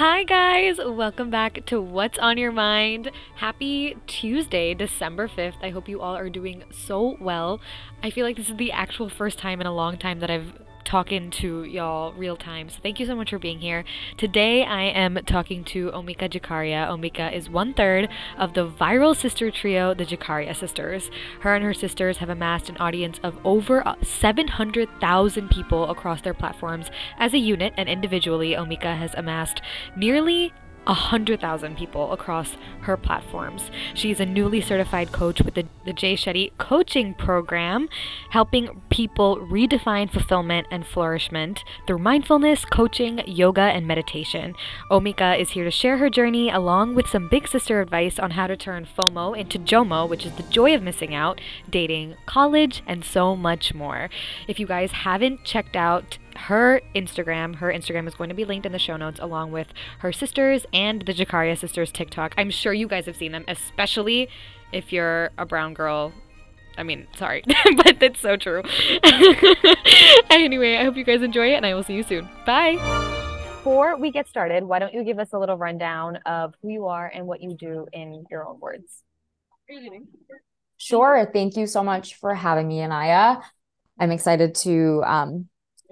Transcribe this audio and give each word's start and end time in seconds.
Hi, 0.00 0.24
guys. 0.24 0.78
Welcome 0.78 1.28
back 1.28 1.66
to 1.66 1.78
What's 1.78 2.18
on 2.18 2.38
Your 2.38 2.52
Mind. 2.52 3.10
Happy 3.36 3.98
Tuesday, 4.06 4.72
December 4.72 5.28
5th. 5.28 5.62
I 5.62 5.68
hope 5.68 5.90
you 5.90 6.00
all 6.00 6.16
are 6.16 6.30
doing 6.30 6.64
so 6.70 7.18
well. 7.20 7.60
I 8.02 8.08
feel 8.08 8.24
like 8.24 8.36
this 8.36 8.48
is 8.48 8.56
the 8.56 8.72
actual 8.72 9.10
first 9.10 9.38
time 9.38 9.60
in 9.60 9.66
a 9.66 9.74
long 9.74 9.98
time 9.98 10.20
that 10.20 10.30
I've 10.30 10.54
talking 10.90 11.30
to 11.30 11.62
y'all 11.62 12.12
real 12.14 12.36
time. 12.36 12.68
So 12.68 12.80
thank 12.82 12.98
you 12.98 13.06
so 13.06 13.14
much 13.14 13.30
for 13.30 13.38
being 13.38 13.60
here. 13.60 13.84
Today 14.16 14.64
I 14.64 14.82
am 14.82 15.20
talking 15.24 15.62
to 15.66 15.92
Omika 15.92 16.28
Jikaria. 16.28 16.88
Omika 16.88 17.32
is 17.32 17.48
one 17.48 17.74
third 17.74 18.08
of 18.36 18.54
the 18.54 18.68
viral 18.68 19.16
sister 19.16 19.52
trio, 19.52 19.94
the 19.94 20.04
Jikaria 20.04 20.54
sisters. 20.56 21.08
Her 21.42 21.54
and 21.54 21.64
her 21.64 21.74
sisters 21.74 22.16
have 22.16 22.28
amassed 22.28 22.68
an 22.68 22.76
audience 22.78 23.20
of 23.22 23.38
over 23.44 23.86
uh, 23.86 23.94
700,000 24.02 25.48
people 25.48 25.88
across 25.88 26.22
their 26.22 26.34
platforms. 26.34 26.90
As 27.18 27.34
a 27.34 27.38
unit 27.38 27.72
and 27.76 27.88
individually, 27.88 28.54
Omika 28.54 28.98
has 28.98 29.14
amassed 29.16 29.62
nearly 29.94 30.52
100,000 30.90 31.76
people 31.76 32.12
across 32.12 32.56
her 32.82 32.96
platforms. 32.96 33.70
She's 33.94 34.18
a 34.18 34.26
newly 34.26 34.60
certified 34.60 35.12
coach 35.12 35.40
with 35.40 35.54
the, 35.54 35.66
the 35.84 35.92
Jay 35.92 36.14
Shetty 36.14 36.50
coaching 36.58 37.14
program, 37.14 37.88
helping 38.30 38.82
people 38.90 39.36
redefine 39.38 40.10
fulfillment 40.10 40.66
and 40.70 40.84
flourishment 40.84 41.62
through 41.86 41.98
mindfulness, 41.98 42.64
coaching, 42.64 43.22
yoga, 43.24 43.60
and 43.60 43.86
meditation. 43.86 44.54
Omika 44.90 45.38
is 45.38 45.50
here 45.50 45.64
to 45.64 45.70
share 45.70 45.98
her 45.98 46.10
journey 46.10 46.50
along 46.50 46.96
with 46.96 47.08
some 47.08 47.28
big 47.28 47.46
sister 47.46 47.80
advice 47.80 48.18
on 48.18 48.32
how 48.32 48.48
to 48.48 48.56
turn 48.56 48.84
FOMO 48.84 49.38
into 49.38 49.60
JOMO, 49.60 50.08
which 50.08 50.26
is 50.26 50.32
the 50.32 50.42
joy 50.44 50.74
of 50.74 50.82
missing 50.82 51.14
out, 51.14 51.40
dating, 51.70 52.16
college, 52.26 52.82
and 52.86 53.04
so 53.04 53.36
much 53.36 53.72
more. 53.74 54.10
If 54.48 54.58
you 54.58 54.66
guys 54.66 54.90
haven't 54.90 55.44
checked 55.44 55.76
out 55.76 56.18
her 56.40 56.80
Instagram. 56.94 57.56
Her 57.56 57.72
Instagram 57.72 58.08
is 58.08 58.14
going 58.14 58.28
to 58.30 58.34
be 58.34 58.44
linked 58.44 58.66
in 58.66 58.72
the 58.72 58.78
show 58.78 58.96
notes 58.96 59.20
along 59.20 59.52
with 59.52 59.68
her 59.98 60.12
sisters 60.12 60.64
and 60.72 61.02
the 61.02 61.12
Jikaria 61.12 61.56
sisters 61.58 61.92
TikTok. 61.92 62.34
I'm 62.38 62.50
sure 62.50 62.72
you 62.72 62.88
guys 62.88 63.06
have 63.06 63.16
seen 63.16 63.32
them, 63.32 63.44
especially 63.46 64.28
if 64.72 64.92
you're 64.92 65.30
a 65.38 65.44
brown 65.44 65.74
girl. 65.74 66.12
I 66.78 66.82
mean, 66.82 67.06
sorry, 67.16 67.44
but 67.76 68.00
that's 68.00 68.20
so 68.20 68.36
true. 68.36 68.62
anyway, 70.30 70.76
I 70.76 70.84
hope 70.84 70.96
you 70.96 71.04
guys 71.04 71.22
enjoy 71.22 71.52
it 71.52 71.56
and 71.56 71.66
I 71.66 71.74
will 71.74 71.84
see 71.84 71.94
you 71.94 72.02
soon. 72.02 72.28
Bye. 72.46 72.76
Before 73.56 73.98
we 73.98 74.10
get 74.10 74.26
started, 74.26 74.64
why 74.64 74.78
don't 74.78 74.94
you 74.94 75.04
give 75.04 75.18
us 75.18 75.34
a 75.34 75.38
little 75.38 75.58
rundown 75.58 76.16
of 76.24 76.54
who 76.62 76.70
you 76.70 76.86
are 76.86 77.06
and 77.14 77.26
what 77.26 77.42
you 77.42 77.54
do 77.54 77.86
in 77.92 78.24
your 78.30 78.48
own 78.48 78.58
words? 78.58 79.02
Sure. 80.78 81.30
Thank 81.30 81.58
you 81.58 81.66
so 81.66 81.84
much 81.84 82.14
for 82.14 82.34
having 82.34 82.66
me, 82.66 82.82
Anaya. 82.82 83.42
I'm 83.98 84.10
excited 84.10 84.54
to 84.56 85.02
um, 85.04 85.49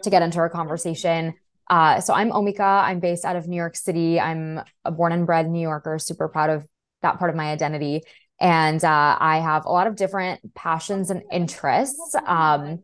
to 0.08 0.10
get 0.10 0.22
into 0.22 0.38
our 0.38 0.50
conversation. 0.50 1.34
Uh, 1.68 2.00
so 2.00 2.14
I'm 2.14 2.30
Omika. 2.30 2.82
I'm 2.82 3.00
based 3.00 3.24
out 3.24 3.36
of 3.36 3.46
New 3.46 3.56
York 3.56 3.76
City. 3.76 4.18
I'm 4.18 4.60
a 4.84 4.90
born 4.90 5.12
and 5.12 5.26
bred 5.26 5.48
New 5.48 5.60
Yorker, 5.60 5.98
super 5.98 6.28
proud 6.28 6.50
of 6.50 6.66
that 7.02 7.18
part 7.18 7.30
of 7.30 7.36
my 7.36 7.50
identity. 7.50 8.02
And 8.40 8.82
uh, 8.84 9.16
I 9.20 9.40
have 9.40 9.66
a 9.66 9.70
lot 9.70 9.86
of 9.86 9.96
different 9.96 10.54
passions 10.54 11.10
and 11.10 11.22
interests, 11.30 12.14
um, 12.26 12.82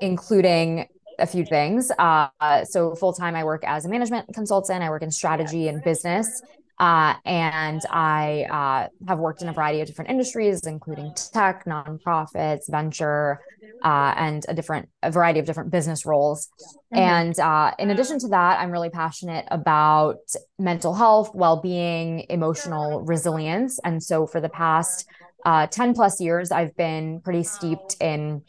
including 0.00 0.88
a 1.18 1.26
few 1.26 1.44
things. 1.44 1.90
Uh, 1.98 2.28
so 2.64 2.94
full 2.94 3.12
time, 3.12 3.34
I 3.34 3.44
work 3.44 3.64
as 3.64 3.84
a 3.84 3.88
management 3.88 4.32
consultant. 4.34 4.82
I 4.82 4.90
work 4.90 5.02
in 5.02 5.10
strategy 5.10 5.68
and 5.68 5.82
business. 5.82 6.42
Uh, 6.78 7.14
and 7.24 7.82
I 7.90 8.46
uh, 8.50 9.08
have 9.08 9.18
worked 9.18 9.42
in 9.42 9.48
a 9.48 9.52
variety 9.52 9.80
of 9.80 9.88
different 9.88 10.10
industries, 10.10 10.64
including 10.66 11.12
tech, 11.14 11.64
nonprofits, 11.64 12.70
venture, 12.70 13.40
uh, 13.82 14.14
and 14.16 14.44
a 14.48 14.54
different 14.54 14.88
a 15.02 15.10
variety 15.10 15.40
of 15.40 15.46
different 15.46 15.70
business 15.70 16.06
roles. 16.06 16.48
Mm-hmm. 16.92 16.98
And 16.98 17.40
uh, 17.40 17.72
in 17.78 17.90
addition 17.90 18.18
to 18.20 18.28
that, 18.28 18.60
I'm 18.60 18.70
really 18.70 18.90
passionate 18.90 19.46
about 19.50 20.20
mental 20.58 20.94
health, 20.94 21.34
well-being, 21.34 22.26
emotional 22.28 23.02
resilience. 23.02 23.78
And 23.84 24.02
so 24.02 24.26
for 24.26 24.40
the 24.40 24.48
past 24.48 25.06
uh, 25.44 25.66
10 25.66 25.94
plus 25.94 26.20
years, 26.20 26.50
I've 26.50 26.76
been 26.76 27.20
pretty 27.20 27.42
steeped 27.42 27.96
in 28.00 28.42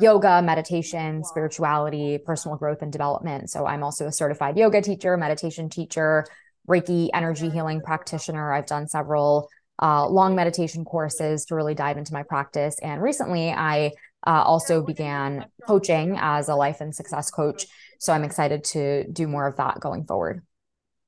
yoga, 0.00 0.42
meditation, 0.42 1.24
spirituality, 1.24 2.18
personal 2.18 2.56
growth 2.56 2.82
and 2.82 2.92
development. 2.92 3.50
So 3.50 3.66
I'm 3.66 3.82
also 3.82 4.06
a 4.06 4.12
certified 4.12 4.56
yoga 4.56 4.82
teacher, 4.82 5.16
meditation 5.16 5.68
teacher, 5.68 6.26
Reiki 6.68 7.08
energy 7.12 7.50
healing 7.50 7.80
practitioner. 7.80 8.52
I've 8.52 8.66
done 8.66 8.88
several 8.88 9.48
uh, 9.82 10.06
long 10.08 10.34
meditation 10.34 10.84
courses 10.84 11.46
to 11.46 11.54
really 11.54 11.74
dive 11.74 11.96
into 11.96 12.12
my 12.12 12.22
practice. 12.22 12.78
And 12.80 13.02
recently, 13.02 13.50
I 13.50 13.92
uh, 14.26 14.42
also 14.44 14.84
began 14.84 15.46
coaching 15.66 16.16
as 16.18 16.48
a 16.48 16.54
life 16.54 16.80
and 16.80 16.94
success 16.94 17.30
coach. 17.30 17.66
So 17.98 18.12
I'm 18.12 18.24
excited 18.24 18.64
to 18.64 19.04
do 19.10 19.26
more 19.26 19.46
of 19.46 19.56
that 19.56 19.80
going 19.80 20.04
forward. 20.04 20.42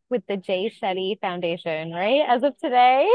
With 0.09 0.27
the 0.27 0.37
Jay 0.37 0.73
Shetty 0.83 1.21
Foundation, 1.21 1.93
right? 1.93 2.23
As 2.27 2.43
of 2.43 2.57
today? 2.59 3.09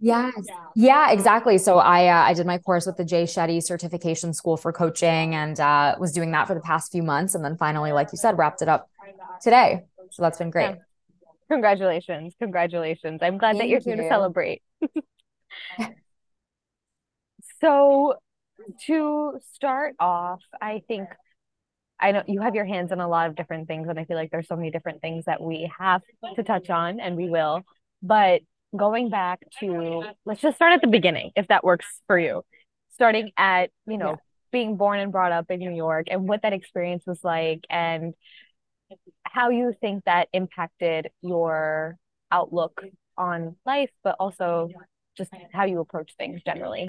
Yes. 0.00 0.34
Yeah, 0.74 1.12
exactly. 1.12 1.58
So 1.58 1.78
I 1.78 2.08
uh, 2.08 2.24
I 2.24 2.34
did 2.34 2.46
my 2.46 2.58
course 2.58 2.86
with 2.86 2.96
the 2.96 3.04
Jay 3.04 3.22
Shetty 3.22 3.62
Certification 3.62 4.34
School 4.34 4.56
for 4.56 4.72
Coaching 4.72 5.36
and 5.36 5.58
uh, 5.60 5.94
was 6.00 6.10
doing 6.12 6.32
that 6.32 6.48
for 6.48 6.54
the 6.54 6.60
past 6.60 6.90
few 6.90 7.04
months, 7.04 7.36
and 7.36 7.44
then 7.44 7.56
finally, 7.56 7.92
like 7.92 8.08
you 8.10 8.18
said, 8.18 8.36
wrapped 8.36 8.62
it 8.62 8.68
up 8.68 8.90
today. 9.40 9.84
So 10.10 10.22
that's 10.22 10.38
been 10.38 10.50
great. 10.50 10.70
Yeah. 10.70 10.74
Congratulations. 11.52 12.34
Congratulations. 12.38 13.20
I'm 13.22 13.36
glad 13.36 13.58
Thank 13.58 13.64
that 13.64 13.68
you're 13.68 13.80
here 13.80 13.96
you. 13.96 14.02
to 14.04 14.08
celebrate. 14.08 14.62
so, 17.60 18.14
to 18.86 19.38
start 19.52 19.94
off, 20.00 20.40
I 20.62 20.80
think 20.88 21.10
I 22.00 22.12
know 22.12 22.22
you 22.26 22.40
have 22.40 22.54
your 22.54 22.64
hands 22.64 22.90
on 22.90 23.00
a 23.00 23.08
lot 23.08 23.28
of 23.28 23.36
different 23.36 23.68
things, 23.68 23.86
and 23.90 23.98
I 23.98 24.06
feel 24.06 24.16
like 24.16 24.30
there's 24.30 24.48
so 24.48 24.56
many 24.56 24.70
different 24.70 25.02
things 25.02 25.26
that 25.26 25.42
we 25.42 25.70
have 25.78 26.00
to 26.36 26.42
touch 26.42 26.70
on, 26.70 27.00
and 27.00 27.18
we 27.18 27.28
will. 27.28 27.60
But 28.02 28.40
going 28.74 29.10
back 29.10 29.40
to 29.60 30.04
let's 30.24 30.40
just 30.40 30.56
start 30.56 30.72
at 30.72 30.80
the 30.80 30.88
beginning, 30.88 31.32
if 31.36 31.48
that 31.48 31.64
works 31.64 31.86
for 32.06 32.18
you. 32.18 32.42
Starting 32.94 33.30
at, 33.36 33.68
you 33.86 33.98
know, 33.98 34.12
yeah. 34.12 34.16
being 34.52 34.78
born 34.78 35.00
and 35.00 35.12
brought 35.12 35.32
up 35.32 35.50
in 35.50 35.58
New 35.58 35.74
York 35.74 36.06
and 36.10 36.26
what 36.26 36.40
that 36.42 36.54
experience 36.54 37.04
was 37.06 37.22
like 37.22 37.60
and 37.68 38.14
how 39.24 39.50
you 39.50 39.74
think 39.80 40.04
that 40.04 40.28
impacted 40.32 41.08
your 41.22 41.96
outlook 42.30 42.82
on 43.16 43.56
life, 43.66 43.90
but 44.02 44.16
also 44.18 44.68
just 45.16 45.30
how 45.52 45.64
you 45.64 45.80
approach 45.80 46.12
things 46.18 46.40
generally. 46.44 46.88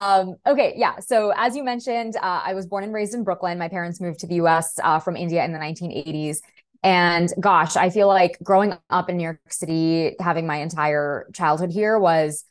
Um, 0.00 0.36
okay, 0.46 0.74
yeah. 0.76 1.00
So 1.00 1.32
as 1.34 1.56
you 1.56 1.64
mentioned, 1.64 2.14
uh, 2.14 2.42
I 2.44 2.54
was 2.54 2.66
born 2.66 2.84
and 2.84 2.94
raised 2.94 3.14
in 3.14 3.24
Brooklyn. 3.24 3.58
My 3.58 3.68
parents 3.68 4.00
moved 4.00 4.20
to 4.20 4.28
the 4.28 4.36
U.S. 4.36 4.78
Uh, 4.80 5.00
from 5.00 5.16
India 5.16 5.44
in 5.44 5.52
the 5.52 5.58
1980s. 5.58 6.38
And 6.84 7.32
gosh, 7.40 7.74
I 7.74 7.90
feel 7.90 8.06
like 8.06 8.38
growing 8.42 8.74
up 8.90 9.10
in 9.10 9.16
New 9.16 9.24
York 9.24 9.40
City, 9.48 10.14
having 10.20 10.46
my 10.46 10.58
entire 10.58 11.28
childhood 11.34 11.72
here 11.72 11.98
was 11.98 12.44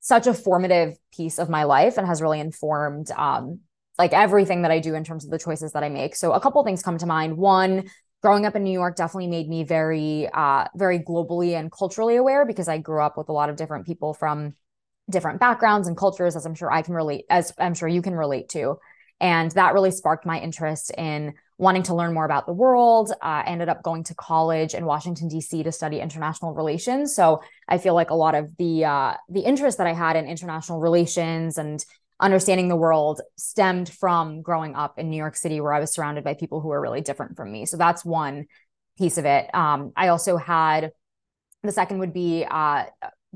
such 0.00 0.26
a 0.26 0.32
formative 0.32 0.96
piece 1.12 1.38
of 1.38 1.50
my 1.50 1.64
life 1.64 1.98
and 1.98 2.06
has 2.06 2.22
really 2.22 2.40
informed 2.40 3.10
um, 3.10 3.60
like 3.98 4.12
everything 4.12 4.62
that 4.62 4.70
I 4.70 4.78
do 4.78 4.94
in 4.94 5.04
terms 5.04 5.24
of 5.24 5.30
the 5.30 5.38
choices 5.38 5.72
that 5.72 5.82
I 5.82 5.90
make. 5.90 6.16
So 6.16 6.32
a 6.32 6.40
couple 6.40 6.62
things 6.64 6.82
come 6.82 6.96
to 6.98 7.06
mind. 7.06 7.36
One, 7.36 7.90
growing 8.22 8.46
up 8.46 8.56
in 8.56 8.64
New 8.64 8.72
York 8.72 8.96
definitely 8.96 9.28
made 9.28 9.48
me 9.48 9.64
very, 9.64 10.28
uh, 10.32 10.66
very 10.74 10.98
globally 10.98 11.58
and 11.58 11.70
culturally 11.70 12.16
aware 12.16 12.44
because 12.44 12.68
I 12.68 12.78
grew 12.78 13.02
up 13.02 13.16
with 13.16 13.28
a 13.28 13.32
lot 13.32 13.48
of 13.48 13.56
different 13.56 13.86
people 13.86 14.14
from 14.14 14.54
different 15.10 15.40
backgrounds 15.40 15.88
and 15.88 15.96
cultures, 15.96 16.36
as 16.36 16.44
I'm 16.44 16.54
sure 16.54 16.70
I 16.70 16.82
can 16.82 16.94
relate, 16.94 17.24
as 17.30 17.52
I'm 17.58 17.74
sure 17.74 17.88
you 17.88 18.02
can 18.02 18.14
relate 18.14 18.48
to. 18.50 18.78
And 19.20 19.50
that 19.52 19.74
really 19.74 19.90
sparked 19.90 20.26
my 20.26 20.38
interest 20.38 20.92
in 20.96 21.34
wanting 21.56 21.82
to 21.84 21.94
learn 21.94 22.14
more 22.14 22.24
about 22.24 22.46
the 22.46 22.52
world. 22.52 23.12
Uh, 23.20 23.42
ended 23.46 23.68
up 23.68 23.82
going 23.82 24.04
to 24.04 24.14
college 24.14 24.74
in 24.74 24.84
Washington 24.84 25.28
D.C. 25.28 25.62
to 25.64 25.72
study 25.72 25.98
international 26.00 26.54
relations. 26.54 27.14
So 27.14 27.42
I 27.66 27.78
feel 27.78 27.94
like 27.94 28.10
a 28.10 28.14
lot 28.14 28.34
of 28.34 28.56
the 28.58 28.84
uh, 28.84 29.14
the 29.28 29.40
interest 29.40 29.78
that 29.78 29.86
I 29.86 29.92
had 29.92 30.16
in 30.16 30.26
international 30.26 30.80
relations 30.80 31.58
and 31.58 31.84
understanding 32.20 32.68
the 32.68 32.76
world 32.76 33.20
stemmed 33.36 33.88
from 33.88 34.42
growing 34.42 34.74
up 34.74 34.98
in 34.98 35.10
New 35.10 35.16
York 35.16 35.36
City, 35.36 35.60
where 35.60 35.72
I 35.72 35.80
was 35.80 35.92
surrounded 35.92 36.24
by 36.24 36.34
people 36.34 36.60
who 36.60 36.68
were 36.68 36.80
really 36.80 37.00
different 37.00 37.36
from 37.36 37.52
me. 37.52 37.66
So 37.66 37.76
that's 37.76 38.04
one 38.04 38.46
piece 38.96 39.18
of 39.18 39.24
it. 39.24 39.54
Um, 39.54 39.92
I 39.96 40.08
also 40.08 40.36
had 40.36 40.90
the 41.62 41.72
second 41.72 41.98
would 41.98 42.12
be 42.12 42.46
uh, 42.48 42.84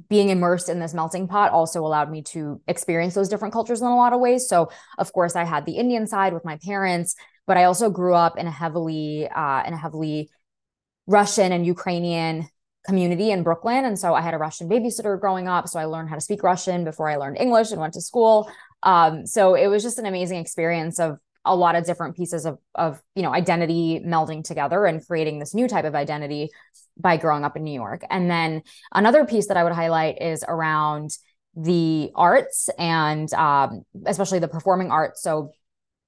being 0.08 0.30
immersed 0.30 0.68
in 0.68 0.78
this 0.78 0.94
melting 0.94 1.28
pot 1.28 1.52
also 1.52 1.84
allowed 1.84 2.10
me 2.10 2.22
to 2.22 2.60
experience 2.66 3.14
those 3.14 3.28
different 3.28 3.52
cultures 3.52 3.80
in 3.80 3.86
a 3.86 3.96
lot 3.96 4.12
of 4.12 4.20
ways. 4.20 4.48
So, 4.48 4.70
of 4.98 5.12
course, 5.12 5.36
I 5.36 5.44
had 5.44 5.66
the 5.66 5.76
Indian 5.76 6.06
side 6.06 6.32
with 6.32 6.44
my 6.44 6.56
parents, 6.64 7.14
but 7.46 7.56
I 7.56 7.64
also 7.64 7.90
grew 7.90 8.14
up 8.14 8.38
in 8.38 8.46
a 8.46 8.50
heavily 8.50 9.28
uh, 9.28 9.62
in 9.64 9.74
a 9.74 9.76
heavily 9.76 10.30
Russian 11.06 11.52
and 11.52 11.66
Ukrainian 11.66 12.48
community 12.86 13.30
in 13.30 13.42
Brooklyn. 13.42 13.84
And 13.84 13.98
so 13.98 14.14
I 14.14 14.20
had 14.22 14.34
a 14.34 14.38
Russian 14.38 14.68
babysitter 14.68 15.20
growing 15.20 15.46
up. 15.46 15.68
So 15.68 15.78
I 15.78 15.84
learned 15.84 16.08
how 16.08 16.16
to 16.16 16.20
speak 16.20 16.42
Russian 16.42 16.84
before 16.84 17.08
I 17.08 17.16
learned 17.16 17.38
English 17.38 17.70
and 17.70 17.80
went 17.80 17.94
to 17.94 18.00
school. 18.00 18.50
Um, 18.82 19.26
so 19.26 19.54
it 19.54 19.66
was 19.68 19.82
just 19.82 19.98
an 19.98 20.06
amazing 20.06 20.38
experience 20.38 20.98
of 20.98 21.18
a 21.44 21.56
lot 21.56 21.74
of 21.74 21.84
different 21.84 22.16
pieces 22.16 22.46
of 22.46 22.58
of 22.74 23.02
you 23.16 23.22
know 23.22 23.34
identity 23.34 24.00
melding 24.04 24.44
together 24.44 24.86
and 24.86 25.04
creating 25.04 25.38
this 25.38 25.54
new 25.54 25.66
type 25.66 25.84
of 25.84 25.94
identity 25.94 26.50
by 26.96 27.16
growing 27.16 27.44
up 27.44 27.56
in 27.56 27.64
New 27.64 27.74
York. 27.74 28.02
And 28.10 28.30
then 28.30 28.62
another 28.94 29.24
piece 29.24 29.48
that 29.48 29.56
I 29.56 29.64
would 29.64 29.72
highlight 29.72 30.20
is 30.20 30.44
around 30.46 31.10
the 31.56 32.10
arts 32.14 32.70
and 32.78 33.32
um, 33.34 33.82
especially 34.06 34.38
the 34.38 34.48
performing 34.48 34.90
arts. 34.90 35.22
So 35.22 35.52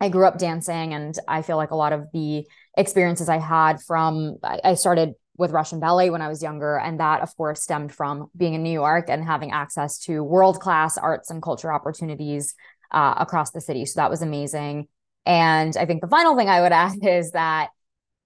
I 0.00 0.08
grew 0.08 0.26
up 0.26 0.38
dancing, 0.38 0.92
and 0.92 1.16
I 1.28 1.42
feel 1.42 1.56
like 1.56 1.70
a 1.70 1.76
lot 1.76 1.92
of 1.92 2.06
the 2.12 2.46
experiences 2.76 3.28
I 3.28 3.38
had 3.38 3.80
from 3.80 4.36
I, 4.42 4.60
I 4.64 4.74
started 4.74 5.14
with 5.36 5.50
Russian 5.50 5.80
ballet 5.80 6.10
when 6.10 6.22
I 6.22 6.28
was 6.28 6.42
younger. 6.42 6.78
And 6.78 7.00
that, 7.00 7.20
of 7.20 7.36
course, 7.36 7.62
stemmed 7.62 7.92
from 7.92 8.30
being 8.36 8.54
in 8.54 8.62
New 8.62 8.70
York 8.72 9.06
and 9.08 9.24
having 9.24 9.50
access 9.50 9.98
to 10.00 10.22
world 10.22 10.60
class 10.60 10.96
arts 10.96 11.30
and 11.30 11.42
culture 11.42 11.72
opportunities 11.72 12.54
uh, 12.90 13.14
across 13.18 13.50
the 13.50 13.60
city. 13.60 13.84
So 13.84 14.00
that 14.00 14.10
was 14.10 14.22
amazing. 14.22 14.88
And 15.26 15.76
I 15.76 15.86
think 15.86 16.00
the 16.00 16.08
final 16.08 16.36
thing 16.36 16.48
I 16.48 16.60
would 16.60 16.72
add 16.72 16.98
is 17.02 17.32
that 17.32 17.70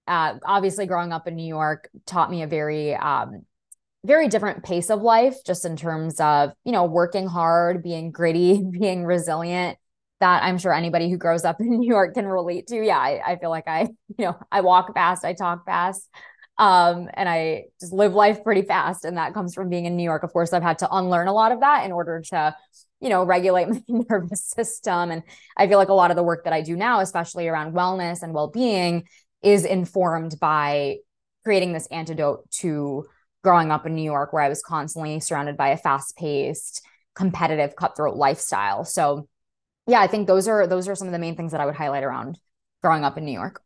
uh, 0.07 0.35
obviously 0.45 0.85
growing 0.85 1.11
up 1.11 1.27
in 1.27 1.35
New 1.35 1.47
York 1.47 1.89
taught 2.05 2.31
me 2.31 2.43
a 2.43 2.47
very, 2.47 2.95
um, 2.95 3.45
very 4.05 4.27
different 4.27 4.63
pace 4.63 4.89
of 4.89 5.01
life, 5.01 5.35
just 5.45 5.65
in 5.65 5.75
terms 5.75 6.19
of, 6.19 6.51
you 6.63 6.71
know, 6.71 6.85
working 6.85 7.27
hard, 7.27 7.83
being 7.83 8.11
gritty, 8.11 8.63
being 8.71 9.03
resilient. 9.05 9.77
That 10.19 10.43
I'm 10.43 10.57
sure 10.57 10.73
anybody 10.73 11.09
who 11.09 11.17
grows 11.17 11.45
up 11.45 11.57
in 11.61 11.79
New 11.79 11.87
York 11.87 12.13
can 12.13 12.25
relate 12.25 12.67
to. 12.67 12.75
Yeah, 12.75 12.97
I, 12.97 13.21
I 13.25 13.35
feel 13.37 13.49
like 13.49 13.67
I, 13.67 13.87
you 14.17 14.25
know, 14.25 14.37
I 14.51 14.61
walk 14.61 14.93
fast, 14.93 15.23
I 15.23 15.33
talk 15.33 15.65
fast. 15.65 16.07
Um, 16.59 17.09
and 17.13 17.29
I 17.29 17.67
just 17.79 17.93
live 17.93 18.13
life 18.13 18.43
pretty 18.43 18.63
fast. 18.63 19.05
And 19.05 19.17
that 19.17 19.33
comes 19.33 19.55
from 19.55 19.69
being 19.69 19.85
in 19.85 19.95
New 19.95 20.03
York. 20.03 20.23
Of 20.23 20.33
course, 20.33 20.51
I've 20.51 20.61
had 20.61 20.79
to 20.79 20.93
unlearn 20.93 21.29
a 21.29 21.33
lot 21.33 21.53
of 21.53 21.61
that 21.61 21.85
in 21.85 21.93
order 21.93 22.21
to, 22.31 22.53
you 22.99 23.07
know, 23.07 23.23
regulate 23.23 23.69
my 23.87 24.03
nervous 24.09 24.43
system. 24.43 25.09
And 25.09 25.23
I 25.55 25.67
feel 25.67 25.77
like 25.77 25.87
a 25.87 25.93
lot 25.93 26.11
of 26.11 26.17
the 26.17 26.23
work 26.23 26.43
that 26.43 26.53
I 26.53 26.61
do 26.61 26.75
now, 26.75 26.99
especially 26.99 27.47
around 27.47 27.73
wellness 27.73 28.21
and 28.21 28.33
well 28.33 28.49
being, 28.49 29.07
is 29.41 29.63
informed 29.63 30.37
by 30.41 30.97
creating 31.45 31.71
this 31.71 31.87
antidote 31.87 32.51
to 32.51 33.05
growing 33.41 33.71
up 33.71 33.85
in 33.85 33.95
New 33.95 34.03
York, 34.03 34.33
where 34.33 34.43
I 34.43 34.49
was 34.49 34.61
constantly 34.61 35.21
surrounded 35.21 35.55
by 35.55 35.69
a 35.69 35.77
fast 35.77 36.17
paced, 36.17 36.85
competitive, 37.15 37.73
cutthroat 37.77 38.17
lifestyle. 38.17 38.83
So, 38.83 39.29
yeah, 39.87 40.01
I 40.01 40.07
think 40.07 40.27
those 40.27 40.49
are 40.49 40.67
those 40.67 40.89
are 40.89 40.95
some 40.95 41.07
of 41.07 41.13
the 41.13 41.19
main 41.19 41.37
things 41.37 41.53
that 41.53 41.61
I 41.61 41.65
would 41.65 41.75
highlight 41.75 42.03
around 42.03 42.37
growing 42.83 43.05
up 43.05 43.17
in 43.17 43.23
New 43.23 43.31
York 43.31 43.61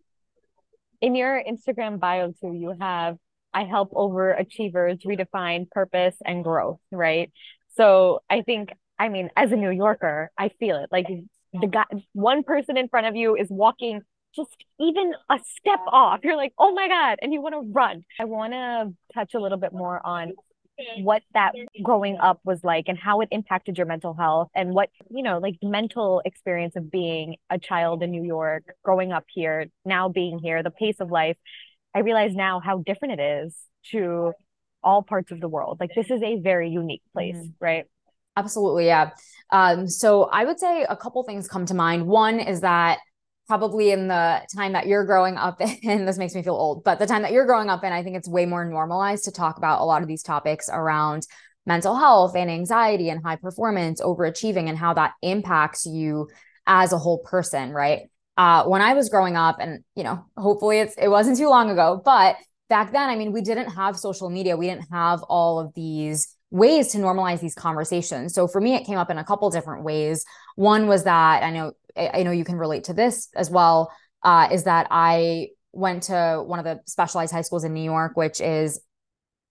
in 1.04 1.16
your 1.16 1.44
Instagram 1.44 2.00
bio 2.00 2.32
too, 2.32 2.54
you 2.54 2.74
have 2.80 3.18
I 3.54 3.66
help 3.66 3.92
overachievers 3.92 5.06
redefine 5.06 5.70
purpose 5.70 6.16
and 6.26 6.44
growth, 6.44 6.80
right? 6.92 7.32
So 7.76 8.22
I 8.30 8.42
think, 8.42 8.74
I 8.98 9.10
mean, 9.10 9.30
as 9.36 9.52
a 9.52 9.56
New 9.56 9.70
Yorker, 9.70 10.32
I 10.38 10.50
feel 10.60 10.78
it. 10.78 10.90
Like 10.92 11.08
the 11.54 11.68
guy, 11.68 11.84
one 12.14 12.44
person 12.44 12.78
in 12.78 12.88
front 12.88 13.06
of 13.06 13.16
you 13.16 13.36
is 13.36 13.48
walking 13.50 14.02
just 14.34 14.56
even 14.80 15.14
a 15.30 15.40
step 15.58 15.82
off. 15.88 16.22
You're 16.24 16.38
like, 16.38 16.54
oh 16.58 16.74
my 16.74 16.88
God, 16.88 17.20
and 17.22 17.34
you 17.34 17.42
want 17.42 17.54
to 17.54 17.72
run. 17.72 18.06
I 18.20 18.26
want 18.26 18.54
to 18.54 18.94
touch 19.14 19.34
a 19.36 19.40
little 19.40 19.60
bit 19.60 19.74
more 19.74 20.02
on 20.04 20.32
what 20.98 21.22
that 21.34 21.54
growing 21.84 22.18
up 22.18 22.40
was 22.44 22.64
like 22.64 22.86
and 22.88 22.98
how 22.98 23.22
it 23.22 23.30
impacted 23.32 23.78
your 23.78 23.86
mental 23.86 24.14
health 24.14 24.50
and 24.56 24.74
what 24.74 24.90
you 25.10 25.22
know 25.22 25.38
like 25.38 25.56
the 25.62 25.70
mental 25.70 26.22
experience 26.26 26.76
of 26.76 26.90
being 26.90 27.36
a 27.50 27.60
child 27.60 28.02
in 28.02 28.12
new 28.12 28.24
york 28.24 28.64
growing 28.84 29.12
up 29.12 29.26
here 29.34 29.68
now 29.86 30.10
being 30.10 30.40
here 30.40 30.64
the 30.64 30.72
pace 30.72 31.00
of 31.00 31.12
life. 31.12 31.38
I 31.96 32.00
realize 32.00 32.34
now 32.34 32.60
how 32.60 32.80
different 32.80 33.20
it 33.20 33.44
is 33.46 33.56
to 33.92 34.34
all 34.84 35.04
parts 35.04 35.32
of 35.32 35.40
the 35.40 35.48
world. 35.48 35.78
Like 35.80 35.92
this 35.96 36.10
is 36.10 36.24
a 36.24 36.40
very 36.40 36.70
unique 36.70 37.04
place 37.14 37.36
mm-hmm. 37.36 37.64
right? 37.64 37.86
Absolutely 38.36 38.88
yeah. 38.88 39.12
Um 39.52 39.88
so 39.88 40.24
i 40.32 40.44
would 40.44 40.60
say 40.60 40.86
a 40.90 40.98
couple 40.98 41.24
things 41.24 41.48
come 41.48 41.66
to 41.68 41.74
mind. 41.74 42.08
One 42.08 42.40
is 42.40 42.62
that 42.62 43.00
probably 43.48 43.92
in 43.92 44.08
the 44.08 44.42
time 44.56 44.74
that 44.74 44.88
you're 44.88 45.06
growing 45.06 45.38
up 45.38 45.60
in, 45.84 46.06
this 46.06 46.18
makes 46.18 46.36
me 46.36 46.44
feel 46.44 46.56
old, 46.56 46.84
but 46.84 47.00
the 47.00 47.08
time 47.08 47.24
that 47.24 47.32
you're 47.32 47.46
growing 47.46 47.70
up 47.70 47.84
in, 47.84 47.92
I 47.92 48.04
think 48.04 48.16
it's 48.16 48.28
way 48.28 48.46
more 48.46 48.66
normalized 48.66 49.26
to 49.26 49.32
talk 49.32 49.58
about 49.58 49.82
a 49.82 49.86
lot 49.86 50.02
of 50.02 50.08
these 50.08 50.24
topics 50.24 50.70
around 50.72 51.28
mental 51.66 51.96
health 51.96 52.36
and 52.36 52.50
anxiety 52.50 53.10
and 53.10 53.24
high 53.24 53.38
performance, 53.38 54.02
overachieving, 54.02 54.68
and 54.68 54.78
how 54.78 54.94
that 54.94 55.14
impacts 55.22 55.86
you 55.86 56.30
as 56.68 56.94
a 56.94 56.98
whole 56.98 57.20
person, 57.20 57.72
right? 57.72 58.10
Uh, 58.36 58.64
when 58.66 58.82
I 58.82 58.94
was 58.94 59.10
growing 59.10 59.36
up, 59.36 59.58
and 59.60 59.84
you 59.96 60.04
know, 60.04 60.26
hopefully 60.36 60.80
it's 60.80 60.96
it 60.96 61.08
wasn't 61.08 61.38
too 61.38 61.50
long 61.50 61.70
ago, 61.70 62.02
but 62.04 62.36
back 62.70 62.92
then, 62.92 63.10
I 63.10 63.16
mean, 63.16 63.32
we 63.32 63.42
didn't 63.42 63.70
have 63.70 63.98
social 63.98 64.30
media, 64.30 64.58
we 64.58 64.68
didn't 64.68 64.88
have 64.92 65.22
all 65.24 65.60
of 65.60 65.74
these 65.76 66.36
ways 66.50 66.90
to 66.90 66.98
normalize 66.98 67.40
these 67.40 67.56
conversations. 67.56 68.34
So 68.34 68.48
for 68.48 68.62
me, 68.62 68.76
it 68.76 68.86
came 68.86 68.98
up 68.98 69.10
in 69.10 69.18
a 69.18 69.24
couple 69.24 69.50
different 69.50 69.84
ways. 69.84 70.24
One 70.56 70.88
was 70.88 71.04
that 71.04 71.44
I 71.44 71.52
know 71.52 71.74
I 71.96 72.24
know 72.24 72.32
you 72.32 72.46
can 72.46 72.58
relate 72.58 72.86
to 72.86 72.94
this 72.94 73.30
as 73.36 73.50
well, 73.50 73.92
uh, 74.24 74.50
is 74.52 74.64
that 74.64 74.88
I 74.90 75.50
went 75.74 76.04
to 76.04 76.44
one 76.46 76.60
of 76.60 76.66
the 76.66 76.82
specialized 76.86 77.34
high 77.34 77.42
schools 77.42 77.64
in 77.64 77.74
New 77.74 77.84
York, 77.84 78.16
which 78.16 78.42
is, 78.42 78.80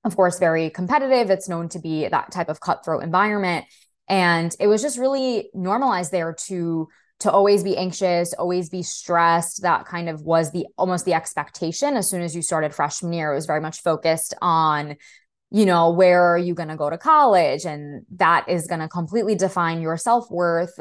of 0.04 0.16
course, 0.16 0.38
very 0.38 0.70
competitive. 0.70 1.30
It's 1.30 1.48
known 1.48 1.68
to 1.70 1.78
be 1.78 2.08
that 2.08 2.32
type 2.32 2.48
of 2.48 2.60
cutthroat 2.60 3.02
environment. 3.02 3.66
And 4.08 4.54
it 4.58 4.66
was 4.66 4.82
just 4.82 4.98
really 4.98 5.50
normalized 5.54 6.10
there 6.12 6.34
to 6.46 6.88
to 7.20 7.30
always 7.30 7.62
be 7.62 7.76
anxious, 7.76 8.32
always 8.32 8.68
be 8.68 8.82
stressed. 8.82 9.62
That 9.62 9.86
kind 9.86 10.08
of 10.08 10.22
was 10.22 10.50
the 10.50 10.66
almost 10.76 11.04
the 11.04 11.14
expectation 11.14 11.96
as 11.96 12.10
soon 12.10 12.20
as 12.20 12.34
you 12.34 12.42
started 12.42 12.74
freshman 12.74 13.12
year. 13.12 13.30
It 13.30 13.36
was 13.36 13.46
very 13.46 13.60
much 13.60 13.82
focused 13.82 14.34
on, 14.42 14.96
you 15.52 15.66
know, 15.66 15.90
where 15.90 16.22
are 16.22 16.38
you 16.38 16.54
going 16.54 16.70
to 16.70 16.76
go 16.76 16.88
to 16.88 16.96
college? 16.96 17.66
And 17.66 18.06
that 18.16 18.48
is 18.48 18.66
going 18.66 18.80
to 18.80 18.88
completely 18.88 19.34
define 19.34 19.82
your 19.82 19.96
self 19.96 20.30
worth 20.30 20.78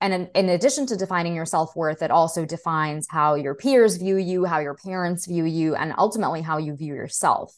and 0.00 0.12
in, 0.12 0.30
in, 0.34 0.48
addition 0.50 0.86
to 0.86 0.96
defining 0.96 1.34
your 1.34 1.46
self-worth 1.46 2.02
it 2.02 2.10
also 2.10 2.44
defines 2.44 3.06
how 3.08 3.34
your 3.34 3.54
peers 3.54 3.96
view 3.96 4.16
you 4.16 4.44
how 4.44 4.58
your 4.58 4.74
parents 4.74 5.26
view 5.26 5.44
you 5.44 5.74
and 5.74 5.94
ultimately 5.96 6.42
how 6.42 6.58
you 6.58 6.76
view 6.76 6.94
yourself. 6.94 7.54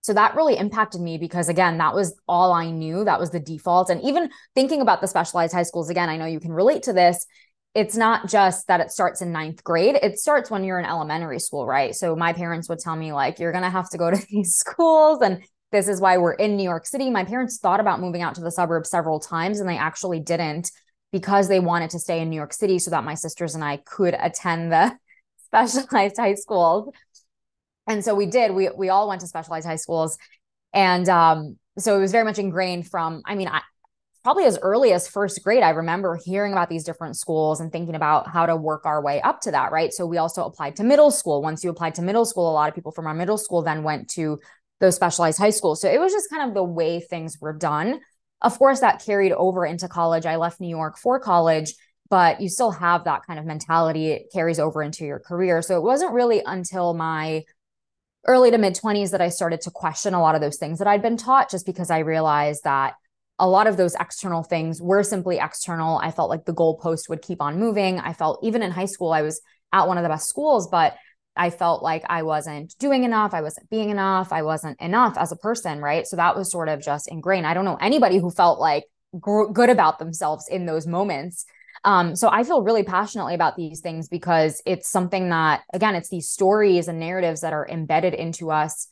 So 0.00 0.14
that 0.14 0.34
really 0.34 0.56
impacted 0.56 1.00
me 1.00 1.18
because 1.18 1.48
again 1.48 1.78
that 1.78 1.94
was 1.94 2.18
all 2.26 2.52
i 2.52 2.70
knew. 2.70 3.04
That 3.04 3.20
was 3.20 3.30
the 3.30 3.40
default. 3.40 3.90
And 3.90 4.02
even 4.02 4.30
thinking 4.54 4.80
about 4.80 5.00
the 5.00 5.08
specialized 5.08 5.52
high 5.52 5.64
schools 5.64 5.90
again 5.90 6.08
i 6.08 6.16
know 6.16 6.26
you 6.26 6.40
can 6.40 6.52
relate 6.52 6.84
to 6.84 6.92
this 6.92 7.26
it's 7.76 7.94
not 7.94 8.26
just 8.26 8.66
that 8.68 8.80
it 8.80 8.90
starts 8.90 9.20
in 9.20 9.32
ninth 9.32 9.62
grade 9.62 9.98
it 10.02 10.18
starts 10.18 10.50
when 10.50 10.64
you're 10.64 10.78
in 10.78 10.86
elementary 10.86 11.38
school 11.38 11.66
right 11.66 11.94
so 11.94 12.16
my 12.16 12.32
parents 12.32 12.68
would 12.68 12.78
tell 12.78 12.96
me 12.96 13.12
like 13.12 13.38
you're 13.38 13.52
gonna 13.52 13.70
have 13.70 13.88
to 13.90 13.98
go 13.98 14.10
to 14.10 14.26
these 14.30 14.54
schools 14.56 15.20
and 15.22 15.42
this 15.72 15.88
is 15.88 16.00
why 16.00 16.16
we're 16.16 16.32
in 16.32 16.56
new 16.56 16.62
york 16.62 16.86
city 16.86 17.10
my 17.10 17.24
parents 17.24 17.58
thought 17.58 17.80
about 17.80 18.00
moving 18.00 18.22
out 18.22 18.34
to 18.34 18.40
the 18.40 18.50
suburbs 18.50 18.88
several 18.88 19.20
times 19.20 19.60
and 19.60 19.68
they 19.68 19.76
actually 19.76 20.20
didn't 20.20 20.70
because 21.12 21.48
they 21.48 21.60
wanted 21.60 21.90
to 21.90 21.98
stay 21.98 22.20
in 22.20 22.28
New 22.30 22.36
York 22.36 22.52
City 22.52 22.78
so 22.78 22.90
that 22.90 23.04
my 23.04 23.14
sisters 23.14 23.54
and 23.54 23.64
I 23.64 23.78
could 23.78 24.14
attend 24.18 24.72
the 24.72 24.96
specialized 25.46 26.16
high 26.18 26.34
schools. 26.34 26.92
And 27.86 28.04
so 28.04 28.14
we 28.14 28.26
did. 28.26 28.52
We 28.52 28.68
we 28.76 28.88
all 28.88 29.08
went 29.08 29.20
to 29.20 29.26
specialized 29.26 29.66
high 29.66 29.76
schools. 29.76 30.18
And 30.74 31.08
um, 31.08 31.56
so 31.78 31.96
it 31.96 32.00
was 32.00 32.12
very 32.12 32.24
much 32.24 32.38
ingrained 32.38 32.88
from, 32.88 33.22
I 33.24 33.34
mean, 33.34 33.48
I, 33.48 33.62
probably 34.26 34.44
as 34.44 34.58
early 34.60 34.92
as 34.92 35.06
first 35.06 35.42
grade, 35.44 35.62
I 35.62 35.70
remember 35.70 36.18
hearing 36.24 36.52
about 36.52 36.68
these 36.68 36.82
different 36.82 37.16
schools 37.16 37.60
and 37.60 37.70
thinking 37.70 37.94
about 37.94 38.28
how 38.28 38.46
to 38.46 38.56
work 38.56 38.84
our 38.84 39.00
way 39.00 39.20
up 39.20 39.40
to 39.42 39.52
that, 39.52 39.70
right? 39.70 39.92
So 39.92 40.04
we 40.04 40.18
also 40.18 40.44
applied 40.44 40.74
to 40.76 40.84
middle 40.84 41.12
school. 41.12 41.42
Once 41.42 41.62
you 41.62 41.70
applied 41.70 41.94
to 41.94 42.02
middle 42.02 42.24
school, 42.24 42.50
a 42.50 42.52
lot 42.52 42.68
of 42.68 42.74
people 42.74 42.90
from 42.90 43.06
our 43.06 43.14
middle 43.14 43.38
school 43.38 43.62
then 43.62 43.84
went 43.84 44.10
to 44.10 44.40
those 44.80 44.96
specialized 44.96 45.38
high 45.38 45.50
schools. 45.50 45.80
So 45.80 45.88
it 45.88 46.00
was 46.00 46.12
just 46.12 46.28
kind 46.28 46.48
of 46.48 46.54
the 46.54 46.64
way 46.64 46.98
things 46.98 47.38
were 47.40 47.52
done 47.52 48.00
of 48.42 48.58
course, 48.58 48.80
that 48.80 49.02
carried 49.04 49.32
over 49.32 49.64
into 49.64 49.88
college. 49.88 50.26
I 50.26 50.36
left 50.36 50.60
New 50.60 50.68
York 50.68 50.98
for 50.98 51.18
college, 51.18 51.74
but 52.10 52.40
you 52.40 52.48
still 52.48 52.70
have 52.70 53.04
that 53.04 53.22
kind 53.26 53.38
of 53.38 53.46
mentality. 53.46 54.08
It 54.08 54.30
carries 54.32 54.58
over 54.58 54.82
into 54.82 55.04
your 55.04 55.18
career. 55.18 55.62
So 55.62 55.76
it 55.76 55.82
wasn't 55.82 56.12
really 56.12 56.42
until 56.44 56.94
my 56.94 57.44
early 58.26 58.50
to 58.50 58.58
mid 58.58 58.74
20s 58.74 59.12
that 59.12 59.20
I 59.20 59.30
started 59.30 59.62
to 59.62 59.70
question 59.70 60.12
a 60.12 60.20
lot 60.20 60.34
of 60.34 60.40
those 60.40 60.58
things 60.58 60.78
that 60.78 60.88
I'd 60.88 61.02
been 61.02 61.16
taught, 61.16 61.50
just 61.50 61.64
because 61.64 61.90
I 61.90 62.00
realized 62.00 62.64
that 62.64 62.94
a 63.38 63.48
lot 63.48 63.66
of 63.66 63.76
those 63.76 63.94
external 63.94 64.42
things 64.42 64.80
were 64.80 65.02
simply 65.02 65.38
external. 65.38 65.98
I 65.98 66.10
felt 66.10 66.30
like 66.30 66.44
the 66.44 66.54
goalpost 66.54 67.08
would 67.08 67.22
keep 67.22 67.42
on 67.42 67.58
moving. 67.58 67.98
I 67.98 68.12
felt 68.12 68.40
even 68.42 68.62
in 68.62 68.70
high 68.70 68.86
school, 68.86 69.12
I 69.12 69.22
was 69.22 69.40
at 69.72 69.88
one 69.88 69.98
of 69.98 70.02
the 70.02 70.08
best 70.08 70.28
schools, 70.28 70.68
but 70.68 70.96
I 71.36 71.50
felt 71.50 71.82
like 71.82 72.02
I 72.08 72.22
wasn't 72.22 72.74
doing 72.78 73.04
enough. 73.04 73.34
I 73.34 73.42
wasn't 73.42 73.68
being 73.68 73.90
enough. 73.90 74.32
I 74.32 74.42
wasn't 74.42 74.80
enough 74.80 75.18
as 75.18 75.32
a 75.32 75.36
person. 75.36 75.80
Right. 75.80 76.06
So 76.06 76.16
that 76.16 76.34
was 76.34 76.50
sort 76.50 76.68
of 76.68 76.80
just 76.80 77.08
ingrained. 77.08 77.46
I 77.46 77.52
don't 77.52 77.66
know 77.66 77.76
anybody 77.78 78.18
who 78.18 78.30
felt 78.30 78.58
like 78.58 78.84
gr- 79.20 79.52
good 79.52 79.68
about 79.68 79.98
themselves 79.98 80.48
in 80.48 80.64
those 80.64 80.86
moments. 80.86 81.44
Um, 81.84 82.16
so 82.16 82.28
I 82.28 82.42
feel 82.42 82.62
really 82.62 82.84
passionately 82.84 83.34
about 83.34 83.56
these 83.56 83.80
things 83.80 84.08
because 84.08 84.62
it's 84.64 84.88
something 84.90 85.28
that, 85.28 85.62
again, 85.74 85.94
it's 85.94 86.08
these 86.08 86.30
stories 86.30 86.88
and 86.88 86.98
narratives 86.98 87.42
that 87.42 87.52
are 87.52 87.68
embedded 87.68 88.14
into 88.14 88.50
us 88.50 88.88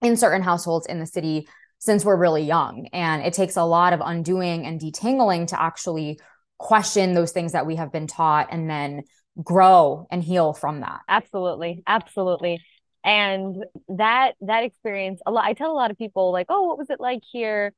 in 0.00 0.16
certain 0.16 0.42
households 0.42 0.86
in 0.86 1.00
the 1.00 1.06
city 1.06 1.48
since 1.78 2.04
we're 2.04 2.16
really 2.16 2.42
young. 2.42 2.88
And 2.92 3.22
it 3.22 3.32
takes 3.32 3.56
a 3.56 3.64
lot 3.64 3.92
of 3.92 4.00
undoing 4.04 4.66
and 4.66 4.80
detangling 4.80 5.48
to 5.48 5.60
actually 5.60 6.20
question 6.58 7.14
those 7.14 7.32
things 7.32 7.52
that 7.52 7.66
we 7.66 7.76
have 7.76 7.92
been 7.92 8.06
taught 8.06 8.48
and 8.50 8.68
then 8.68 9.02
grow 9.42 10.06
and 10.10 10.22
heal 10.22 10.52
from 10.52 10.80
that. 10.80 11.00
Absolutely. 11.08 11.82
Absolutely. 11.86 12.60
And 13.04 13.64
that 13.88 14.34
that 14.40 14.64
experience 14.64 15.20
a 15.24 15.30
lot 15.30 15.44
I 15.44 15.52
tell 15.52 15.70
a 15.70 15.72
lot 15.72 15.90
of 15.92 15.96
people 15.96 16.32
like, 16.32 16.46
"Oh, 16.48 16.64
what 16.64 16.78
was 16.78 16.90
it 16.90 16.98
like 17.00 17.22
here?" 17.30 17.72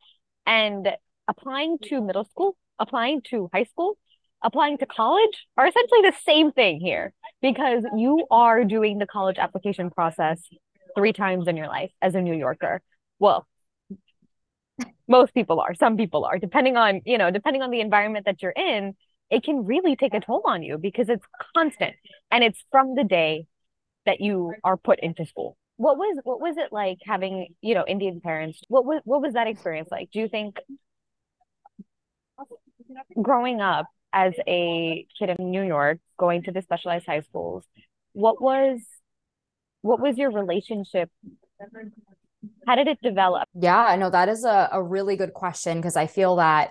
And 0.47 0.89
applying 1.29 1.79
to 1.85 2.01
middle 2.01 2.25
school, 2.25 2.57
applying 2.79 3.21
to 3.31 3.51
high 3.53 3.65
school, 3.65 3.99
applying 4.43 4.79
to 4.79 4.87
college 4.87 5.47
are 5.57 5.67
essentially 5.67 6.01
the 6.03 6.17
same 6.25 6.53
thing 6.53 6.81
here 6.81 7.13
because 7.43 7.85
you 7.97 8.27
are 8.31 8.65
doing 8.65 8.99
the 8.99 9.07
college 9.07 9.39
application 9.39 9.91
process 9.91 10.43
three 10.97 11.13
times 11.13 11.47
in 11.47 11.57
your 11.57 11.69
life 11.69 11.91
as 12.01 12.15
a 12.15 12.21
New 12.21 12.35
Yorker. 12.35 12.81
Well, 13.19 13.47
most 15.09 15.35
people 15.35 15.61
are, 15.61 15.75
some 15.75 15.97
people 15.97 16.25
are, 16.25 16.39
depending 16.39 16.77
on, 16.77 17.01
you 17.05 17.19
know, 17.19 17.31
depending 17.31 17.63
on 17.63 17.71
the 17.71 17.81
environment 17.81 18.27
that 18.27 18.43
you're 18.43 18.53
in, 18.53 18.95
it 19.31 19.45
can 19.45 19.65
really 19.65 19.97
take 19.97 20.15
a 20.15 20.21
toll 20.21 20.43
on 20.45 20.63
you 20.63 20.79
because 20.79 21.09
it's 21.09 21.25
constant 21.57 21.95
and 22.31 22.43
it's 22.43 22.63
from 22.71 22.95
the 22.95 23.05
day 23.05 23.47
that 24.07 24.21
you 24.21 24.53
are 24.65 24.77
put 24.77 24.99
into 25.01 25.25
school 25.27 25.57
what 25.81 25.97
was 25.97 26.19
what 26.25 26.43
was 26.43 26.59
it 26.59 26.73
like 26.73 26.99
having 27.07 27.55
you 27.63 27.75
know 27.75 27.87
Indian 27.89 28.21
parents? 28.21 28.61
What 28.69 28.85
was 28.85 29.01
what 29.05 29.23
was 29.23 29.33
that 29.33 29.47
experience 29.47 29.89
like? 29.91 30.11
Do 30.11 30.19
you 30.19 30.29
think 30.29 30.59
growing 33.23 33.63
up 33.63 33.87
as 34.13 34.35
a 34.47 35.07
kid 35.19 35.31
in 35.39 35.51
New 35.51 35.63
York, 35.63 36.01
going 36.19 36.43
to 36.43 36.53
the 36.53 36.61
specialized 36.61 37.07
high 37.07 37.21
schools, 37.21 37.65
what 38.13 38.43
was 38.43 38.81
what 39.81 40.01
was 40.01 40.19
your 40.19 40.31
relationship? 40.31 41.11
How 42.67 42.75
did 42.75 42.89
it 42.89 42.99
develop? 43.03 43.49
Yeah, 43.55 43.95
no, 43.99 44.11
that 44.11 44.29
is 44.29 44.45
a, 44.45 44.69
a 44.73 44.83
really 44.83 45.17
good 45.17 45.35
question 45.35 45.79
because 45.79 45.97
I 45.97 46.07
feel 46.07 46.37
that 46.37 46.71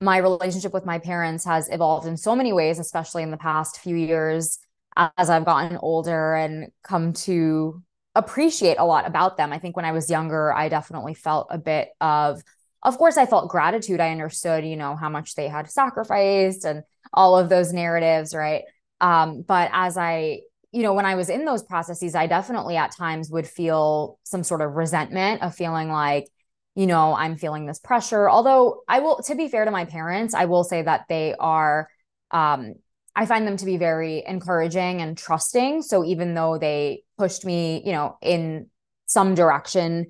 my 0.00 0.18
relationship 0.18 0.72
with 0.72 0.84
my 0.84 0.98
parents 0.98 1.44
has 1.44 1.68
evolved 1.70 2.06
in 2.06 2.16
so 2.16 2.36
many 2.36 2.52
ways, 2.52 2.78
especially 2.78 3.22
in 3.22 3.30
the 3.30 3.36
past 3.36 3.80
few 3.80 3.96
years 3.96 4.58
as 4.96 5.30
I've 5.30 5.44
gotten 5.44 5.76
older 5.78 6.34
and 6.34 6.70
come 6.82 7.12
to 7.12 7.82
appreciate 8.14 8.78
a 8.78 8.84
lot 8.84 9.06
about 9.06 9.36
them. 9.36 9.52
I 9.52 9.58
think 9.58 9.76
when 9.76 9.84
I 9.84 9.92
was 9.92 10.10
younger, 10.10 10.52
I 10.52 10.68
definitely 10.68 11.14
felt 11.14 11.48
a 11.50 11.58
bit 11.58 11.88
of, 12.00 12.42
of 12.82 12.98
course, 12.98 13.16
I 13.16 13.26
felt 13.26 13.48
gratitude. 13.48 14.00
I 14.00 14.10
understood, 14.10 14.64
you 14.64 14.76
know, 14.76 14.94
how 14.94 15.08
much 15.08 15.34
they 15.34 15.48
had 15.48 15.70
sacrificed 15.70 16.64
and 16.64 16.82
all 17.12 17.38
of 17.38 17.48
those 17.48 17.72
narratives, 17.72 18.34
right? 18.34 18.62
Um, 19.00 19.42
but 19.42 19.70
as 19.72 19.96
I, 19.96 20.40
you 20.74 20.82
know, 20.82 20.92
when 20.92 21.06
I 21.06 21.14
was 21.14 21.30
in 21.30 21.44
those 21.44 21.62
processes, 21.62 22.16
I 22.16 22.26
definitely 22.26 22.76
at 22.76 22.90
times 22.90 23.30
would 23.30 23.46
feel 23.46 24.18
some 24.24 24.42
sort 24.42 24.60
of 24.60 24.72
resentment 24.72 25.40
of 25.40 25.54
feeling 25.54 25.88
like, 25.88 26.26
you 26.74 26.88
know, 26.88 27.14
I'm 27.14 27.36
feeling 27.36 27.64
this 27.64 27.78
pressure. 27.78 28.28
Although 28.28 28.82
I 28.88 28.98
will, 28.98 29.22
to 29.22 29.36
be 29.36 29.46
fair 29.46 29.64
to 29.64 29.70
my 29.70 29.84
parents, 29.84 30.34
I 30.34 30.46
will 30.46 30.64
say 30.64 30.82
that 30.82 31.04
they 31.08 31.36
are, 31.38 31.88
um, 32.32 32.74
I 33.14 33.24
find 33.26 33.46
them 33.46 33.56
to 33.58 33.64
be 33.64 33.76
very 33.76 34.24
encouraging 34.26 35.00
and 35.00 35.16
trusting. 35.16 35.82
So 35.82 36.04
even 36.04 36.34
though 36.34 36.58
they 36.58 37.04
pushed 37.18 37.44
me, 37.44 37.80
you 37.86 37.92
know, 37.92 38.18
in 38.20 38.68
some 39.06 39.36
direction, 39.36 40.06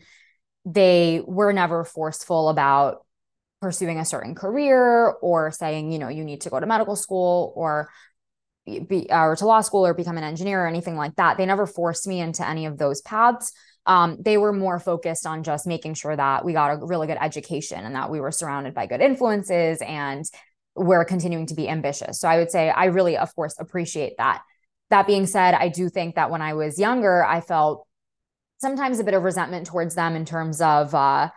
they 0.64 1.20
were 1.26 1.52
never 1.52 1.84
forceful 1.84 2.48
about 2.48 3.04
pursuing 3.60 3.98
a 3.98 4.04
certain 4.06 4.34
career 4.34 5.10
or 5.10 5.50
saying, 5.50 5.92
you 5.92 5.98
know, 5.98 6.08
you 6.08 6.24
need 6.24 6.40
to 6.40 6.50
go 6.50 6.58
to 6.58 6.64
medical 6.64 6.96
school 6.96 7.52
or 7.54 7.90
be 8.66 9.06
or 9.10 9.36
to 9.36 9.46
law 9.46 9.60
school 9.60 9.86
or 9.86 9.94
become 9.94 10.16
an 10.16 10.24
engineer 10.24 10.64
or 10.64 10.66
anything 10.66 10.96
like 10.96 11.14
that. 11.16 11.36
They 11.36 11.46
never 11.46 11.66
forced 11.66 12.06
me 12.06 12.20
into 12.20 12.46
any 12.46 12.66
of 12.66 12.78
those 12.78 13.00
paths. 13.02 13.52
Um, 13.86 14.16
they 14.20 14.38
were 14.38 14.52
more 14.52 14.78
focused 14.78 15.26
on 15.26 15.42
just 15.42 15.66
making 15.66 15.94
sure 15.94 16.16
that 16.16 16.44
we 16.44 16.54
got 16.54 16.70
a 16.70 16.86
really 16.86 17.06
good 17.06 17.18
education 17.20 17.84
and 17.84 17.94
that 17.94 18.10
we 18.10 18.20
were 18.20 18.30
surrounded 18.30 18.74
by 18.74 18.86
good 18.86 19.02
influences 19.02 19.82
and 19.82 20.24
we're 20.74 21.04
continuing 21.04 21.46
to 21.46 21.54
be 21.54 21.68
ambitious. 21.68 22.18
So 22.18 22.28
I 22.28 22.38
would 22.38 22.50
say 22.50 22.70
I 22.70 22.86
really, 22.86 23.16
of 23.16 23.34
course, 23.34 23.54
appreciate 23.58 24.14
that. 24.18 24.42
That 24.90 25.06
being 25.06 25.26
said, 25.26 25.54
I 25.54 25.68
do 25.68 25.88
think 25.88 26.14
that 26.14 26.30
when 26.30 26.42
I 26.42 26.54
was 26.54 26.78
younger, 26.78 27.24
I 27.24 27.40
felt 27.40 27.86
sometimes 28.58 28.98
a 28.98 29.04
bit 29.04 29.14
of 29.14 29.22
resentment 29.22 29.66
towards 29.66 29.94
them 29.94 30.14
in 30.16 30.24
terms 30.24 30.60
of, 30.60 30.94
uh, 30.94 31.28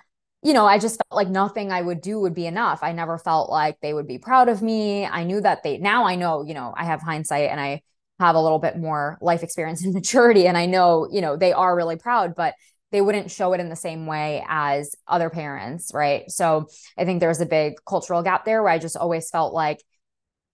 you 0.43 0.53
know, 0.53 0.65
I 0.65 0.77
just 0.77 0.97
felt 0.97 1.17
like 1.17 1.29
nothing 1.29 1.71
I 1.71 1.81
would 1.81 2.01
do 2.01 2.19
would 2.19 2.35
be 2.35 2.45
enough. 2.45 2.79
I 2.83 2.91
never 2.91 3.17
felt 3.17 3.49
like 3.49 3.79
they 3.81 3.93
would 3.93 4.07
be 4.07 4.17
proud 4.17 4.49
of 4.49 4.61
me. 4.61 5.05
I 5.05 5.23
knew 5.23 5.41
that 5.41 5.63
they, 5.63 5.77
now 5.77 6.05
I 6.05 6.15
know, 6.15 6.43
you 6.43 6.53
know, 6.53 6.73
I 6.75 6.85
have 6.85 7.01
hindsight 7.01 7.49
and 7.49 7.59
I 7.59 7.81
have 8.19 8.35
a 8.35 8.41
little 8.41 8.59
bit 8.59 8.77
more 8.77 9.17
life 9.19 9.43
experience 9.43 9.83
and 9.85 9.93
maturity. 9.93 10.47
And 10.47 10.57
I 10.57 10.65
know, 10.65 11.07
you 11.11 11.21
know, 11.21 11.37
they 11.37 11.53
are 11.53 11.75
really 11.75 11.95
proud, 11.95 12.35
but 12.35 12.53
they 12.91 13.01
wouldn't 13.01 13.31
show 13.31 13.51
it 13.53 13.59
in 13.59 13.69
the 13.69 13.75
same 13.75 14.05
way 14.05 14.45
as 14.47 14.95
other 15.07 15.29
parents, 15.29 15.91
right? 15.93 16.29
So 16.31 16.67
I 16.97 17.03
think 17.03 17.19
there's 17.19 17.41
a 17.41 17.45
big 17.45 17.73
cultural 17.85 18.23
gap 18.23 18.45
there 18.45 18.63
where 18.63 18.71
I 18.71 18.79
just 18.79 18.95
always 18.95 19.29
felt 19.29 19.53
like 19.53 19.83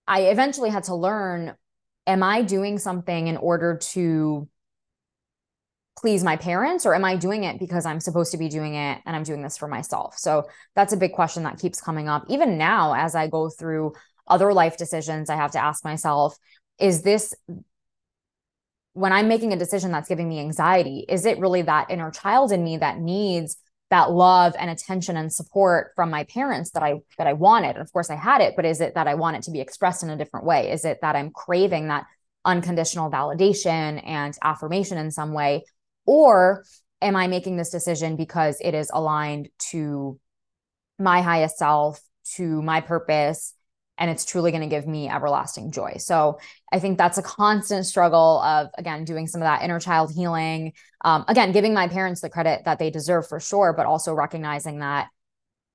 I 0.06 0.22
eventually 0.22 0.70
had 0.70 0.84
to 0.84 0.94
learn 0.94 1.54
am 2.06 2.22
I 2.22 2.42
doing 2.42 2.78
something 2.78 3.28
in 3.28 3.36
order 3.36 3.78
to 3.92 4.48
please 6.04 6.22
my 6.22 6.36
parents 6.36 6.84
or 6.84 6.94
am 6.94 7.02
I 7.02 7.16
doing 7.16 7.44
it 7.44 7.58
because 7.58 7.86
I'm 7.86 7.98
supposed 7.98 8.32
to 8.32 8.36
be 8.36 8.50
doing 8.50 8.74
it 8.74 9.00
and 9.06 9.16
I'm 9.16 9.22
doing 9.22 9.40
this 9.40 9.56
for 9.56 9.66
myself? 9.66 10.18
So 10.18 10.46
that's 10.76 10.92
a 10.92 10.98
big 10.98 11.14
question 11.14 11.44
that 11.44 11.58
keeps 11.58 11.80
coming 11.80 12.10
up. 12.10 12.26
Even 12.28 12.58
now, 12.58 12.92
as 12.94 13.14
I 13.14 13.26
go 13.26 13.48
through 13.48 13.94
other 14.26 14.52
life 14.52 14.76
decisions, 14.76 15.30
I 15.30 15.36
have 15.36 15.52
to 15.52 15.64
ask 15.64 15.82
myself, 15.82 16.36
is 16.78 17.00
this 17.00 17.32
when 18.92 19.14
I'm 19.14 19.28
making 19.28 19.54
a 19.54 19.56
decision 19.56 19.92
that's 19.92 20.06
giving 20.06 20.28
me 20.28 20.40
anxiety, 20.40 21.06
is 21.08 21.24
it 21.24 21.38
really 21.38 21.62
that 21.62 21.90
inner 21.90 22.10
child 22.10 22.52
in 22.52 22.62
me 22.62 22.76
that 22.76 22.98
needs 22.98 23.56
that 23.88 24.10
love 24.10 24.54
and 24.58 24.68
attention 24.68 25.16
and 25.16 25.32
support 25.32 25.92
from 25.96 26.10
my 26.10 26.24
parents 26.24 26.72
that 26.72 26.82
I 26.82 26.96
that 27.16 27.26
I 27.26 27.32
wanted? 27.32 27.76
And 27.76 27.80
of 27.80 27.90
course 27.94 28.10
I 28.10 28.16
had 28.16 28.42
it, 28.42 28.56
but 28.56 28.66
is 28.66 28.82
it 28.82 28.94
that 28.96 29.08
I 29.08 29.14
want 29.14 29.38
it 29.38 29.44
to 29.44 29.52
be 29.52 29.62
expressed 29.62 30.02
in 30.02 30.10
a 30.10 30.18
different 30.18 30.44
way? 30.44 30.70
Is 30.70 30.84
it 30.84 30.98
that 31.00 31.16
I'm 31.16 31.30
craving 31.30 31.88
that 31.88 32.04
unconditional 32.44 33.10
validation 33.10 34.06
and 34.06 34.36
affirmation 34.42 34.98
in 34.98 35.10
some 35.10 35.32
way? 35.32 35.64
Or 36.06 36.64
am 37.00 37.16
I 37.16 37.26
making 37.26 37.56
this 37.56 37.70
decision 37.70 38.16
because 38.16 38.58
it 38.60 38.74
is 38.74 38.90
aligned 38.92 39.48
to 39.70 40.18
my 40.98 41.22
highest 41.22 41.58
self, 41.58 42.00
to 42.36 42.62
my 42.62 42.80
purpose, 42.80 43.54
and 43.98 44.10
it's 44.10 44.24
truly 44.24 44.50
going 44.50 44.62
to 44.62 44.68
give 44.68 44.86
me 44.86 45.08
everlasting 45.08 45.70
joy. 45.70 45.94
So 45.98 46.38
I 46.72 46.80
think 46.80 46.98
that's 46.98 47.18
a 47.18 47.22
constant 47.22 47.86
struggle 47.86 48.40
of 48.40 48.68
again 48.76 49.04
doing 49.04 49.26
some 49.26 49.40
of 49.40 49.46
that 49.46 49.62
inner 49.62 49.78
child 49.78 50.12
healing. 50.12 50.72
Um, 51.04 51.24
again, 51.28 51.52
giving 51.52 51.74
my 51.74 51.88
parents 51.88 52.20
the 52.20 52.30
credit 52.30 52.64
that 52.64 52.78
they 52.78 52.90
deserve 52.90 53.28
for 53.28 53.38
sure, 53.38 53.72
but 53.72 53.86
also 53.86 54.12
recognizing 54.12 54.80
that 54.80 55.08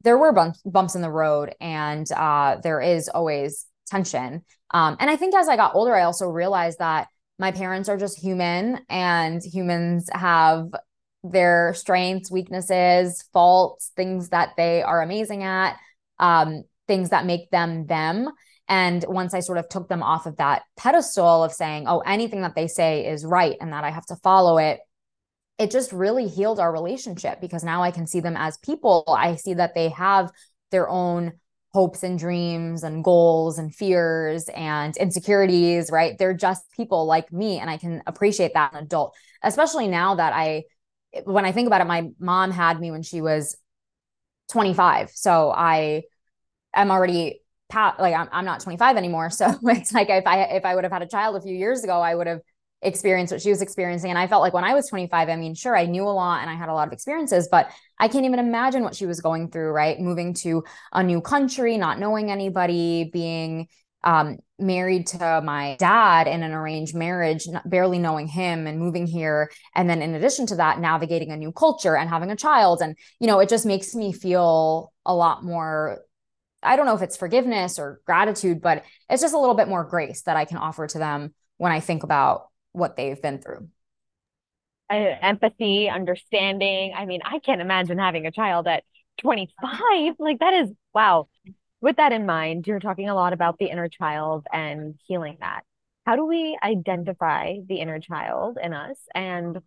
there 0.03 0.17
were 0.17 0.31
bumps, 0.31 0.61
bumps 0.63 0.95
in 0.95 1.01
the 1.01 1.11
road, 1.11 1.53
and 1.59 2.09
uh, 2.11 2.57
there 2.61 2.81
is 2.81 3.09
always 3.09 3.65
tension. 3.87 4.43
Um, 4.71 4.97
and 4.99 5.09
I 5.09 5.15
think 5.15 5.35
as 5.35 5.49
I 5.49 5.55
got 5.55 5.75
older, 5.75 5.95
I 5.95 6.03
also 6.03 6.27
realized 6.27 6.79
that 6.79 7.07
my 7.39 7.51
parents 7.51 7.89
are 7.89 7.97
just 7.97 8.19
human, 8.19 8.81
and 8.89 9.41
humans 9.43 10.09
have 10.13 10.67
their 11.23 11.73
strengths, 11.73 12.31
weaknesses, 12.31 13.23
faults, 13.33 13.91
things 13.95 14.29
that 14.29 14.51
they 14.57 14.83
are 14.83 15.01
amazing 15.01 15.43
at. 15.43 15.77
Um, 16.19 16.63
things 16.89 17.11
that 17.11 17.25
make 17.25 17.49
them 17.51 17.85
them. 17.85 18.27
And 18.67 19.05
once 19.07 19.33
I 19.33 19.39
sort 19.39 19.59
of 19.59 19.69
took 19.69 19.87
them 19.87 20.03
off 20.03 20.25
of 20.25 20.35
that 20.37 20.63
pedestal 20.75 21.43
of 21.43 21.53
saying, 21.53 21.85
oh, 21.87 21.99
anything 21.99 22.41
that 22.41 22.55
they 22.55 22.67
say 22.67 23.07
is 23.07 23.23
right 23.23 23.55
and 23.61 23.71
that 23.71 23.85
I 23.85 23.91
have 23.91 24.05
to 24.07 24.17
follow 24.17 24.57
it, 24.57 24.79
it 25.57 25.71
just 25.71 25.93
really 25.93 26.27
healed 26.27 26.59
our 26.59 26.71
relationship 26.71 27.39
because 27.39 27.63
now 27.63 27.83
I 27.83 27.91
can 27.91 28.07
see 28.07 28.19
them 28.19 28.35
as 28.35 28.57
people. 28.57 29.05
I 29.07 29.35
see 29.35 29.53
that 29.53 29.75
they 29.75 29.89
have 29.89 30.31
their 30.71 30.89
own 30.89 31.33
hopes 31.71 32.03
and 32.03 32.17
dreams 32.17 32.83
and 32.83 33.03
goals 33.03 33.59
and 33.59 33.73
fears 33.73 34.49
and 34.55 34.95
insecurities, 34.97 35.91
right? 35.91 36.17
They're 36.17 36.33
just 36.33 36.63
people 36.71 37.05
like 37.05 37.31
me. 37.31 37.59
And 37.59 37.69
I 37.69 37.77
can 37.77 38.01
appreciate 38.07 38.53
that 38.55 38.73
an 38.73 38.83
adult, 38.83 39.15
especially 39.43 39.87
now 39.87 40.15
that 40.15 40.33
I, 40.33 40.63
when 41.25 41.45
I 41.45 41.51
think 41.51 41.67
about 41.67 41.81
it, 41.81 41.85
my 41.87 42.09
mom 42.19 42.51
had 42.51 42.79
me 42.79 42.91
when 42.91 43.03
she 43.03 43.21
was 43.21 43.55
25. 44.51 45.11
So 45.13 45.51
I, 45.51 46.03
I'm 46.73 46.91
already 46.91 47.41
like 47.73 48.15
I'm, 48.15 48.29
I'm 48.31 48.45
not 48.45 48.61
25 48.61 48.97
anymore. 48.97 49.29
So 49.39 49.53
it's 49.63 49.93
like 49.93 50.09
if 50.09 50.25
I 50.25 50.41
if 50.43 50.65
I 50.65 50.75
would 50.75 50.83
have 50.83 50.93
had 50.93 51.01
a 51.01 51.07
child 51.07 51.35
a 51.35 51.41
few 51.41 51.55
years 51.55 51.83
ago, 51.83 52.01
I 52.01 52.15
would 52.15 52.27
have 52.27 52.41
experienced 52.81 53.31
what 53.31 53.41
she 53.41 53.49
was 53.49 53.61
experiencing. 53.61 54.09
And 54.09 54.17
I 54.17 54.27
felt 54.27 54.41
like 54.41 54.53
when 54.53 54.63
I 54.63 54.73
was 54.73 54.87
25, 54.87 55.29
I 55.29 55.35
mean, 55.35 55.53
sure, 55.53 55.75
I 55.75 55.85
knew 55.85 56.03
a 56.03 56.09
lot 56.09 56.41
and 56.41 56.49
I 56.49 56.55
had 56.55 56.69
a 56.69 56.73
lot 56.73 56.87
of 56.87 56.93
experiences, 56.93 57.49
but 57.51 57.71
I 57.99 58.07
can't 58.07 58.25
even 58.25 58.39
imagine 58.39 58.83
what 58.83 58.95
she 58.95 59.05
was 59.05 59.21
going 59.21 59.51
through, 59.51 59.71
right? 59.71 59.99
Moving 59.99 60.33
to 60.35 60.63
a 60.93 61.03
new 61.03 61.21
country, 61.21 61.77
not 61.77 61.99
knowing 61.99 62.31
anybody, 62.31 63.09
being 63.11 63.67
um, 64.03 64.37
married 64.57 65.07
to 65.07 65.41
my 65.43 65.75
dad 65.77 66.27
in 66.27 66.41
an 66.41 66.53
arranged 66.53 66.95
marriage, 66.95 67.45
barely 67.65 67.99
knowing 67.99 68.27
him 68.27 68.65
and 68.65 68.79
moving 68.79 69.07
here. 69.07 69.51
And 69.75 69.89
then 69.89 70.01
in 70.01 70.15
addition 70.15 70.45
to 70.47 70.55
that, 70.55 70.79
navigating 70.79 71.31
a 71.31 71.37
new 71.37 71.51
culture 71.51 71.97
and 71.97 72.09
having 72.09 72.31
a 72.31 72.35
child. 72.35 72.81
And, 72.81 72.95
you 73.19 73.27
know, 73.27 73.39
it 73.39 73.49
just 73.49 73.65
makes 73.65 73.93
me 73.93 74.13
feel 74.13 74.93
a 75.05 75.13
lot 75.13 75.43
more 75.43 75.99
I 76.61 76.75
don't 76.75 76.85
know 76.85 76.95
if 76.95 77.01
it's 77.01 77.15
forgiveness 77.15 77.79
or 77.79 78.01
gratitude, 78.05 78.61
but 78.61 78.83
it's 79.09 79.21
just 79.21 79.33
a 79.33 79.39
little 79.39 79.55
bit 79.55 79.69
more 79.69 79.85
grace 79.85 80.23
that 80.23 80.35
I 80.35 80.45
can 80.45 80.57
offer 80.57 80.87
to 80.87 80.99
them 80.99 81.33
when 81.57 81.71
I 81.71 81.79
think 81.79 82.03
about 82.03 82.48
what 82.71 82.95
they've 82.95 83.21
been 83.21 83.39
through. 83.39 83.69
Uh, 84.89 85.15
empathy, 85.21 85.87
understanding. 85.89 86.93
I 86.95 87.05
mean, 87.05 87.21
I 87.23 87.39
can't 87.39 87.61
imagine 87.61 87.99
having 87.99 88.25
a 88.25 88.31
child 88.31 88.67
at 88.67 88.83
25. 89.21 90.15
Like, 90.19 90.39
that 90.39 90.53
is 90.53 90.71
wow. 90.93 91.27
With 91.81 91.97
that 91.97 92.11
in 92.11 92.25
mind, 92.25 92.67
you're 92.67 92.79
talking 92.79 93.07
a 93.09 93.15
lot 93.15 93.31
about 93.33 93.57
the 93.57 93.67
inner 93.67 93.87
child 93.87 94.45
and 94.51 94.95
healing 95.05 95.37
that. 95.39 95.61
How 96.05 96.15
do 96.15 96.25
we 96.25 96.57
identify 96.61 97.55
the 97.67 97.79
inner 97.79 97.99
child 97.99 98.57
in 98.61 98.73
us 98.73 98.97
and 99.13 99.59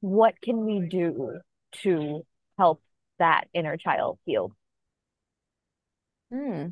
what 0.00 0.40
can 0.40 0.64
we 0.64 0.86
do 0.88 1.40
to 1.82 2.24
help 2.58 2.82
that 3.18 3.48
inner 3.54 3.76
child 3.76 4.18
heal? 4.24 4.52
Hmm. 6.30 6.68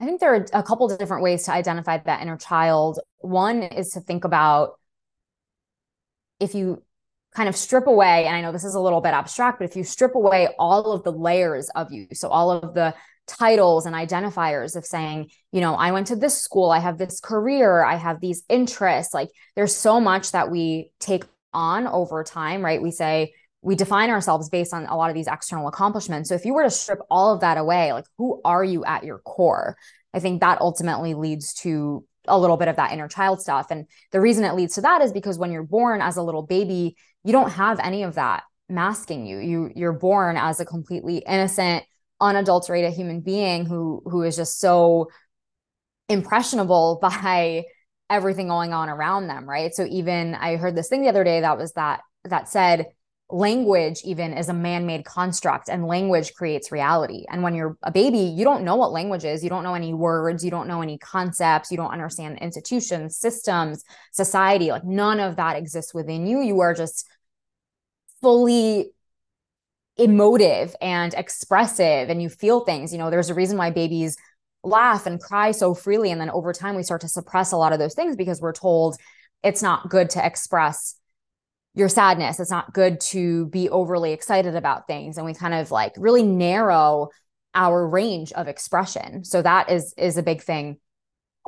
I 0.00 0.04
think 0.04 0.20
there 0.20 0.34
are 0.34 0.46
a 0.52 0.62
couple 0.62 0.90
of 0.90 0.98
different 0.98 1.22
ways 1.22 1.44
to 1.44 1.52
identify 1.52 1.98
that 1.98 2.22
inner 2.22 2.36
child. 2.36 3.00
One 3.18 3.62
is 3.62 3.90
to 3.90 4.00
think 4.00 4.24
about 4.24 4.78
if 6.38 6.54
you 6.54 6.82
kind 7.34 7.48
of 7.48 7.56
strip 7.56 7.86
away, 7.86 8.26
and 8.26 8.36
I 8.36 8.40
know 8.40 8.52
this 8.52 8.64
is 8.64 8.74
a 8.74 8.80
little 8.80 9.00
bit 9.00 9.14
abstract, 9.14 9.58
but 9.58 9.68
if 9.68 9.76
you 9.76 9.84
strip 9.84 10.14
away 10.14 10.48
all 10.58 10.92
of 10.92 11.02
the 11.02 11.12
layers 11.12 11.68
of 11.70 11.92
you, 11.92 12.08
so 12.12 12.28
all 12.28 12.50
of 12.50 12.74
the 12.74 12.94
titles 13.26 13.86
and 13.86 13.94
identifiers 13.94 14.76
of 14.76 14.84
saying, 14.84 15.30
you 15.50 15.60
know, 15.60 15.74
I 15.74 15.92
went 15.92 16.08
to 16.08 16.16
this 16.16 16.40
school, 16.40 16.70
I 16.70 16.78
have 16.78 16.98
this 16.98 17.20
career, 17.20 17.82
I 17.82 17.96
have 17.96 18.20
these 18.20 18.42
interests, 18.48 19.12
like 19.12 19.30
there's 19.54 19.74
so 19.74 20.00
much 20.00 20.32
that 20.32 20.50
we 20.50 20.92
take 21.00 21.24
on 21.52 21.86
over 21.86 22.22
time, 22.22 22.64
right? 22.64 22.80
We 22.80 22.90
say 22.90 23.32
we 23.66 23.74
define 23.74 24.10
ourselves 24.10 24.48
based 24.48 24.72
on 24.72 24.86
a 24.86 24.96
lot 24.96 25.10
of 25.10 25.16
these 25.16 25.26
external 25.26 25.66
accomplishments. 25.66 26.28
So 26.28 26.36
if 26.36 26.44
you 26.44 26.54
were 26.54 26.62
to 26.62 26.70
strip 26.70 27.00
all 27.10 27.34
of 27.34 27.40
that 27.40 27.58
away, 27.58 27.92
like 27.92 28.04
who 28.16 28.40
are 28.44 28.62
you 28.62 28.84
at 28.84 29.02
your 29.02 29.18
core? 29.18 29.76
I 30.14 30.20
think 30.20 30.40
that 30.40 30.60
ultimately 30.60 31.14
leads 31.14 31.52
to 31.54 32.04
a 32.28 32.38
little 32.38 32.56
bit 32.56 32.68
of 32.68 32.76
that 32.76 32.92
inner 32.92 33.08
child 33.08 33.40
stuff. 33.40 33.72
And 33.72 33.86
the 34.12 34.20
reason 34.20 34.44
it 34.44 34.54
leads 34.54 34.76
to 34.76 34.82
that 34.82 35.02
is 35.02 35.12
because 35.12 35.36
when 35.36 35.50
you're 35.50 35.64
born 35.64 36.00
as 36.00 36.16
a 36.16 36.22
little 36.22 36.42
baby, 36.42 36.96
you 37.24 37.32
don't 37.32 37.50
have 37.50 37.80
any 37.80 38.04
of 38.04 38.14
that 38.14 38.44
masking 38.68 39.26
you. 39.26 39.38
You 39.38 39.72
you're 39.74 39.92
born 39.92 40.36
as 40.36 40.60
a 40.60 40.64
completely 40.64 41.18
innocent, 41.26 41.82
unadulterated 42.20 42.92
human 42.92 43.20
being 43.20 43.66
who 43.66 44.00
who 44.04 44.22
is 44.22 44.36
just 44.36 44.60
so 44.60 45.08
impressionable 46.08 47.00
by 47.02 47.64
everything 48.08 48.46
going 48.46 48.72
on 48.72 48.88
around 48.88 49.26
them, 49.26 49.44
right? 49.44 49.74
So 49.74 49.84
even 49.90 50.36
I 50.36 50.54
heard 50.54 50.76
this 50.76 50.88
thing 50.88 51.02
the 51.02 51.08
other 51.08 51.24
day 51.24 51.40
that 51.40 51.58
was 51.58 51.72
that 51.72 52.02
that 52.26 52.48
said 52.48 52.86
language 53.28 54.02
even 54.04 54.32
is 54.32 54.48
a 54.48 54.54
man-made 54.54 55.04
construct 55.04 55.68
and 55.68 55.86
language 55.86 56.32
creates 56.34 56.70
reality. 56.70 57.24
And 57.28 57.42
when 57.42 57.54
you're 57.54 57.76
a 57.82 57.90
baby 57.90 58.18
you 58.18 58.44
don't 58.44 58.62
know 58.62 58.76
what 58.76 58.92
language 58.92 59.24
is. 59.24 59.42
You 59.42 59.50
don't 59.50 59.64
know 59.64 59.74
any 59.74 59.92
words. 59.92 60.44
You 60.44 60.50
don't 60.50 60.68
know 60.68 60.80
any 60.80 60.96
concepts. 60.98 61.70
You 61.70 61.76
don't 61.76 61.90
understand 61.90 62.38
institutions 62.38 63.16
systems 63.16 63.84
society. 64.12 64.70
Like 64.70 64.84
none 64.84 65.18
of 65.18 65.36
that 65.36 65.56
exists 65.56 65.92
within 65.92 66.26
you. 66.26 66.40
You 66.40 66.60
are 66.60 66.72
just 66.72 67.06
fully 68.22 68.92
emotive 69.96 70.76
and 70.80 71.12
expressive 71.14 72.10
and 72.10 72.22
you 72.22 72.28
feel 72.28 72.60
things. 72.60 72.92
You 72.92 72.98
know 72.98 73.10
there's 73.10 73.30
a 73.30 73.34
reason 73.34 73.58
why 73.58 73.70
babies 73.70 74.16
laugh 74.62 75.06
and 75.06 75.20
cry 75.20 75.50
so 75.50 75.74
freely 75.74 76.10
and 76.10 76.20
then 76.20 76.30
over 76.30 76.52
time 76.52 76.76
we 76.76 76.82
start 76.82 77.00
to 77.00 77.08
suppress 77.08 77.52
a 77.52 77.56
lot 77.56 77.72
of 77.72 77.78
those 77.78 77.94
things 77.94 78.16
because 78.16 78.40
we're 78.40 78.52
told 78.52 78.96
it's 79.42 79.62
not 79.62 79.88
good 79.88 80.10
to 80.10 80.26
express 80.26 80.96
your 81.76 81.88
sadness. 81.88 82.40
It's 82.40 82.50
not 82.50 82.72
good 82.72 83.00
to 83.00 83.46
be 83.46 83.68
overly 83.68 84.12
excited 84.12 84.56
about 84.56 84.88
things. 84.88 85.18
And 85.18 85.26
we 85.26 85.34
kind 85.34 85.54
of 85.54 85.70
like 85.70 85.92
really 85.96 86.24
narrow 86.24 87.10
our 87.54 87.86
range 87.86 88.32
of 88.32 88.48
expression. 88.48 89.24
So 89.24 89.42
that 89.42 89.70
is 89.70 89.94
is 89.96 90.16
a 90.16 90.22
big 90.22 90.42
thing. 90.42 90.78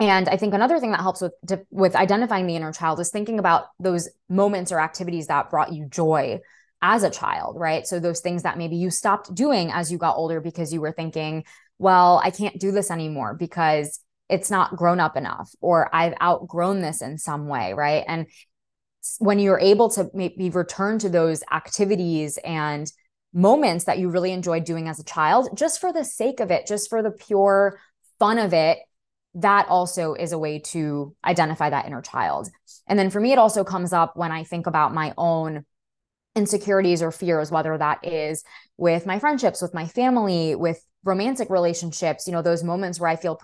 And 0.00 0.28
I 0.28 0.36
think 0.36 0.54
another 0.54 0.78
thing 0.78 0.92
that 0.92 1.00
helps 1.00 1.22
with 1.22 1.32
with 1.70 1.96
identifying 1.96 2.46
the 2.46 2.56
inner 2.56 2.72
child 2.72 3.00
is 3.00 3.10
thinking 3.10 3.38
about 3.38 3.64
those 3.80 4.08
moments 4.28 4.70
or 4.70 4.78
activities 4.78 5.26
that 5.26 5.50
brought 5.50 5.72
you 5.72 5.86
joy 5.86 6.40
as 6.82 7.02
a 7.02 7.10
child, 7.10 7.56
right? 7.58 7.86
So 7.86 7.98
those 7.98 8.20
things 8.20 8.44
that 8.44 8.58
maybe 8.58 8.76
you 8.76 8.90
stopped 8.90 9.34
doing 9.34 9.72
as 9.72 9.90
you 9.90 9.98
got 9.98 10.16
older 10.16 10.40
because 10.40 10.72
you 10.72 10.80
were 10.80 10.92
thinking, 10.92 11.44
well, 11.78 12.20
I 12.22 12.30
can't 12.30 12.60
do 12.60 12.70
this 12.70 12.90
anymore 12.90 13.34
because 13.34 14.00
it's 14.28 14.50
not 14.50 14.76
grown 14.76 15.00
up 15.00 15.16
enough 15.16 15.50
or 15.60 15.92
I've 15.94 16.14
outgrown 16.22 16.82
this 16.82 17.00
in 17.00 17.16
some 17.18 17.48
way, 17.48 17.72
right? 17.72 18.04
And 18.06 18.26
when 19.18 19.38
you're 19.38 19.60
able 19.60 19.90
to 19.90 20.10
maybe 20.14 20.50
return 20.50 20.98
to 21.00 21.08
those 21.08 21.42
activities 21.52 22.38
and 22.44 22.90
moments 23.32 23.84
that 23.84 23.98
you 23.98 24.08
really 24.08 24.32
enjoyed 24.32 24.64
doing 24.64 24.88
as 24.88 24.98
a 24.98 25.04
child, 25.04 25.56
just 25.56 25.80
for 25.80 25.92
the 25.92 26.04
sake 26.04 26.40
of 26.40 26.50
it, 26.50 26.66
just 26.66 26.88
for 26.88 27.02
the 27.02 27.10
pure 27.10 27.78
fun 28.18 28.38
of 28.38 28.52
it, 28.52 28.78
that 29.34 29.68
also 29.68 30.14
is 30.14 30.32
a 30.32 30.38
way 30.38 30.58
to 30.58 31.14
identify 31.24 31.70
that 31.70 31.86
inner 31.86 32.02
child. 32.02 32.48
And 32.86 32.98
then 32.98 33.10
for 33.10 33.20
me, 33.20 33.32
it 33.32 33.38
also 33.38 33.64
comes 33.64 33.92
up 33.92 34.16
when 34.16 34.32
I 34.32 34.44
think 34.44 34.66
about 34.66 34.94
my 34.94 35.14
own 35.16 35.64
insecurities 36.34 37.02
or 37.02 37.12
fears, 37.12 37.50
whether 37.50 37.76
that 37.76 38.06
is 38.06 38.44
with 38.76 39.06
my 39.06 39.18
friendships, 39.18 39.60
with 39.60 39.74
my 39.74 39.86
family, 39.86 40.54
with 40.54 40.82
romantic 41.04 41.50
relationships, 41.50 42.26
you 42.26 42.32
know, 42.32 42.42
those 42.42 42.64
moments 42.64 42.98
where 42.98 43.10
I 43.10 43.16
feel 43.16 43.40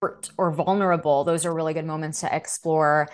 hurt 0.00 0.30
or 0.36 0.52
vulnerable, 0.52 1.24
those 1.24 1.46
are 1.46 1.54
really 1.54 1.74
good 1.74 1.86
moments 1.86 2.20
to 2.20 2.34
explore 2.34 3.08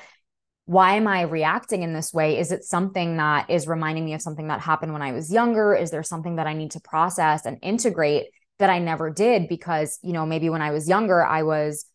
why 0.68 0.96
am 0.96 1.08
I 1.08 1.22
reacting 1.22 1.82
in 1.82 1.94
this 1.94 2.12
way? 2.12 2.38
Is 2.38 2.52
it 2.52 2.62
something 2.62 3.16
that 3.16 3.48
is 3.48 3.66
reminding 3.66 4.04
me 4.04 4.12
of 4.12 4.20
something 4.20 4.48
that 4.48 4.60
happened 4.60 4.92
when 4.92 5.00
I 5.00 5.12
was 5.12 5.32
younger? 5.32 5.74
Is 5.74 5.90
there 5.90 6.02
something 6.02 6.36
that 6.36 6.46
I 6.46 6.52
need 6.52 6.72
to 6.72 6.80
process 6.80 7.46
and 7.46 7.56
integrate 7.62 8.26
that 8.58 8.68
I 8.68 8.78
never 8.78 9.08
did? 9.08 9.48
Because, 9.48 9.98
you 10.02 10.12
know, 10.12 10.26
maybe 10.26 10.50
when 10.50 10.60
I 10.60 10.72
was 10.72 10.86
younger, 10.86 11.24
I 11.24 11.42
was 11.42 11.86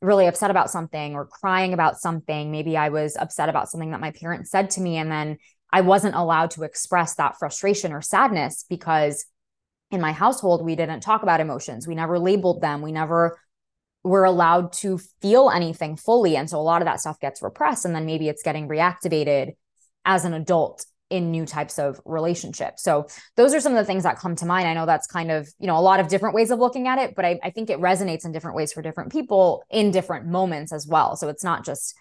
really 0.00 0.26
upset 0.26 0.50
about 0.50 0.70
something 0.70 1.14
or 1.14 1.26
crying 1.26 1.74
about 1.74 1.98
something. 2.00 2.50
Maybe 2.50 2.74
I 2.74 2.88
was 2.88 3.18
upset 3.18 3.50
about 3.50 3.68
something 3.68 3.90
that 3.90 4.00
my 4.00 4.12
parents 4.12 4.50
said 4.50 4.70
to 4.70 4.80
me. 4.80 4.96
And 4.96 5.12
then 5.12 5.36
I 5.70 5.82
wasn't 5.82 6.14
allowed 6.14 6.52
to 6.52 6.62
express 6.62 7.16
that 7.16 7.38
frustration 7.38 7.92
or 7.92 8.00
sadness 8.00 8.64
because 8.66 9.26
in 9.90 10.00
my 10.00 10.12
household, 10.12 10.64
we 10.64 10.74
didn't 10.74 11.00
talk 11.00 11.22
about 11.22 11.40
emotions. 11.40 11.86
We 11.86 11.94
never 11.94 12.18
labeled 12.18 12.62
them. 12.62 12.80
We 12.80 12.92
never 12.92 13.38
we're 14.04 14.24
allowed 14.24 14.72
to 14.72 14.98
feel 15.20 15.50
anything 15.50 15.96
fully. 15.96 16.36
And 16.36 16.48
so 16.50 16.58
a 16.58 16.62
lot 16.62 16.82
of 16.82 16.86
that 16.86 17.00
stuff 17.00 17.20
gets 17.20 17.42
repressed. 17.42 17.84
And 17.84 17.94
then 17.94 18.06
maybe 18.06 18.28
it's 18.28 18.42
getting 18.42 18.68
reactivated 18.68 19.52
as 20.04 20.24
an 20.24 20.34
adult 20.34 20.84
in 21.08 21.30
new 21.30 21.44
types 21.44 21.78
of 21.78 22.00
relationships. 22.06 22.82
So 22.82 23.06
those 23.36 23.54
are 23.54 23.60
some 23.60 23.72
of 23.72 23.78
the 23.78 23.84
things 23.84 24.02
that 24.04 24.18
come 24.18 24.34
to 24.36 24.46
mind. 24.46 24.66
I 24.66 24.72
know 24.72 24.86
that's 24.86 25.06
kind 25.06 25.30
of, 25.30 25.46
you 25.58 25.66
know, 25.66 25.76
a 25.76 25.80
lot 25.80 26.00
of 26.00 26.08
different 26.08 26.34
ways 26.34 26.50
of 26.50 26.58
looking 26.58 26.88
at 26.88 26.98
it, 26.98 27.14
but 27.14 27.26
I, 27.26 27.38
I 27.42 27.50
think 27.50 27.68
it 27.68 27.78
resonates 27.78 28.24
in 28.24 28.32
different 28.32 28.56
ways 28.56 28.72
for 28.72 28.80
different 28.80 29.12
people 29.12 29.62
in 29.70 29.90
different 29.90 30.26
moments 30.26 30.72
as 30.72 30.86
well. 30.86 31.14
So 31.16 31.28
it's 31.28 31.44
not 31.44 31.66
just 31.66 31.94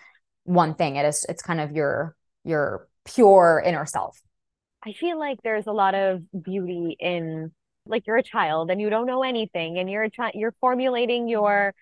one 0.46 0.76
thing. 0.76 0.96
It 0.96 1.06
is 1.06 1.26
it's 1.28 1.44
kind 1.44 1.60
of 1.60 1.74
your 1.74 2.16
your 2.46 2.88
pure 3.06 3.62
inner 3.66 3.86
self. 3.86 4.20
I 4.84 4.94
feel 4.94 5.20
like 5.20 5.40
there's 5.44 5.68
a 5.68 5.74
lot 5.74 5.94
of 5.94 6.22
beauty 6.42 6.96
in 7.00 7.52
like 7.86 8.08
you're 8.08 8.18
a 8.18 8.24
child 8.24 8.72
and 8.72 8.80
you 8.80 8.90
don't 8.90 9.06
know 9.06 9.24
anything 9.24 9.78
and 9.78 9.90
you're 9.90 10.10
trying 10.10 10.34
you're 10.36 10.56
formulating 10.62 11.28
your 11.28 11.74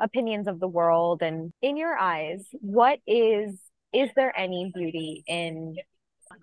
opinions 0.00 0.46
of 0.46 0.60
the 0.60 0.68
world 0.68 1.22
and 1.22 1.52
in 1.60 1.76
your 1.76 1.96
eyes 1.96 2.46
what 2.60 2.98
is 3.06 3.58
is 3.92 4.10
there 4.16 4.36
any 4.38 4.70
beauty 4.74 5.24
in 5.26 5.76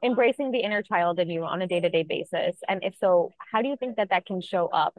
embracing 0.03 0.51
the 0.51 0.59
inner 0.59 0.81
child 0.81 1.19
in 1.19 1.29
you 1.29 1.43
on 1.43 1.61
a 1.61 1.67
day-to-day 1.67 2.03
basis? 2.03 2.57
And 2.67 2.83
if 2.83 2.95
so 2.99 3.31
how 3.51 3.61
do 3.61 3.67
you 3.67 3.75
think 3.77 3.97
that 3.97 4.09
that 4.09 4.25
can 4.25 4.41
show 4.41 4.67
up 4.67 4.97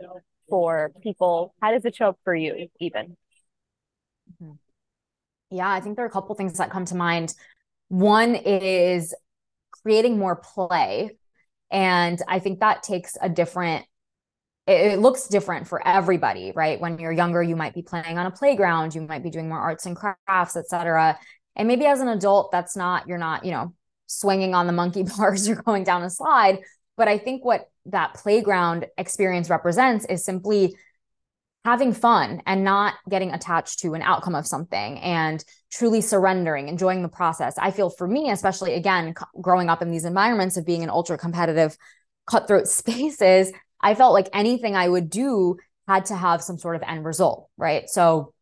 for 0.49 0.92
people? 1.03 1.55
How 1.61 1.73
does 1.73 1.85
it 1.85 1.97
show 1.97 2.11
up 2.11 2.19
for 2.25 2.35
you 2.35 2.69
even? 2.81 3.16
Mm-hmm. 4.42 4.55
yeah 5.53 5.71
i 5.71 5.79
think 5.79 5.95
there 5.95 6.05
are 6.05 6.09
a 6.09 6.11
couple 6.11 6.35
things 6.35 6.59
that 6.59 6.71
come 6.71 6.85
to 6.87 6.97
mind. 6.97 7.33
One 7.88 8.35
is 8.35 9.14
creating 9.71 10.19
more 10.19 10.35
play 10.35 11.16
and 11.71 12.21
i 12.27 12.40
think 12.40 12.59
that 12.59 12.83
takes 12.83 13.16
a 13.23 13.29
different 13.29 13.87
it, 14.66 14.92
it 14.92 14.98
looks 14.98 15.29
different 15.29 15.68
for 15.68 15.87
everybody, 15.87 16.52
right? 16.55 16.81
When 16.81 16.98
you're 16.98 17.12
younger, 17.12 17.42
you 17.42 17.57
might 17.57 17.74
be 17.74 17.83
playing 17.83 18.18
on 18.18 18.26
a 18.26 18.31
playground, 18.31 18.94
you 18.94 19.02
might 19.02 19.22
be 19.22 19.31
doing 19.31 19.48
more 19.48 19.59
arts 19.59 19.87
and 19.87 19.96
crafts, 19.96 20.57
etc. 20.57 21.18
And 21.55 21.68
maybe 21.68 21.87
as 21.87 22.00
an 22.00 22.09
adult, 22.09 22.52
that's 22.52 22.76
not, 22.76 23.09
you're 23.09 23.18
not, 23.18 23.44
you 23.44 23.52
know, 23.52 23.74
swinging 24.07 24.55
on 24.55 24.66
the 24.66 24.72
monkey 24.72 25.02
bars, 25.16 25.46
you're 25.46 25.62
going 25.62 25.85
down 25.85 26.02
a 26.02 26.11
slide. 26.11 26.59
But 26.96 27.09
I 27.09 27.18
think 27.18 27.44
what 27.44 27.68
that 27.87 28.14
playground 28.14 28.87
experience 28.96 29.50
represents 29.50 30.05
is 30.07 30.24
simply 30.24 30.76
having 31.64 31.92
fun 31.92 32.40
and 32.46 32.62
not 32.62 32.94
getting 33.09 33.33
attached 33.33 33.81
to 33.81 33.94
an 33.94 34.02
outcome 34.02 34.37
of 34.37 34.46
something 34.46 34.98
and 35.00 35.44
truly 35.72 36.00
surrendering, 36.00 36.68
enjoying 36.68 37.02
the 37.02 37.09
process. 37.09 37.59
I 37.59 37.72
feel 37.72 37.90
for 37.90 38.07
me, 38.07 38.31
especially 38.31 38.74
again, 38.74 39.14
growing 39.40 39.68
up 39.68 39.83
in 39.83 39.90
these 39.90 40.05
environments 40.05 40.57
of 40.57 40.64
being 40.64 40.83
in 40.83 40.90
ultra 40.90 41.18
competitive, 41.18 41.76
cutthroat 42.26 42.68
spaces, 42.68 43.52
I 43.81 43.95
felt 43.95 44.15
like 44.15 44.29
anything 44.33 44.75
I 44.77 44.89
would 44.89 45.11
do 45.11 45.57
had 45.87 46.07
to 46.07 46.17
have 46.17 46.43
some 46.43 46.59
sort 46.59 46.77
of 46.77 46.83
end 46.83 47.05
result, 47.05 47.49
right? 47.57 47.89
So 47.89 48.33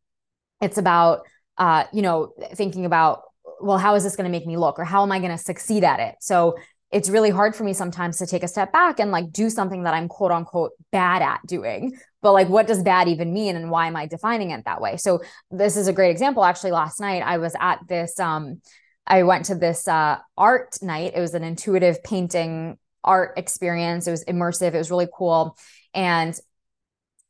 it's 0.60 0.78
about 0.78 1.22
uh, 1.58 1.84
you 1.92 2.02
know, 2.02 2.32
thinking 2.54 2.84
about, 2.84 3.22
well, 3.60 3.78
how 3.78 3.94
is 3.94 4.04
this 4.04 4.16
going 4.16 4.24
to 4.24 4.30
make 4.30 4.46
me 4.46 4.56
look 4.56 4.78
or 4.78 4.84
how 4.84 5.02
am 5.02 5.12
I 5.12 5.18
going 5.18 5.30
to 5.30 5.38
succeed 5.38 5.84
at 5.84 6.00
it? 6.00 6.16
So 6.20 6.56
it's 6.90 7.08
really 7.08 7.30
hard 7.30 7.56
for 7.56 7.64
me 7.64 7.72
sometimes 7.72 8.18
to 8.18 8.26
take 8.26 8.42
a 8.42 8.48
step 8.48 8.72
back 8.72 9.00
and 9.00 9.10
like 9.10 9.32
do 9.32 9.50
something 9.50 9.84
that 9.84 9.94
I'm 9.94 10.08
quote 10.08 10.30
unquote 10.30 10.72
bad 10.92 11.22
at 11.22 11.40
doing. 11.46 11.96
But 12.22 12.32
like, 12.32 12.48
what 12.48 12.66
does 12.66 12.82
bad 12.82 13.08
even 13.08 13.32
mean 13.32 13.56
and 13.56 13.70
why 13.70 13.86
am 13.86 13.96
I 13.96 14.06
defining 14.06 14.50
it 14.50 14.64
that 14.64 14.80
way? 14.80 14.96
So 14.96 15.22
this 15.50 15.76
is 15.76 15.88
a 15.88 15.92
great 15.92 16.10
example. 16.10 16.44
Actually, 16.44 16.72
last 16.72 17.00
night 17.00 17.22
I 17.22 17.38
was 17.38 17.54
at 17.58 17.80
this, 17.88 18.18
um, 18.20 18.60
I 19.06 19.24
went 19.24 19.46
to 19.46 19.54
this 19.54 19.86
uh, 19.86 20.18
art 20.36 20.78
night. 20.82 21.12
It 21.14 21.20
was 21.20 21.34
an 21.34 21.44
intuitive 21.44 22.02
painting 22.02 22.78
art 23.04 23.34
experience. 23.36 24.06
It 24.06 24.10
was 24.10 24.24
immersive. 24.24 24.74
It 24.74 24.78
was 24.78 24.90
really 24.90 25.08
cool. 25.12 25.56
And 25.92 26.34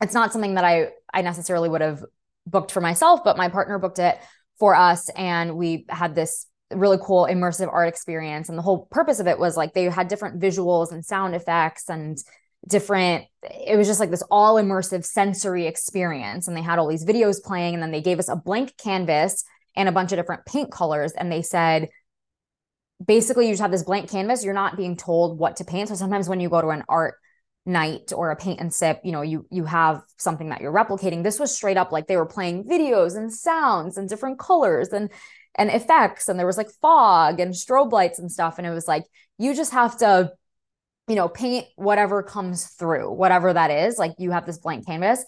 it's 0.01 0.15
not 0.15 0.33
something 0.33 0.55
that 0.55 0.65
I 0.65 0.91
I 1.13 1.23
necessarily 1.23 1.69
would 1.69 1.81
have 1.81 2.05
booked 2.47 2.73
for 2.73 2.81
myself, 2.81 3.21
but 3.25 3.37
my 3.37 3.49
partner 3.49 3.79
booked 3.79 3.99
it 3.99 4.19
for 4.59 4.75
us 4.75 5.09
and 5.11 5.57
we 5.57 5.87
had 5.89 6.15
this 6.15 6.47
really 6.71 6.99
cool 7.01 7.27
immersive 7.31 7.73
art 7.73 7.89
experience 7.89 8.49
and 8.49 8.59
the 8.59 8.63
whole 8.63 8.87
purpose 8.91 9.21
of 9.21 9.27
it 9.27 9.39
was 9.39 9.57
like 9.57 9.75
they 9.75 9.85
had 9.85 10.09
different 10.09 10.41
visuals 10.41 10.93
and 10.93 11.05
sound 11.05 11.35
effects 11.35 11.89
and 11.89 12.19
different 12.67 13.25
it 13.43 13.77
was 13.77 13.87
just 13.87 14.01
like 14.01 14.11
this 14.11 14.23
all 14.31 14.55
immersive 14.55 15.05
sensory 15.05 15.67
experience 15.67 16.49
and 16.49 16.57
they 16.57 16.63
had 16.63 16.79
all 16.79 16.89
these 16.89 17.05
videos 17.05 17.43
playing 17.43 17.75
and 17.75 17.83
then 17.83 17.91
they 17.91 18.01
gave 18.01 18.19
us 18.19 18.29
a 18.29 18.37
blank 18.37 18.75
canvas 18.77 19.45
and 19.77 19.89
a 19.89 19.93
bunch 19.93 20.13
of 20.13 20.19
different 20.19 20.47
paint 20.47 20.73
colors 20.73 21.13
and 21.13 21.31
they 21.31 21.43
said 21.43 21.89
basically 23.05 23.47
you 23.47 23.53
just 23.53 23.63
have 23.63 23.71
this 23.71 23.83
blank 23.83 24.11
canvas. 24.11 24.45
You're 24.45 24.55
not 24.55 24.77
being 24.77 24.97
told 24.97 25.39
what 25.39 25.57
to 25.57 25.65
paint. 25.65 25.89
So 25.89 25.95
sometimes 25.95 26.29
when 26.29 26.41
you 26.41 26.49
go 26.49 26.61
to 26.61 26.69
an 26.69 26.85
art 26.89 27.15
night 27.67 28.13
or 28.15 28.31
a 28.31 28.37
paint 28.37 28.61
and 28.61 28.75
sip 28.75 29.01
you 29.05 29.11
know 29.11 29.23
you 29.23 29.47
you 29.51 29.65
have 29.65 30.03
something 30.19 30.51
that 30.51 30.61
you're 30.61 30.73
replicating. 30.73 31.23
This 31.23 31.41
was 31.41 31.55
straight 31.55 31.79
up 31.79 31.93
like 31.93 32.07
they 32.07 32.17
were 32.17 32.27
playing 32.27 32.65
videos 32.65 33.17
and 33.17 33.33
sounds 33.33 33.97
and 33.97 34.09
different 34.09 34.39
colors 34.39 34.89
and 34.89 35.11
and 35.57 35.71
effects. 35.71 36.29
And 36.29 36.39
there 36.39 36.47
was 36.47 36.57
like 36.57 36.71
fog 36.83 37.41
and 37.41 37.55
strobe 37.55 37.93
lights 37.93 38.19
and 38.19 38.31
stuff. 38.31 38.59
And 38.59 38.67
it 38.67 38.71
was 38.71 38.89
like 38.89 39.05
you 39.39 39.55
just 39.55 39.73
have 39.73 39.99
to 39.99 40.33
you 41.09 41.15
know 41.15 41.29
paint 41.29 41.67
whatever 41.77 42.23
comes 42.23 42.67
through 42.67 43.13
whatever 43.13 43.53
that 43.53 43.71
is. 43.71 43.99
Like 43.99 44.15
you 44.19 44.31
have 44.31 44.47
this 44.47 44.59
blank 44.59 44.87
canvas. 44.87 45.25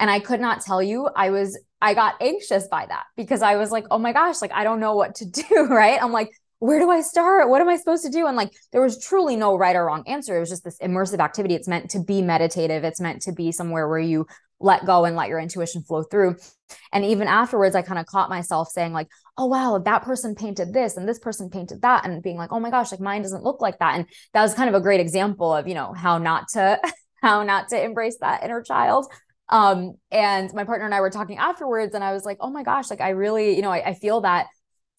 And 0.00 0.08
i 0.10 0.20
could 0.20 0.40
not 0.40 0.60
tell 0.60 0.80
you 0.80 1.08
i 1.16 1.30
was 1.30 1.58
i 1.80 1.92
got 1.92 2.14
anxious 2.20 2.68
by 2.68 2.86
that 2.86 3.06
because 3.16 3.42
i 3.42 3.56
was 3.56 3.72
like 3.72 3.84
oh 3.90 3.98
my 3.98 4.12
gosh 4.12 4.40
like 4.40 4.52
i 4.52 4.62
don't 4.62 4.78
know 4.78 4.94
what 4.94 5.16
to 5.16 5.24
do 5.40 5.66
right? 5.66 6.00
I'm 6.00 6.12
like 6.12 6.30
where 6.60 6.80
do 6.80 6.90
I 6.90 7.02
start? 7.02 7.48
What 7.48 7.60
am 7.60 7.68
I 7.68 7.76
supposed 7.76 8.04
to 8.04 8.10
do? 8.10 8.26
And 8.26 8.36
like, 8.36 8.52
there 8.72 8.82
was 8.82 9.02
truly 9.02 9.36
no 9.36 9.56
right 9.56 9.76
or 9.76 9.86
wrong 9.86 10.02
answer. 10.06 10.36
It 10.36 10.40
was 10.40 10.48
just 10.48 10.64
this 10.64 10.78
immersive 10.78 11.20
activity. 11.20 11.54
It's 11.54 11.68
meant 11.68 11.90
to 11.90 12.02
be 12.02 12.20
meditative. 12.20 12.82
It's 12.82 13.00
meant 13.00 13.22
to 13.22 13.32
be 13.32 13.52
somewhere 13.52 13.88
where 13.88 13.98
you 13.98 14.26
let 14.60 14.84
go 14.84 15.04
and 15.04 15.14
let 15.14 15.28
your 15.28 15.38
intuition 15.38 15.82
flow 15.82 16.02
through. 16.02 16.36
And 16.92 17.04
even 17.04 17.28
afterwards, 17.28 17.76
I 17.76 17.82
kind 17.82 18.00
of 18.00 18.06
caught 18.06 18.28
myself 18.28 18.70
saying, 18.70 18.92
like, 18.92 19.06
oh, 19.36 19.46
wow, 19.46 19.78
that 19.84 20.02
person 20.02 20.34
painted 20.34 20.72
this 20.72 20.96
and 20.96 21.08
this 21.08 21.20
person 21.20 21.48
painted 21.48 21.82
that. 21.82 22.04
And 22.04 22.22
being 22.22 22.36
like, 22.36 22.50
oh 22.50 22.58
my 22.58 22.70
gosh, 22.70 22.90
like 22.90 23.00
mine 23.00 23.22
doesn't 23.22 23.44
look 23.44 23.60
like 23.60 23.78
that. 23.78 23.94
And 23.94 24.06
that 24.34 24.42
was 24.42 24.54
kind 24.54 24.68
of 24.68 24.74
a 24.74 24.80
great 24.80 25.00
example 25.00 25.54
of, 25.54 25.68
you 25.68 25.74
know, 25.74 25.92
how 25.92 26.18
not 26.18 26.48
to, 26.54 26.80
how 27.22 27.44
not 27.44 27.68
to 27.68 27.80
embrace 27.80 28.18
that 28.20 28.42
inner 28.42 28.62
child. 28.62 29.06
Um, 29.48 29.94
and 30.10 30.52
my 30.52 30.64
partner 30.64 30.84
and 30.84 30.94
I 30.94 31.00
were 31.00 31.10
talking 31.10 31.38
afterwards, 31.38 31.94
and 31.94 32.04
I 32.04 32.12
was 32.12 32.24
like, 32.24 32.38
oh 32.40 32.50
my 32.50 32.62
gosh, 32.62 32.90
like 32.90 33.00
I 33.00 33.10
really, 33.10 33.56
you 33.56 33.62
know, 33.62 33.70
I, 33.70 33.90
I 33.90 33.94
feel 33.94 34.20
that 34.22 34.48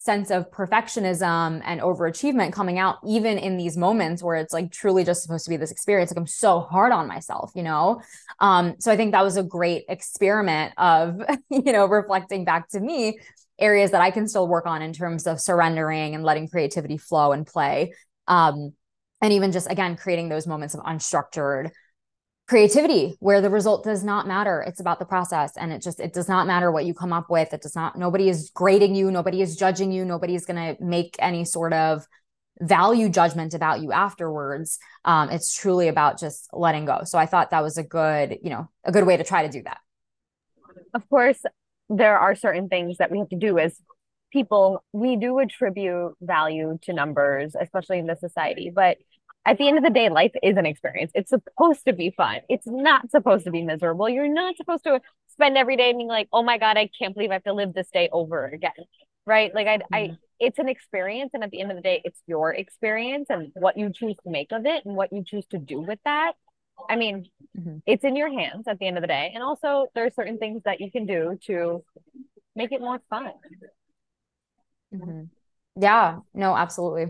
sense 0.00 0.30
of 0.30 0.50
perfectionism 0.50 1.60
and 1.62 1.82
overachievement 1.82 2.54
coming 2.54 2.78
out 2.78 2.96
even 3.06 3.36
in 3.36 3.58
these 3.58 3.76
moments 3.76 4.22
where 4.22 4.36
it's 4.36 4.52
like 4.52 4.72
truly 4.72 5.04
just 5.04 5.22
supposed 5.22 5.44
to 5.44 5.50
be 5.50 5.58
this 5.58 5.70
experience. 5.70 6.10
Like 6.10 6.18
i'm 6.18 6.26
so 6.26 6.60
hard 6.60 6.90
on 6.90 7.06
myself 7.06 7.52
you 7.54 7.62
know? 7.62 8.00
Um 8.38 8.76
so 8.78 8.90
i 8.90 8.96
think 8.96 9.12
that 9.12 9.22
was 9.22 9.36
a 9.36 9.42
great 9.42 9.84
experiment 9.90 10.72
of 10.78 11.20
you 11.50 11.72
know 11.72 11.84
reflecting 11.84 12.46
back 12.46 12.70
to 12.70 12.80
me 12.80 13.18
areas 13.58 13.90
that 13.90 14.00
i 14.00 14.10
can 14.10 14.26
still 14.26 14.48
work 14.48 14.64
on 14.66 14.80
in 14.80 14.94
terms 14.94 15.26
of 15.26 15.38
surrendering 15.38 16.14
and 16.14 16.24
letting 16.24 16.48
creativity 16.48 16.96
flow 16.96 17.32
and 17.32 17.46
play. 17.46 17.92
Um 18.26 18.72
and 19.20 19.34
even 19.34 19.52
just 19.52 19.70
again 19.70 19.96
creating 19.96 20.30
those 20.30 20.46
moments 20.46 20.74
of 20.74 20.80
unstructured 20.80 21.72
creativity 22.50 23.14
where 23.20 23.40
the 23.40 23.48
result 23.48 23.84
does 23.84 24.02
not 24.02 24.26
matter. 24.26 24.60
It's 24.66 24.80
about 24.80 24.98
the 24.98 25.04
process 25.04 25.56
and 25.56 25.72
it 25.72 25.80
just 25.80 26.00
it 26.00 26.12
does 26.12 26.28
not 26.28 26.48
matter 26.48 26.72
what 26.72 26.84
you 26.84 26.94
come 26.94 27.12
up 27.12 27.30
with. 27.30 27.54
It 27.54 27.62
does 27.62 27.76
not 27.76 27.96
nobody 27.96 28.28
is 28.28 28.50
grading 28.52 28.96
you 28.96 29.12
nobody 29.12 29.40
is 29.40 29.54
judging 29.54 29.92
you 29.92 30.04
nobody 30.04 30.34
is 30.34 30.46
going 30.46 30.56
to 30.56 30.82
make 30.82 31.14
any 31.20 31.44
sort 31.44 31.72
of 31.72 32.04
value 32.60 33.08
judgment 33.08 33.54
about 33.54 33.82
you 33.82 33.92
afterwards. 33.92 34.80
Um, 35.04 35.30
it's 35.30 35.54
truly 35.54 35.86
about 35.86 36.18
just 36.18 36.48
letting 36.52 36.86
go. 36.86 37.02
So 37.04 37.20
i 37.20 37.26
thought 37.26 37.52
that 37.52 37.62
was 37.62 37.78
a 37.78 37.84
good 37.84 38.38
you 38.42 38.50
know 38.50 38.68
a 38.82 38.90
good 38.90 39.06
way 39.06 39.16
to 39.16 39.22
try 39.22 39.46
to 39.46 39.52
do 39.52 39.62
that. 39.62 39.78
Of 40.92 41.08
course 41.08 41.40
there 41.88 42.18
are 42.18 42.34
certain 42.34 42.68
things 42.68 42.96
that 42.98 43.12
we 43.12 43.20
have 43.20 43.28
to 43.28 43.36
do 43.36 43.58
as 43.58 43.76
people. 44.32 44.82
We 44.92 45.14
do 45.14 45.38
attribute 45.38 46.16
value 46.20 46.80
to 46.82 46.92
numbers 46.92 47.54
especially 47.54 48.00
in 48.00 48.08
this 48.08 48.18
society 48.18 48.72
but 48.74 48.96
at 49.46 49.58
the 49.58 49.68
end 49.68 49.78
of 49.78 49.84
the 49.84 49.90
day, 49.90 50.08
life 50.08 50.32
is 50.42 50.56
an 50.56 50.66
experience. 50.66 51.12
It's 51.14 51.30
supposed 51.30 51.84
to 51.86 51.92
be 51.92 52.10
fun. 52.10 52.40
It's 52.48 52.66
not 52.66 53.10
supposed 53.10 53.44
to 53.44 53.50
be 53.50 53.62
miserable. 53.62 54.08
You're 54.08 54.28
not 54.28 54.56
supposed 54.56 54.84
to 54.84 55.00
spend 55.28 55.56
every 55.56 55.76
day 55.76 55.92
being 55.92 56.08
like, 56.08 56.28
oh 56.32 56.42
my 56.42 56.58
God, 56.58 56.76
I 56.76 56.90
can't 56.98 57.14
believe 57.14 57.30
I 57.30 57.34
have 57.34 57.44
to 57.44 57.54
live 57.54 57.72
this 57.72 57.88
day 57.90 58.08
over 58.12 58.46
again. 58.46 58.72
Right. 59.26 59.54
Like 59.54 59.66
I 59.66 59.78
mm-hmm. 59.78 59.94
I 59.94 60.16
it's 60.38 60.58
an 60.58 60.68
experience. 60.68 61.30
And 61.34 61.42
at 61.42 61.50
the 61.50 61.60
end 61.60 61.70
of 61.70 61.76
the 61.76 61.82
day, 61.82 62.00
it's 62.04 62.20
your 62.26 62.52
experience 62.54 63.26
and 63.30 63.52
what 63.54 63.76
you 63.76 63.90
choose 63.92 64.16
to 64.24 64.30
make 64.30 64.52
of 64.52 64.66
it 64.66 64.84
and 64.84 64.96
what 64.96 65.12
you 65.12 65.22
choose 65.24 65.46
to 65.48 65.58
do 65.58 65.80
with 65.80 65.98
that. 66.04 66.32
I 66.88 66.96
mean, 66.96 67.26
mm-hmm. 67.58 67.78
it's 67.86 68.04
in 68.04 68.16
your 68.16 68.30
hands 68.30 68.64
at 68.66 68.78
the 68.78 68.86
end 68.86 68.96
of 68.96 69.02
the 69.02 69.08
day. 69.08 69.32
And 69.34 69.42
also 69.42 69.86
there 69.94 70.06
are 70.06 70.10
certain 70.10 70.38
things 70.38 70.62
that 70.64 70.80
you 70.80 70.90
can 70.90 71.06
do 71.06 71.38
to 71.46 71.84
make 72.56 72.72
it 72.72 72.80
more 72.80 73.00
fun. 73.10 73.32
Mm-hmm. 74.94 75.24
Yeah, 75.80 76.18
no, 76.34 76.56
absolutely. 76.56 77.06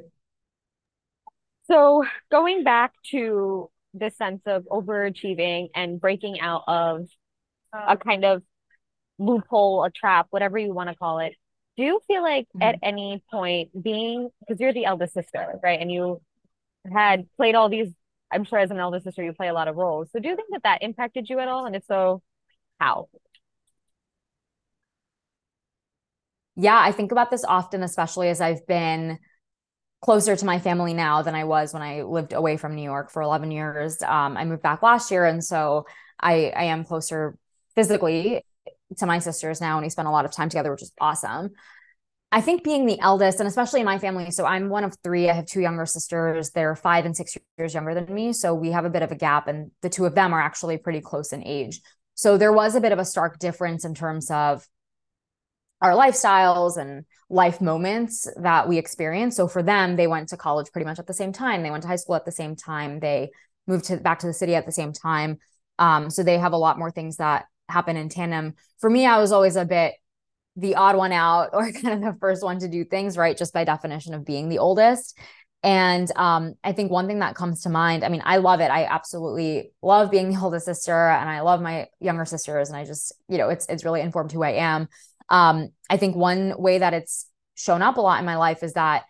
So 1.71 2.05
going 2.33 2.65
back 2.65 2.93
to 3.13 3.71
the 3.95 4.11
sense 4.11 4.43
of 4.47 4.65
overachieving 4.65 5.69
and 5.75 6.01
breaking 6.01 6.41
out 6.41 6.65
of 6.67 7.07
a 7.73 7.97
kind 7.97 8.25
of 8.25 8.43
loophole, 9.19 9.85
a 9.85 9.91
trap, 9.91 10.27
whatever 10.31 10.59
you 10.59 10.75
want 10.75 10.89
to 10.89 10.97
call 10.97 11.21
it, 11.21 11.35
do 11.77 11.85
you 11.85 12.01
feel 12.09 12.23
like 12.23 12.47
mm-hmm. 12.49 12.63
at 12.63 12.79
any 12.83 13.23
point 13.31 13.71
being 13.81 14.31
because 14.41 14.61
you're 14.61 14.73
the 14.73 14.85
eldest 14.85 15.15
sister, 15.15 15.61
right? 15.63 15.81
And 15.81 15.93
you 15.93 16.21
had 16.93 17.29
played 17.37 17.55
all 17.55 17.69
these, 17.69 17.93
I'm 18.33 18.45
sure 18.45 18.59
as 18.59 18.73
an 18.73 18.81
eldest 18.81 19.05
sister, 19.05 19.23
you 19.23 19.33
play 19.33 19.49
a 19.49 19.55
lot 19.55 19.69
of 19.69 19.77
roles. 19.77 20.09
So 20.11 20.19
do 20.19 20.29
you 20.29 20.35
think 20.35 20.49
that 20.51 20.65
that 20.65 20.83
impacted 20.83 21.29
you 21.31 21.39
at 21.39 21.47
all? 21.47 21.67
And 21.67 21.77
if 21.77 21.85
so, 21.85 22.21
how? 22.81 23.09
Yeah, 26.57 26.79
I 26.79 26.91
think 26.91 27.13
about 27.13 27.31
this 27.31 27.45
often, 27.45 27.85
especially 27.85 28.29
as 28.29 28.41
I've 28.41 28.67
been 28.67 29.19
closer 30.01 30.35
to 30.35 30.47
my 30.47 30.59
family 30.59 30.95
now 30.95 31.23
than 31.23 31.35
I 31.35 31.45
was 31.45 31.75
when 31.75 31.83
I 31.83 32.03
lived 32.03 32.33
away 32.33 32.57
from 32.57 32.75
New 32.75 32.83
York 32.83 33.11
for 33.11 33.23
11 33.23 33.51
years. 33.51 34.03
Um, 34.03 34.37
I 34.37 34.45
moved 34.45 34.63
back 34.63 34.83
last 34.83 35.11
year, 35.11 35.27
and 35.27 35.45
so 35.45 35.87
I, 36.19 36.53
I 36.57 36.65
am 36.65 36.85
closer 36.85 37.37
physically 37.75 38.43
to 38.99 39.07
my 39.07 39.19
sisters 39.19 39.61
now, 39.61 39.77
and 39.77 39.85
we 39.85 39.91
spend 39.91 40.09
a 40.09 40.11
lot 40.11 40.25
of 40.25 40.33
time 40.33 40.49
together, 40.49 40.71
which 40.71 40.83
is 40.83 40.93
awesome. 41.01 41.51
I 42.33 42.41
think 42.41 42.63
being 42.63 42.87
the 42.87 43.01
eldest, 43.01 43.41
and 43.41 43.49
especially 43.49 43.81
in 43.81 43.87
my 43.87 43.99
family, 43.99 44.31
so 44.31 44.45
I'm 44.47 44.69
one 44.69 44.85
of 44.85 44.97
three. 45.03 45.29
I 45.29 45.35
have 45.35 45.47
two 45.47 45.61
younger 45.61 45.85
sisters. 45.85 46.51
They're 46.51 46.77
five 46.77 47.05
and 47.05 47.17
six 47.17 47.37
years 47.59 47.75
younger 47.75 47.93
than 47.93 48.13
me. 48.15 48.33
So 48.33 48.55
we 48.55 48.71
have 48.71 48.85
a 48.85 48.91
bit 48.91 49.03
of 49.03 49.11
a 49.11 49.17
gap, 49.17 49.49
and 49.49 49.73
the 49.83 49.89
two 49.89 50.07
of 50.07 50.15
them 50.15 50.33
are 50.33 50.41
actually 50.41 50.79
pretty 50.79 51.01
close 51.01 51.33
in 51.33 51.45
age. 51.45 51.81
So 52.15 52.39
there 52.39 52.53
was 52.53 52.75
a 52.75 52.81
bit 52.81 52.93
of 52.93 52.99
a 52.99 53.05
stark 53.05 53.39
difference 53.39 53.85
in 53.85 53.95
terms 53.95 54.31
of 54.31 54.65
our 55.81 55.93
lifestyles 55.93 56.77
and 56.77 57.05
life 57.29 57.61
moments 57.61 58.29
that 58.37 58.69
we 58.69 58.77
experience. 58.79 59.37
So 59.37 59.49
for 59.49 59.63
them, 59.63 59.97
they 59.97 60.07
went 60.07 60.29
to 60.31 60.37
college 60.37 60.73
pretty 60.73 60.85
much 60.85 60.99
at 60.99 61.07
the 61.07 61.15
same 61.15 61.33
time. 61.33 61.63
They 61.63 61.71
went 61.71 61.83
to 61.83 61.89
high 61.89 61.97
school 61.97 62.17
at 62.17 62.25
the 62.25 62.33
same 62.33 62.57
time. 62.57 63.01
They 63.01 63.31
moved 63.67 63.87
to 63.87 63.97
back 63.97 64.19
to 64.21 64.27
the 64.27 64.33
city 64.33 64.55
at 64.55 64.67
the 64.67 64.73
same 64.73 64.93
time. 64.93 65.39
Um, 65.79 66.11
so 66.11 66.23
they 66.23 66.39
have 66.39 66.53
a 66.53 66.59
lot 66.59 66.79
more 66.79 66.91
things 66.91 67.17
that 67.17 67.47
happen 67.69 67.97
in 67.97 68.09
tandem. 68.09 68.55
For 68.79 68.91
me, 68.91 69.07
I 69.07 69.19
was 69.19 69.33
always 69.33 69.57
a 69.57 69.65
bit 69.65 69.95
the 70.57 70.75
odd 70.75 70.97
one 70.97 71.13
out 71.13 71.51
or 71.53 71.71
kind 71.73 71.95
of 71.95 72.01
the 72.01 72.19
first 72.21 72.43
one 72.43 72.59
to 72.59 72.69
do 72.69 72.85
things 72.85 73.17
right, 73.17 73.37
just 73.37 73.55
by 73.55 73.65
definition 73.65 74.15
of 74.15 74.25
being 74.25 74.49
the 74.49 74.59
oldest. 74.59 75.17
And 75.63 76.11
um, 76.17 76.55
I 76.65 76.73
think 76.73 76.91
one 76.91 77.07
thing 77.07 77.19
that 77.19 77.35
comes 77.35 77.63
to 77.63 77.69
mind, 77.69 78.03
I 78.03 78.09
mean, 78.09 78.23
I 78.25 78.39
love 78.39 78.61
it. 78.61 78.71
I 78.71 78.85
absolutely 78.85 79.73
love 79.83 80.11
being 80.11 80.31
the 80.31 80.41
oldest 80.43 80.67
sister 80.67 81.09
and 81.09 81.29
I 81.29 81.41
love 81.41 81.61
my 81.61 81.89
younger 82.01 82.25
sisters. 82.25 82.71
And 82.71 82.79
I 82.79 82.85
just, 82.85 83.13
you 83.29 83.39
know, 83.39 83.51
it's 83.51 83.67
it's 83.67 83.85
really 83.85 84.01
informed 84.01 84.33
who 84.33 84.43
I 84.43 84.53
am. 84.53 84.89
Um, 85.31 85.71
I 85.89 85.97
think 85.97 86.17
one 86.17 86.55
way 86.59 86.79
that 86.79 86.95
it's 86.95 87.27
shown 87.55 87.83
up 87.83 87.97
a 87.97 88.01
lot 88.01 88.21
in 88.21 88.27
my 88.27 88.37
life 88.37 88.63
is 88.63 88.73
that 88.75 89.05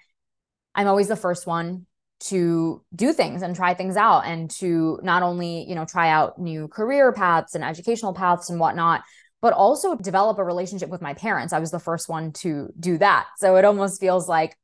I'm 0.75 0.87
always 0.87 1.09
the 1.09 1.17
first 1.17 1.47
one 1.47 1.87
to 2.21 2.83
do 2.95 3.13
things 3.13 3.43
and 3.43 3.57
try 3.57 3.75
things 3.75 3.97
out 3.97 4.27
and 4.27 4.51
to 4.51 5.01
not 5.03 5.23
only, 5.23 5.65
you 5.69 5.75
know, 5.75 5.87
try 5.87 6.11
out 6.11 6.39
new 6.39 6.69
career 6.69 7.13
paths 7.13 7.55
and 7.55 7.65
educational 7.65 8.13
paths 8.13 8.51
and 8.51 8.61
whatnot, 8.61 9.03
but 9.41 9.55
also 9.55 9.97
develop 9.97 10.39
a 10.39 10.45
relationship 10.45 10.91
with 10.91 11.01
my 11.01 11.15
parents. 11.15 11.53
I 11.53 11.59
was 11.61 11.71
the 11.71 11.79
first 11.79 12.09
one 12.09 12.33
to 12.35 12.69
do 12.79 12.99
that. 12.99 13.27
So 13.39 13.57
it 13.57 13.65
almost 13.65 14.01
feels 14.01 14.29
like 14.29 14.55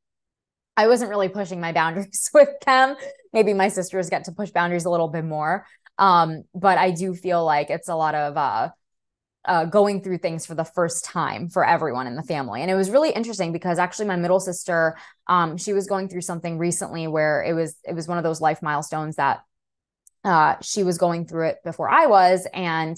I 0.77 0.89
wasn't 0.89 1.11
really 1.11 1.31
pushing 1.31 1.61
my 1.61 1.73
boundaries 1.73 2.31
with 2.35 2.51
them. 2.67 2.97
Maybe 3.33 3.55
my 3.55 3.69
sisters 3.69 4.11
get 4.11 4.25
to 4.25 4.33
push 4.33 4.51
boundaries 4.51 4.85
a 4.85 4.91
little 4.91 5.09
bit 5.09 5.25
more. 5.25 5.67
Um, 5.99 6.45
but 6.55 6.77
I 6.77 6.91
do 6.91 7.15
feel 7.15 7.43
like 7.43 7.71
it's 7.71 7.89
a 7.89 7.95
lot 7.95 8.15
of 8.15 8.37
uh, 8.37 8.69
uh, 9.47 9.65
going 9.65 10.03
through 10.03 10.19
things 10.19 10.45
for 10.45 10.55
the 10.55 10.65
first 10.65 11.05
time 11.05 11.49
for 11.49 11.65
everyone 11.65 12.07
in 12.07 12.17
the 12.17 12.23
family. 12.23 12.63
And 12.63 12.71
it 12.71 12.75
was 12.75 12.91
really 12.91 13.11
interesting 13.11 13.53
because 13.53 13.79
actually 13.79 14.07
my 14.07 14.17
middle 14.17 14.41
sister, 14.41 14.97
um, 15.29 15.57
she 15.57 15.73
was 15.73 15.87
going 15.87 16.09
through 16.09 16.23
something 16.23 16.59
recently 16.59 17.07
where 17.07 17.43
it 17.43 17.55
was 17.55 17.77
it 17.85 17.95
was 17.95 18.09
one 18.09 18.19
of 18.19 18.25
those 18.25 18.41
life 18.41 18.63
milestones 18.63 19.17
that 19.17 19.41
uh, 20.25 20.57
she 20.61 20.83
was 20.83 20.99
going 20.99 21.27
through 21.27 21.49
it 21.49 21.59
before 21.65 21.89
I 21.89 22.07
was, 22.07 22.47
and 22.53 22.97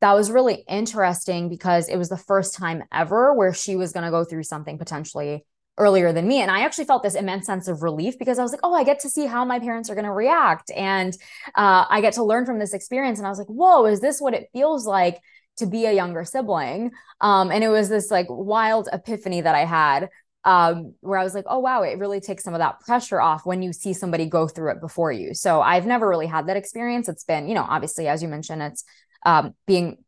that 0.00 0.12
was 0.14 0.30
really 0.30 0.64
interesting 0.68 1.48
because 1.48 1.88
it 1.88 1.96
was 1.96 2.08
the 2.08 2.16
first 2.16 2.54
time 2.54 2.84
ever 2.92 3.34
where 3.34 3.54
she 3.54 3.76
was 3.76 3.92
going 3.92 4.04
to 4.04 4.10
go 4.10 4.24
through 4.24 4.44
something 4.44 4.78
potentially 4.78 5.44
earlier 5.76 6.12
than 6.12 6.26
me. 6.26 6.40
And 6.40 6.50
I 6.50 6.62
actually 6.62 6.84
felt 6.84 7.02
this 7.02 7.14
immense 7.14 7.46
sense 7.46 7.68
of 7.68 7.82
relief 7.82 8.18
because 8.18 8.38
I 8.38 8.42
was 8.42 8.50
like, 8.52 8.60
oh, 8.64 8.74
I 8.74 8.84
get 8.84 9.00
to 9.00 9.10
see 9.10 9.26
how 9.26 9.44
my 9.44 9.60
parents 9.60 9.88
are 9.88 9.94
going 9.94 10.04
to 10.04 10.12
react. 10.12 10.70
And 10.72 11.16
uh, 11.54 11.84
I 11.88 12.00
get 12.00 12.14
to 12.14 12.24
learn 12.24 12.46
from 12.46 12.58
this 12.58 12.74
experience. 12.74 13.18
And 13.18 13.26
I 13.26 13.30
was 13.30 13.38
like, 13.38 13.48
whoa, 13.48 13.86
is 13.86 14.00
this 14.00 14.20
what 14.20 14.34
it 14.34 14.48
feels 14.52 14.86
like 14.86 15.20
to 15.58 15.66
be 15.66 15.86
a 15.86 15.92
younger 15.92 16.24
sibling. 16.24 16.92
Um, 17.20 17.50
and 17.50 17.62
it 17.62 17.68
was 17.68 17.88
this 17.88 18.10
like 18.10 18.26
wild 18.28 18.88
epiphany 18.92 19.40
that 19.40 19.54
I 19.54 19.64
had 19.64 20.08
um, 20.44 20.94
where 21.00 21.18
I 21.18 21.24
was 21.24 21.34
like, 21.34 21.44
oh, 21.46 21.58
wow, 21.58 21.82
it 21.82 21.98
really 21.98 22.20
takes 22.20 22.44
some 22.44 22.54
of 22.54 22.60
that 22.60 22.80
pressure 22.80 23.20
off 23.20 23.44
when 23.44 23.62
you 23.62 23.72
see 23.72 23.92
somebody 23.92 24.26
go 24.26 24.48
through 24.48 24.72
it 24.72 24.80
before 24.80 25.12
you. 25.12 25.34
So 25.34 25.60
I've 25.60 25.86
never 25.86 26.08
really 26.08 26.26
had 26.26 26.46
that 26.46 26.56
experience. 26.56 27.08
It's 27.08 27.24
been, 27.24 27.48
you 27.48 27.54
know, 27.54 27.66
obviously, 27.68 28.08
as 28.08 28.22
you 28.22 28.28
mentioned, 28.28 28.62
it's 28.62 28.84
um, 29.26 29.54
being 29.66 29.98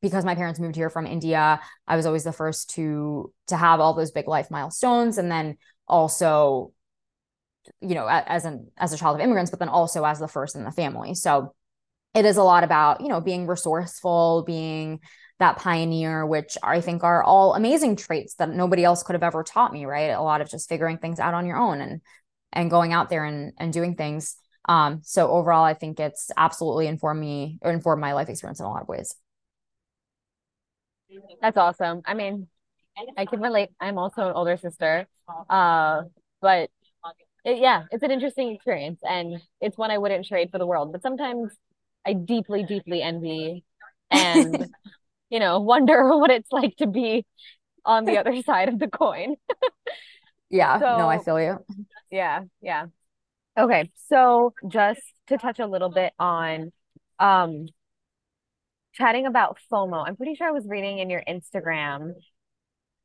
because 0.00 0.24
my 0.24 0.34
parents 0.34 0.60
moved 0.60 0.76
here 0.76 0.90
from 0.90 1.06
India. 1.06 1.60
I 1.86 1.96
was 1.96 2.06
always 2.06 2.24
the 2.24 2.32
first 2.32 2.70
to 2.70 3.32
to 3.48 3.56
have 3.56 3.80
all 3.80 3.94
those 3.94 4.12
big 4.12 4.28
life 4.28 4.50
milestones, 4.50 5.18
and 5.18 5.30
then 5.30 5.58
also, 5.86 6.72
you 7.80 7.94
know, 7.94 8.06
as 8.08 8.44
an 8.44 8.68
as 8.78 8.92
a 8.92 8.96
child 8.96 9.16
of 9.16 9.22
immigrants, 9.22 9.50
but 9.50 9.58
then 9.58 9.68
also 9.68 10.04
as 10.04 10.18
the 10.18 10.28
first 10.28 10.56
in 10.56 10.64
the 10.64 10.70
family. 10.70 11.14
So 11.14 11.54
it 12.14 12.24
is 12.24 12.36
a 12.36 12.42
lot 12.42 12.64
about 12.64 13.00
you 13.00 13.08
know 13.08 13.20
being 13.20 13.46
resourceful 13.46 14.44
being 14.46 15.00
that 15.40 15.56
pioneer, 15.56 16.26
which 16.26 16.56
I 16.62 16.82
think 16.82 17.02
are 17.02 17.24
all 17.24 17.54
amazing 17.54 17.96
traits 17.96 18.34
that 18.34 18.50
nobody 18.50 18.84
else 18.84 19.02
could 19.02 19.14
have 19.14 19.22
ever 19.22 19.42
taught 19.42 19.72
me, 19.72 19.86
right? 19.86 20.10
A 20.10 20.20
lot 20.20 20.42
of 20.42 20.50
just 20.50 20.68
figuring 20.68 20.98
things 20.98 21.18
out 21.18 21.34
on 21.34 21.46
your 21.46 21.56
own 21.56 21.80
and 21.80 22.02
and 22.52 22.70
going 22.70 22.92
out 22.92 23.08
there 23.08 23.24
and 23.24 23.52
and 23.58 23.72
doing 23.72 23.96
things. 23.96 24.36
Um, 24.68 25.00
so 25.02 25.30
overall, 25.30 25.64
I 25.64 25.74
think 25.74 25.98
it's 25.98 26.30
absolutely 26.36 26.86
informed 26.86 27.20
me 27.20 27.58
or 27.62 27.72
informed 27.72 28.02
my 28.02 28.12
life 28.12 28.28
experience 28.28 28.60
in 28.60 28.66
a 28.66 28.68
lot 28.68 28.82
of 28.82 28.88
ways. 28.88 29.16
That's 31.40 31.56
awesome. 31.56 32.02
I 32.04 32.14
mean, 32.14 32.46
I 33.16 33.24
can 33.24 33.40
relate. 33.40 33.70
I'm 33.80 33.98
also 33.98 34.28
an 34.28 34.34
older 34.34 34.56
sister. 34.56 35.08
Uh, 35.48 36.02
but 36.40 36.70
it, 37.44 37.58
yeah, 37.58 37.84
it's 37.90 38.02
an 38.02 38.10
interesting 38.10 38.50
experience 38.54 39.00
and 39.08 39.40
it's 39.60 39.78
one 39.78 39.90
I 39.90 39.98
wouldn't 39.98 40.26
trade 40.26 40.50
for 40.50 40.58
the 40.58 40.66
world. 40.66 40.92
But 40.92 41.02
sometimes 41.02 41.52
I 42.06 42.14
deeply, 42.14 42.64
deeply 42.64 43.02
envy 43.02 43.64
and, 44.10 44.66
you 45.28 45.38
know, 45.38 45.60
wonder 45.72 46.16
what 46.16 46.30
it's 46.30 46.50
like 46.50 46.76
to 46.76 46.86
be 46.86 47.26
on 47.84 48.04
the 48.04 48.18
other 48.18 48.40
side 48.46 48.68
of 48.68 48.78
the 48.78 48.88
coin. 48.88 49.36
yeah, 50.50 50.78
so, 50.78 50.98
no, 50.98 51.08
I 51.08 51.18
feel 51.18 51.40
you. 51.40 51.58
Yeah, 52.10 52.42
yeah. 52.60 52.86
Okay, 53.58 53.90
so 54.08 54.54
just 54.68 55.00
to 55.26 55.36
touch 55.38 55.58
a 55.58 55.66
little 55.66 55.90
bit 55.90 56.12
on 56.18 56.72
um 57.18 57.66
chatting 58.92 59.26
about 59.26 59.58
FOMO. 59.70 60.04
I'm 60.06 60.16
pretty 60.16 60.34
sure 60.34 60.48
I 60.48 60.52
was 60.52 60.66
reading 60.66 60.98
in 60.98 61.10
your 61.10 61.22
Instagram 61.28 62.12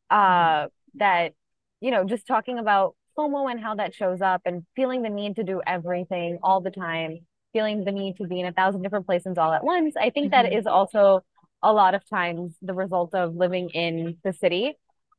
uh 0.10 0.68
that 0.96 1.34
you 1.82 1.92
know, 1.92 2.04
just 2.04 2.26
talking 2.26 2.58
about 2.58 2.96
FOMO 3.18 3.52
and 3.52 3.60
how 3.60 3.76
that 3.76 3.94
shows 3.94 4.22
up 4.22 4.42
and 4.46 4.66
feeling 4.76 5.02
the 5.02 5.10
need 5.10 5.36
to 5.36 5.44
do 5.44 5.62
everything 5.66 6.40
all 6.42 6.62
the 6.62 6.72
time, 6.72 7.20
feeling 7.56 7.86
the 7.86 7.92
need 7.94 8.18
to 8.18 8.28
be 8.28 8.42
in 8.42 8.46
a 8.46 8.52
thousand 8.52 8.82
different 8.82 9.06
places 9.06 9.38
all 9.38 9.54
at 9.54 9.64
once. 9.64 9.96
I 9.96 10.10
think 10.10 10.34
mm-hmm. 10.34 10.44
that 10.44 10.54
is 10.54 10.68
also 10.68 11.24
a 11.64 11.72
lot 11.72 11.96
of 11.96 12.08
times 12.10 12.54
the 12.62 12.74
result 12.74 13.16
of 13.16 13.34
living 13.34 13.70
in 13.70 14.18
the 14.26 14.34
city. 14.34 14.74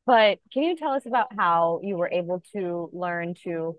But 0.05 0.39
can 0.53 0.63
you 0.63 0.77
tell 0.77 0.93
us 0.93 1.07
about 1.07 1.29
how 1.35 1.81
you 1.83 1.97
were 1.97 2.11
able 2.11 2.43
to 2.53 2.91
learn 2.93 3.35
to 3.45 3.77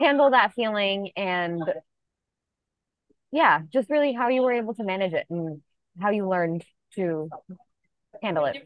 handle 0.00 0.32
that 0.32 0.52
feeling 0.54 1.12
and 1.16 1.62
yeah, 3.30 3.60
just 3.72 3.88
really 3.88 4.12
how 4.12 4.28
you 4.28 4.42
were 4.42 4.52
able 4.52 4.74
to 4.74 4.82
manage 4.82 5.12
it 5.12 5.26
and 5.30 5.60
how 6.00 6.10
you 6.10 6.28
learned 6.28 6.64
to 6.94 7.30
handle 8.20 8.46
it. 8.46 8.56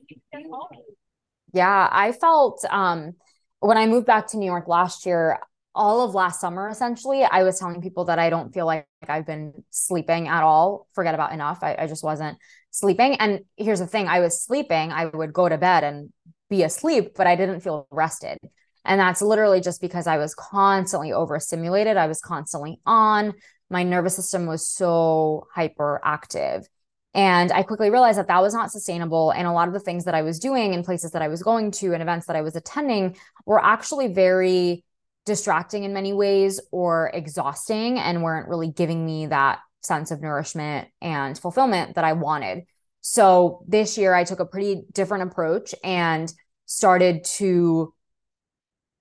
Yeah, 1.53 1.89
I 1.93 2.13
felt 2.13 2.65
um 2.71 3.13
when 3.61 3.77
I 3.77 3.87
moved 3.87 4.07
back 4.07 4.29
to 4.29 4.39
New 4.39 4.47
York 4.47 4.67
last 4.67 5.05
year, 5.05 5.39
all 5.75 6.03
of 6.03 6.15
last 6.15 6.41
summer 6.41 6.69
essentially, 6.69 7.23
I 7.23 7.43
was 7.43 7.59
telling 7.59 7.81
people 7.81 8.07
that 8.07 8.19
I 8.19 8.31
don't 8.31 8.53
feel 8.53 8.67
like 8.67 8.87
I've 9.09 9.27
been 9.27 9.53
sleeping 9.71 10.29
at 10.29 10.43
all. 10.43 10.89
Forget 10.95 11.15
about 11.15 11.33
enough. 11.33 11.61
I, 11.63 11.77
I 11.79 11.87
just 11.87 12.03
wasn't 12.03 12.39
sleeping. 12.71 13.15
And 13.15 13.41
here's 13.57 13.79
the 13.79 13.87
thing 13.87 14.09
I 14.09 14.21
was 14.21 14.43
sleeping, 14.43 14.93
I 14.93 15.07
would 15.07 15.33
go 15.33 15.49
to 15.49 15.59
bed 15.59 15.85
and 15.85 16.13
be 16.49 16.63
asleep, 16.65 17.13
but 17.17 17.27
I 17.27 17.37
didn't 17.37 17.61
feel 17.61 17.87
rested. 17.91 18.39
And 18.85 19.01
that's 19.01 19.23
literally 19.23 19.61
just 19.61 19.81
because 19.81 20.07
I 20.07 20.17
was 20.17 20.35
constantly 20.35 21.13
overstimulated. 21.13 21.97
I 21.97 22.07
was 22.07 22.21
constantly 22.21 22.81
on. 22.87 23.35
My 23.69 23.83
nervous 23.83 24.17
system 24.17 24.47
was 24.47 24.67
so 24.67 25.47
hyperactive. 25.57 26.65
And 27.13 27.53
I 27.53 27.63
quickly 27.63 27.91
realized 27.91 28.19
that 28.19 28.29
that 28.29 28.41
was 28.41 28.55
not 28.55 28.71
sustainable. 28.71 29.33
And 29.33 29.47
a 29.47 29.53
lot 29.53 29.69
of 29.69 29.75
the 29.75 29.81
things 29.81 30.05
that 30.05 30.15
I 30.15 30.23
was 30.23 30.39
doing 30.39 30.75
and 30.75 30.85
places 30.85 31.13
that 31.13 31.23
I 31.23 31.29
was 31.29 31.43
going 31.43 31.73
to 31.73 31.93
and 31.93 32.03
events 32.03 32.27
that 32.27 32.37
I 32.37 32.43
was 32.43 32.57
attending 32.57 33.17
were 33.47 33.63
actually 33.63 34.09
very 34.09 34.85
distracting 35.27 35.85
in 35.85 35.93
many 35.93 36.13
ways 36.13 36.61
or 36.73 37.11
exhausting 37.13 37.99
and 37.99 38.23
weren't 38.23 38.49
really 38.49 38.69
giving 38.69 39.05
me 39.05 39.27
that 39.27 39.61
sense 39.83 40.11
of 40.11 40.21
nourishment 40.21 40.89
and 41.01 41.39
fulfillment 41.39 41.95
that 41.95 42.05
I 42.05 42.13
wanted. 42.15 42.65
So 43.01 43.65
this 43.67 43.97
year 43.97 44.15
I 44.15 44.25
took 44.25 44.41
a 44.41 44.47
pretty 44.47 44.83
different 44.93 45.31
approach 45.31 45.75
and 45.83 46.33
started 46.67 47.25
to 47.25 47.95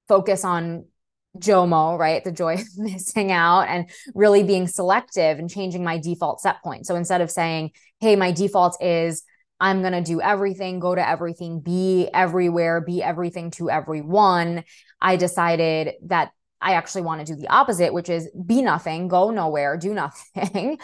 focus 0.08 0.44
on 0.44 0.86
JOMO, 1.38 1.98
right? 1.98 2.24
The 2.24 2.32
joy 2.32 2.54
of 2.56 2.78
missing 2.78 3.32
out 3.32 3.62
and 3.64 3.90
really 4.14 4.44
being 4.44 4.68
selective 4.68 5.40
and 5.40 5.50
changing 5.50 5.84
my 5.84 5.98
default 5.98 6.42
set 6.42 6.62
point. 6.64 6.86
So 6.86 6.96
instead 6.96 7.22
of 7.22 7.32
saying, 7.32 7.72
hey, 8.00 8.16
my 8.16 8.32
default 8.32 8.82
is 8.82 9.24
I'm 9.60 9.82
going 9.82 9.94
to 9.94 10.02
do 10.02 10.22
everything, 10.22 10.80
go 10.80 10.96
to 10.96 11.08
everything, 11.08 11.60
be 11.60 12.10
everywhere, 12.14 12.82
be 12.82 13.04
everything 13.04 13.52
to 13.52 13.70
everyone, 13.70 14.64
I 15.02 15.16
decided 15.16 15.96
that 16.06 16.32
I 16.62 16.74
actually 16.74 17.04
want 17.04 17.26
to 17.26 17.34
do 17.34 17.40
the 17.40 17.48
opposite, 17.48 17.94
which 17.94 18.10
is 18.10 18.30
be 18.46 18.62
nothing, 18.62 19.08
go 19.08 19.32
nowhere, 19.32 19.78
do 19.78 19.94
nothing. 19.94 20.80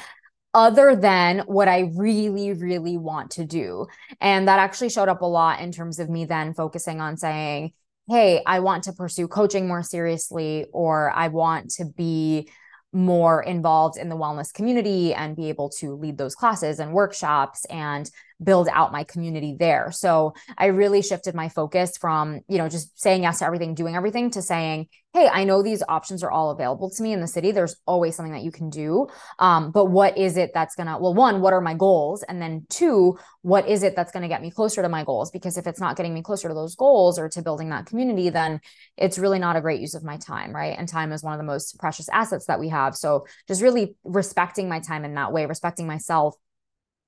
other 0.54 0.96
than 0.96 1.40
what 1.48 1.68
I 1.68 1.92
really, 1.96 2.54
really 2.54 2.98
want 2.98 3.32
to 3.32 3.46
do. 3.46 3.88
And 4.22 4.48
that 4.48 4.58
actually 4.58 4.90
showed 4.90 5.10
up 5.10 5.22
a 5.22 5.26
lot 5.26 5.60
in 5.60 5.74
terms 5.74 6.00
of 6.00 6.10
me 6.10 6.24
then 6.24 6.54
focusing 6.54 7.02
on 7.02 7.18
saying, 7.18 7.74
hey, 8.08 8.42
I 8.46 8.62
want 8.62 8.86
to 8.86 8.94
pursue 8.94 9.28
coaching 9.28 9.68
more 9.68 9.84
seriously, 9.84 10.68
or 10.72 11.12
I 11.12 11.28
want 11.28 11.72
to 11.72 11.86
be 11.86 12.50
more 12.94 13.44
involved 13.44 13.98
in 13.98 14.08
the 14.08 14.16
wellness 14.16 14.54
community 14.54 15.14
and 15.14 15.36
be 15.36 15.50
able 15.50 15.70
to 15.70 15.96
lead 15.96 16.18
those 16.18 16.36
classes 16.36 16.80
and 16.80 16.94
workshops 16.94 17.66
and 17.66 18.10
build 18.44 18.68
out 18.72 18.92
my 18.92 19.04
community 19.04 19.56
there. 19.58 19.92
So 19.92 20.34
I 20.58 20.68
really 20.68 21.02
shifted 21.02 21.36
my 21.36 21.50
focus 21.50 21.98
from, 21.98 22.42
you 22.48 22.58
know, 22.58 22.70
just 22.70 23.00
saying 23.00 23.24
yes 23.24 23.40
to 23.40 23.46
everything, 23.46 23.76
doing 23.76 23.96
everything 23.96 24.32
to 24.32 24.42
saying, 24.42 24.88
hey, 25.14 25.30
I 25.32 25.46
know 25.46 25.64
these 25.64 25.82
options 25.88 26.24
are 26.24 26.32
all 26.32 26.52
available 26.52 26.90
to 26.90 27.02
me 27.02 27.14
in 27.14 27.22
the 27.22 27.28
city. 27.28 27.52
There's 27.52 27.78
always 27.88 28.18
something 28.18 28.34
that 28.34 28.44
you 28.44 28.52
can 28.52 28.70
do. 28.70 29.08
Um, 29.40 29.72
but 29.72 29.86
what 29.86 30.18
is 30.18 30.36
it 30.36 30.52
that's 30.54 30.76
going 30.76 30.88
to, 30.88 30.98
well, 30.98 31.14
one, 31.14 31.40
what 31.40 31.54
are 31.54 31.62
my 31.62 31.74
goals? 31.74 32.22
And 32.24 32.42
then 32.42 32.66
two, 32.70 33.18
what 33.42 33.70
is 33.70 33.84
it 33.84 33.96
that's 33.96 34.12
going 34.12 34.24
to 34.24 34.28
get 34.28 34.42
me 34.42 34.52
closer 34.52 34.82
to 34.82 34.90
my 34.90 35.06
goals? 35.06 35.32
Because 35.32 35.58
if 35.58 35.68
it's 35.68 35.80
not 35.80 35.96
getting 35.96 36.14
me 36.14 36.22
closer 36.22 36.50
to 36.50 36.54
those 36.54 36.76
goals 36.76 37.18
or 37.18 37.30
to 37.30 37.42
building 37.42 37.70
that 37.70 37.86
community, 37.86 38.30
then 38.30 38.60
it's 38.98 39.18
really 39.18 39.40
not 39.40 39.56
a 39.56 39.62
great 39.62 39.80
use 39.80 39.94
of 39.94 40.04
my 40.04 40.18
time. 40.18 40.54
Right. 40.54 40.78
And 40.78 40.90
time 40.90 41.14
is 41.14 41.24
one 41.24 41.32
of 41.32 41.40
the 41.40 41.46
most 41.46 41.80
precious 41.80 42.10
assets 42.10 42.48
that 42.48 42.60
we 42.60 42.68
have. 42.68 42.94
So 42.98 43.26
just 43.48 43.62
really 43.62 43.96
respecting 44.04 44.68
my 44.68 44.82
time 44.82 45.06
in 45.06 45.14
that 45.16 45.32
way, 45.32 45.46
respecting 45.46 45.88
myself 45.88 46.36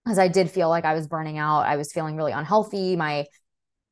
because 0.08 0.20
I 0.20 0.30
did 0.30 0.50
feel 0.50 0.70
like 0.70 0.86
I 0.86 0.94
was 0.94 1.06
burning 1.06 1.38
out. 1.38 1.64
I 1.64 1.76
was 1.76 1.92
feeling 1.92 2.16
really 2.16 2.32
unhealthy. 2.32 2.96
My 2.96 3.26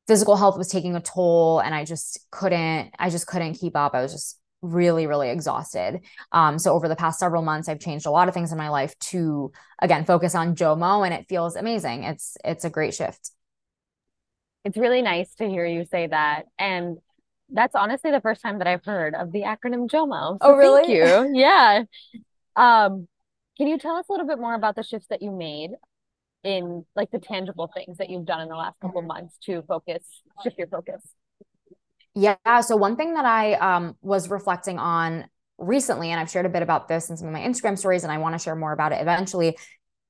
physical 0.06 0.36
health 0.36 0.56
was 0.56 0.68
taking 0.68 0.96
a 0.96 1.00
toll 1.00 1.60
and 1.60 1.74
I 1.74 1.84
just 1.84 2.26
couldn't 2.30 2.90
I 2.98 3.10
just 3.10 3.26
couldn't 3.26 3.54
keep 3.54 3.76
up. 3.76 3.94
I 3.94 4.00
was 4.00 4.12
just 4.12 4.40
really 4.62 5.06
really 5.06 5.28
exhausted. 5.28 6.00
Um 6.32 6.58
so 6.58 6.72
over 6.72 6.88
the 6.88 6.96
past 6.96 7.18
several 7.18 7.42
months 7.42 7.68
I've 7.68 7.80
changed 7.80 8.06
a 8.06 8.10
lot 8.10 8.28
of 8.28 8.34
things 8.34 8.50
in 8.50 8.56
my 8.56 8.70
life 8.70 8.98
to 9.10 9.52
again 9.80 10.06
focus 10.06 10.34
on 10.34 10.56
JOMO 10.56 11.04
and 11.04 11.12
it 11.12 11.26
feels 11.28 11.54
amazing. 11.54 12.04
It's 12.04 12.38
it's 12.44 12.64
a 12.64 12.70
great 12.70 12.94
shift. 12.94 13.30
It's 14.64 14.78
really 14.78 15.02
nice 15.02 15.34
to 15.34 15.46
hear 15.46 15.66
you 15.66 15.84
say 15.84 16.06
that 16.06 16.44
and 16.58 16.96
that's 17.50 17.74
honestly 17.74 18.10
the 18.10 18.22
first 18.22 18.40
time 18.40 18.58
that 18.58 18.66
I've 18.66 18.84
heard 18.84 19.14
of 19.14 19.32
the 19.32 19.42
acronym 19.42 19.88
JOMO. 19.90 20.38
So 20.38 20.38
oh 20.40 20.54
really? 20.54 20.82
Thank 20.86 21.34
you. 21.34 21.38
yeah. 21.38 21.82
Um 22.56 23.06
can 23.58 23.68
you 23.68 23.78
tell 23.78 23.96
us 23.96 24.06
a 24.08 24.12
little 24.12 24.26
bit 24.26 24.38
more 24.38 24.54
about 24.54 24.76
the 24.76 24.82
shifts 24.82 25.08
that 25.08 25.22
you 25.22 25.30
made 25.30 25.70
in 26.46 26.84
like 26.94 27.10
the 27.10 27.18
tangible 27.18 27.70
things 27.74 27.98
that 27.98 28.08
you've 28.08 28.24
done 28.24 28.40
in 28.40 28.48
the 28.48 28.54
last 28.54 28.78
couple 28.80 29.02
months 29.02 29.36
to 29.44 29.62
focus 29.62 30.04
shift 30.42 30.58
your 30.58 30.68
focus? 30.68 31.02
Yeah 32.14 32.60
so 32.60 32.76
one 32.76 32.96
thing 32.96 33.14
that 33.14 33.24
i 33.24 33.54
um, 33.54 33.96
was 34.00 34.30
reflecting 34.30 34.78
on 34.78 35.26
recently 35.58 36.10
and 36.10 36.20
i've 36.20 36.30
shared 36.30 36.46
a 36.46 36.50
bit 36.50 36.62
about 36.62 36.88
this 36.88 37.10
in 37.10 37.16
some 37.16 37.26
of 37.28 37.32
my 37.32 37.40
instagram 37.40 37.76
stories 37.76 38.04
and 38.04 38.12
i 38.12 38.18
want 38.18 38.34
to 38.34 38.38
share 38.38 38.54
more 38.54 38.72
about 38.72 38.92
it 38.92 39.00
eventually 39.00 39.56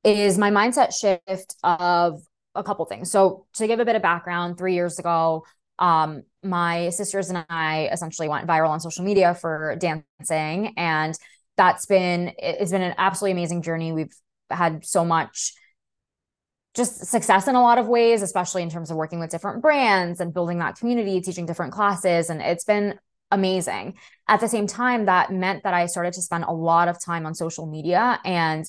is 0.05 0.38
my 0.38 0.51
mindset 0.51 0.94
shift 0.94 1.57
of 1.64 2.20
a 2.55 2.62
couple 2.62 2.85
things. 2.87 3.11
So 3.11 3.46
to 3.55 3.66
give 3.66 3.81
a 3.81 3.85
bit 3.85 3.96
of 3.96 4.03
background 4.03 4.57
three 4.57 4.75
years 4.75 4.99
ago 4.99 5.44
um, 5.79 6.22
my 6.42 6.88
sisters 6.90 7.29
and 7.29 7.44
i 7.51 7.88
essentially 7.92 8.29
went 8.29 8.46
viral 8.46 8.70
on 8.70 8.81
social 8.81 9.05
media 9.05 9.35
for 9.35 9.77
dancing 9.79 10.72
and 10.77 11.18
that's 11.57 11.87
been 11.87 12.33
it's 12.38 12.70
been 12.70 12.83
an 12.83 12.94
absolutely 12.99 13.33
amazing 13.33 13.62
journey. 13.62 13.92
We've 13.92 14.14
had 14.51 14.85
so 14.85 15.05
much 15.05 15.55
just 16.76 17.06
success 17.06 17.48
in 17.48 17.54
a 17.54 17.62
lot 17.62 17.78
of 17.78 17.88
ways, 17.88 18.22
especially 18.22 18.62
in 18.62 18.70
terms 18.70 18.90
of 18.90 18.96
working 18.96 19.18
with 19.18 19.30
different 19.30 19.62
brands 19.62 20.20
and 20.20 20.34
building 20.34 20.58
that 20.58 20.78
community, 20.78 21.20
teaching 21.20 21.46
different 21.46 21.72
classes. 21.72 22.28
And 22.30 22.42
it's 22.42 22.64
been 22.64 22.98
amazing. 23.30 23.94
At 24.28 24.40
the 24.40 24.48
same 24.48 24.66
time, 24.66 25.06
that 25.06 25.32
meant 25.32 25.64
that 25.64 25.74
I 25.74 25.86
started 25.86 26.12
to 26.12 26.22
spend 26.22 26.44
a 26.44 26.52
lot 26.52 26.88
of 26.88 27.02
time 27.02 27.26
on 27.26 27.34
social 27.34 27.66
media 27.66 28.20
and 28.24 28.64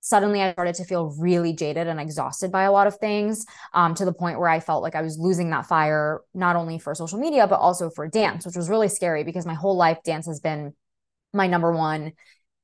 suddenly 0.00 0.42
I 0.42 0.52
started 0.52 0.74
to 0.74 0.84
feel 0.84 1.14
really 1.18 1.54
jaded 1.54 1.86
and 1.86 1.98
exhausted 1.98 2.52
by 2.52 2.64
a 2.64 2.72
lot 2.72 2.86
of 2.86 2.98
things 2.98 3.46
um, 3.72 3.94
to 3.94 4.04
the 4.04 4.12
point 4.12 4.38
where 4.38 4.50
I 4.50 4.60
felt 4.60 4.82
like 4.82 4.94
I 4.94 5.00
was 5.00 5.18
losing 5.18 5.48
that 5.50 5.64
fire, 5.64 6.20
not 6.34 6.56
only 6.56 6.78
for 6.78 6.94
social 6.94 7.18
media, 7.18 7.46
but 7.46 7.58
also 7.58 7.88
for 7.88 8.06
dance, 8.06 8.44
which 8.44 8.54
was 8.54 8.68
really 8.68 8.88
scary 8.88 9.24
because 9.24 9.46
my 9.46 9.54
whole 9.54 9.78
life, 9.78 9.98
dance 10.04 10.26
has 10.26 10.40
been 10.40 10.74
my 11.32 11.46
number 11.46 11.72
one 11.72 12.12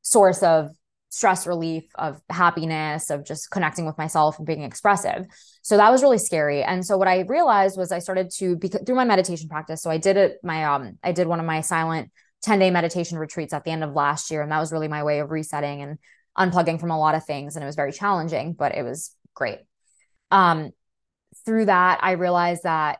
source 0.02 0.42
of 0.42 0.68
stress 1.10 1.46
relief, 1.46 1.84
of 1.96 2.22
happiness, 2.30 3.10
of 3.10 3.24
just 3.24 3.50
connecting 3.50 3.84
with 3.84 3.98
myself 3.98 4.38
and 4.38 4.46
being 4.46 4.62
expressive. 4.62 5.26
So 5.62 5.76
that 5.76 5.90
was 5.90 6.02
really 6.02 6.18
scary. 6.18 6.62
And 6.62 6.86
so 6.86 6.96
what 6.96 7.08
I 7.08 7.20
realized 7.22 7.76
was 7.76 7.92
I 7.92 7.98
started 7.98 8.30
to 8.38 8.56
through 8.56 8.94
my 8.94 9.04
meditation 9.04 9.48
practice. 9.48 9.82
So 9.82 9.90
I 9.90 9.98
did 9.98 10.16
it 10.16 10.38
my 10.42 10.64
um 10.64 10.98
I 11.02 11.12
did 11.12 11.26
one 11.26 11.40
of 11.40 11.46
my 11.46 11.60
silent 11.60 12.10
10-day 12.46 12.70
meditation 12.70 13.18
retreats 13.18 13.52
at 13.52 13.64
the 13.64 13.70
end 13.70 13.84
of 13.84 13.92
last 13.92 14.30
year 14.30 14.40
and 14.40 14.50
that 14.50 14.60
was 14.60 14.72
really 14.72 14.88
my 14.88 15.02
way 15.02 15.18
of 15.18 15.30
resetting 15.30 15.82
and 15.82 15.98
unplugging 16.38 16.80
from 16.80 16.90
a 16.90 16.98
lot 16.98 17.14
of 17.14 17.26
things 17.26 17.54
and 17.54 17.62
it 17.62 17.66
was 17.66 17.76
very 17.76 17.92
challenging, 17.92 18.54
but 18.54 18.74
it 18.74 18.82
was 18.82 19.14
great. 19.34 19.58
um, 20.30 20.70
through 21.44 21.66
that, 21.66 22.00
I 22.02 22.12
realized 22.12 22.64
that 22.64 22.98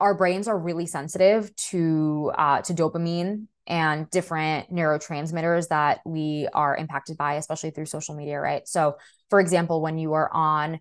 our 0.00 0.14
brains 0.14 0.48
are 0.48 0.58
really 0.58 0.86
sensitive 0.86 1.54
to 1.56 2.32
uh, 2.36 2.62
to 2.62 2.74
dopamine 2.74 3.46
and 3.66 4.10
different 4.10 4.72
neurotransmitters 4.72 5.68
that 5.68 6.00
we 6.04 6.48
are 6.52 6.76
impacted 6.76 7.16
by, 7.16 7.34
especially 7.34 7.70
through 7.70 7.86
social 7.86 8.14
media, 8.14 8.40
right? 8.40 8.66
So, 8.66 8.96
for 9.30 9.40
example, 9.40 9.80
when 9.80 9.98
you 9.98 10.14
are 10.14 10.30
on 10.32 10.80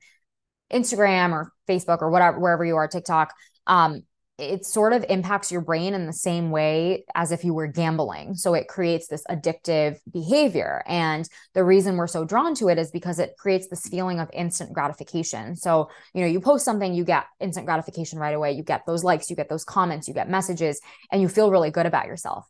Instagram 0.71 1.31
or 1.31 1.51
Facebook 1.67 2.01
or 2.01 2.09
whatever, 2.09 2.39
wherever 2.39 2.65
you 2.65 2.75
are, 2.75 2.87
TikTok, 2.87 3.33
um, 3.67 4.03
it 4.41 4.65
sort 4.65 4.91
of 4.91 5.05
impacts 5.07 5.51
your 5.51 5.61
brain 5.61 5.93
in 5.93 6.07
the 6.07 6.13
same 6.13 6.49
way 6.49 7.05
as 7.13 7.31
if 7.31 7.43
you 7.43 7.53
were 7.53 7.67
gambling. 7.67 8.33
So 8.33 8.55
it 8.55 8.67
creates 8.67 9.07
this 9.07 9.23
addictive 9.29 9.99
behavior. 10.11 10.83
And 10.87 11.29
the 11.53 11.63
reason 11.63 11.95
we're 11.95 12.07
so 12.07 12.25
drawn 12.25 12.55
to 12.55 12.69
it 12.69 12.79
is 12.79 12.89
because 12.89 13.19
it 13.19 13.35
creates 13.37 13.67
this 13.67 13.87
feeling 13.87 14.19
of 14.19 14.29
instant 14.33 14.73
gratification. 14.73 15.55
So, 15.55 15.89
you 16.15 16.21
know, 16.21 16.27
you 16.27 16.41
post 16.41 16.65
something, 16.65 16.93
you 16.93 17.03
get 17.03 17.25
instant 17.39 17.67
gratification 17.67 18.17
right 18.17 18.33
away. 18.33 18.53
You 18.53 18.63
get 18.63 18.85
those 18.87 19.03
likes, 19.03 19.29
you 19.29 19.35
get 19.35 19.49
those 19.49 19.63
comments, 19.63 20.07
you 20.07 20.13
get 20.15 20.27
messages, 20.27 20.81
and 21.11 21.21
you 21.21 21.27
feel 21.27 21.51
really 21.51 21.69
good 21.69 21.85
about 21.85 22.07
yourself. 22.07 22.47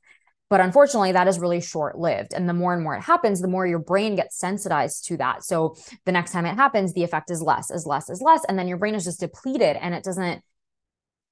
But 0.52 0.60
unfortunately, 0.60 1.14
that 1.14 1.30
is 1.30 1.40
really 1.40 1.62
short 1.62 1.98
lived. 1.98 2.34
And 2.34 2.48
the 2.48 2.54
more 2.54 2.74
and 2.74 2.84
more 2.84 2.94
it 2.94 3.02
happens, 3.02 3.40
the 3.42 3.48
more 3.48 3.66
your 3.66 3.80
brain 3.80 4.18
gets 4.18 4.38
sensitized 4.38 5.06
to 5.06 5.16
that. 5.16 5.46
So 5.46 5.78
the 6.06 6.12
next 6.12 6.34
time 6.34 6.46
it 6.46 6.56
happens, 6.56 6.92
the 6.92 7.04
effect 7.04 7.32
is 7.32 7.42
less, 7.42 7.72
is 7.72 7.86
less, 7.86 8.10
is 8.10 8.22
less. 8.22 8.44
And 8.44 8.60
then 8.60 8.68
your 8.68 8.78
brain 8.78 8.94
is 8.94 9.06
just 9.06 9.22
depleted 9.22 9.78
and 9.78 9.96
it 9.96 10.04
doesn't 10.04 10.44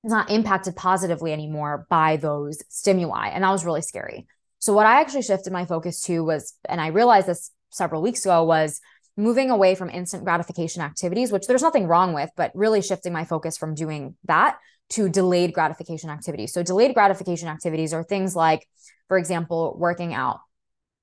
it's 0.06 0.14
not 0.14 0.32
impacted 0.32 0.78
positively 0.78 1.34
anymore 1.34 1.86
by 1.90 2.16
those 2.16 2.64
stimuli. 2.70 3.28
And 3.28 3.44
that 3.44 3.52
was 3.52 3.66
really 3.66 3.82
scary. 3.82 4.26
So, 4.60 4.72
what 4.72 4.86
I 4.86 5.02
actually 5.02 5.24
shifted 5.24 5.52
my 5.52 5.66
focus 5.66 6.02
to 6.04 6.24
was, 6.24 6.54
and 6.70 6.80
I 6.80 6.88
realized 6.88 7.28
this 7.28 7.52
several 7.72 8.02
weeks 8.02 8.26
ago, 8.26 8.46
was 8.46 8.80
moving 9.18 9.50
away 9.50 9.76
from 9.76 9.90
instant 9.90 10.24
gratification 10.24 10.82
activities, 10.82 11.30
which 11.30 11.46
there's 11.46 11.62
nothing 11.62 11.88
wrong 11.88 12.14
with, 12.14 12.30
but 12.38 12.52
really 12.56 12.82
shifting 12.82 13.12
my 13.12 13.26
focus 13.26 13.58
from 13.58 13.76
doing 13.76 14.16
that 14.24 14.58
to 14.92 15.10
delayed 15.10 15.54
gratification 15.54 16.10
activities. 16.10 16.54
So, 16.54 16.64
delayed 16.64 16.94
gratification 16.94 17.50
activities 17.50 17.94
are 17.94 18.04
things 18.06 18.34
like, 18.34 18.66
for 19.10 19.18
example, 19.18 19.76
working 19.78 20.14
out, 20.14 20.40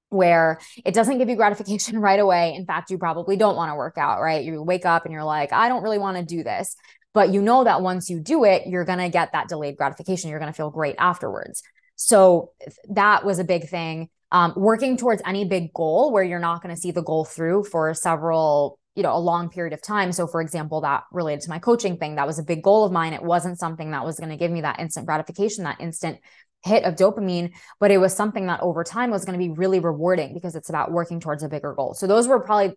where 0.08 0.58
it 0.84 0.94
doesn't 0.94 1.18
give 1.18 1.28
you 1.28 1.36
gratification 1.36 1.98
right 2.00 2.18
away. 2.18 2.54
In 2.54 2.64
fact, 2.64 2.90
you 2.90 2.96
probably 2.96 3.36
don't 3.36 3.56
want 3.56 3.70
to 3.70 3.74
work 3.74 3.98
out, 3.98 4.22
right? 4.22 4.42
You 4.42 4.62
wake 4.62 4.86
up 4.86 5.04
and 5.04 5.12
you're 5.12 5.24
like, 5.24 5.52
I 5.52 5.68
don't 5.68 5.82
really 5.82 5.98
want 5.98 6.16
to 6.16 6.24
do 6.24 6.42
this. 6.42 6.74
But 7.12 7.32
you 7.32 7.42
know 7.42 7.64
that 7.64 7.82
once 7.82 8.08
you 8.08 8.20
do 8.20 8.44
it, 8.44 8.66
you're 8.66 8.84
going 8.84 8.98
to 8.98 9.08
get 9.08 9.32
that 9.32 9.48
delayed 9.48 9.76
gratification. 9.76 10.30
You're 10.30 10.38
going 10.38 10.52
to 10.52 10.56
feel 10.56 10.70
great 10.70 10.96
afterwards. 10.98 11.62
So 11.96 12.52
that 12.90 13.24
was 13.24 13.38
a 13.38 13.44
big 13.44 13.68
thing. 13.68 14.10
Um, 14.32 14.52
working 14.56 14.96
towards 14.96 15.22
any 15.24 15.44
big 15.44 15.72
goal 15.72 16.12
where 16.12 16.22
you're 16.24 16.38
not 16.38 16.62
going 16.62 16.74
to 16.74 16.80
see 16.80 16.90
the 16.90 17.02
goal 17.02 17.24
through 17.24 17.64
for 17.64 17.94
several 17.94 18.78
you 18.96 19.02
know 19.02 19.14
a 19.14 19.20
long 19.20 19.50
period 19.50 19.72
of 19.74 19.82
time 19.82 20.10
so 20.10 20.26
for 20.26 20.40
example 20.40 20.80
that 20.80 21.04
related 21.12 21.42
to 21.42 21.50
my 21.50 21.58
coaching 21.58 21.98
thing 21.98 22.16
that 22.16 22.26
was 22.26 22.38
a 22.38 22.42
big 22.42 22.62
goal 22.62 22.84
of 22.84 22.90
mine 22.90 23.12
it 23.12 23.22
wasn't 23.22 23.58
something 23.58 23.90
that 23.90 24.04
was 24.04 24.18
going 24.18 24.30
to 24.30 24.36
give 24.36 24.50
me 24.50 24.62
that 24.62 24.80
instant 24.80 25.06
gratification 25.06 25.64
that 25.64 25.80
instant 25.80 26.18
hit 26.66 26.84
of 26.84 26.94
dopamine 26.94 27.52
but 27.80 27.90
it 27.90 27.98
was 27.98 28.14
something 28.14 28.46
that 28.46 28.60
over 28.60 28.84
time 28.84 29.10
was 29.10 29.24
going 29.24 29.38
to 29.38 29.44
be 29.44 29.50
really 29.50 29.80
rewarding 29.80 30.34
because 30.34 30.54
it's 30.54 30.68
about 30.68 30.92
working 30.92 31.20
towards 31.20 31.42
a 31.42 31.48
bigger 31.48 31.72
goal 31.72 31.94
so 31.94 32.06
those 32.06 32.28
were 32.28 32.40
probably 32.40 32.76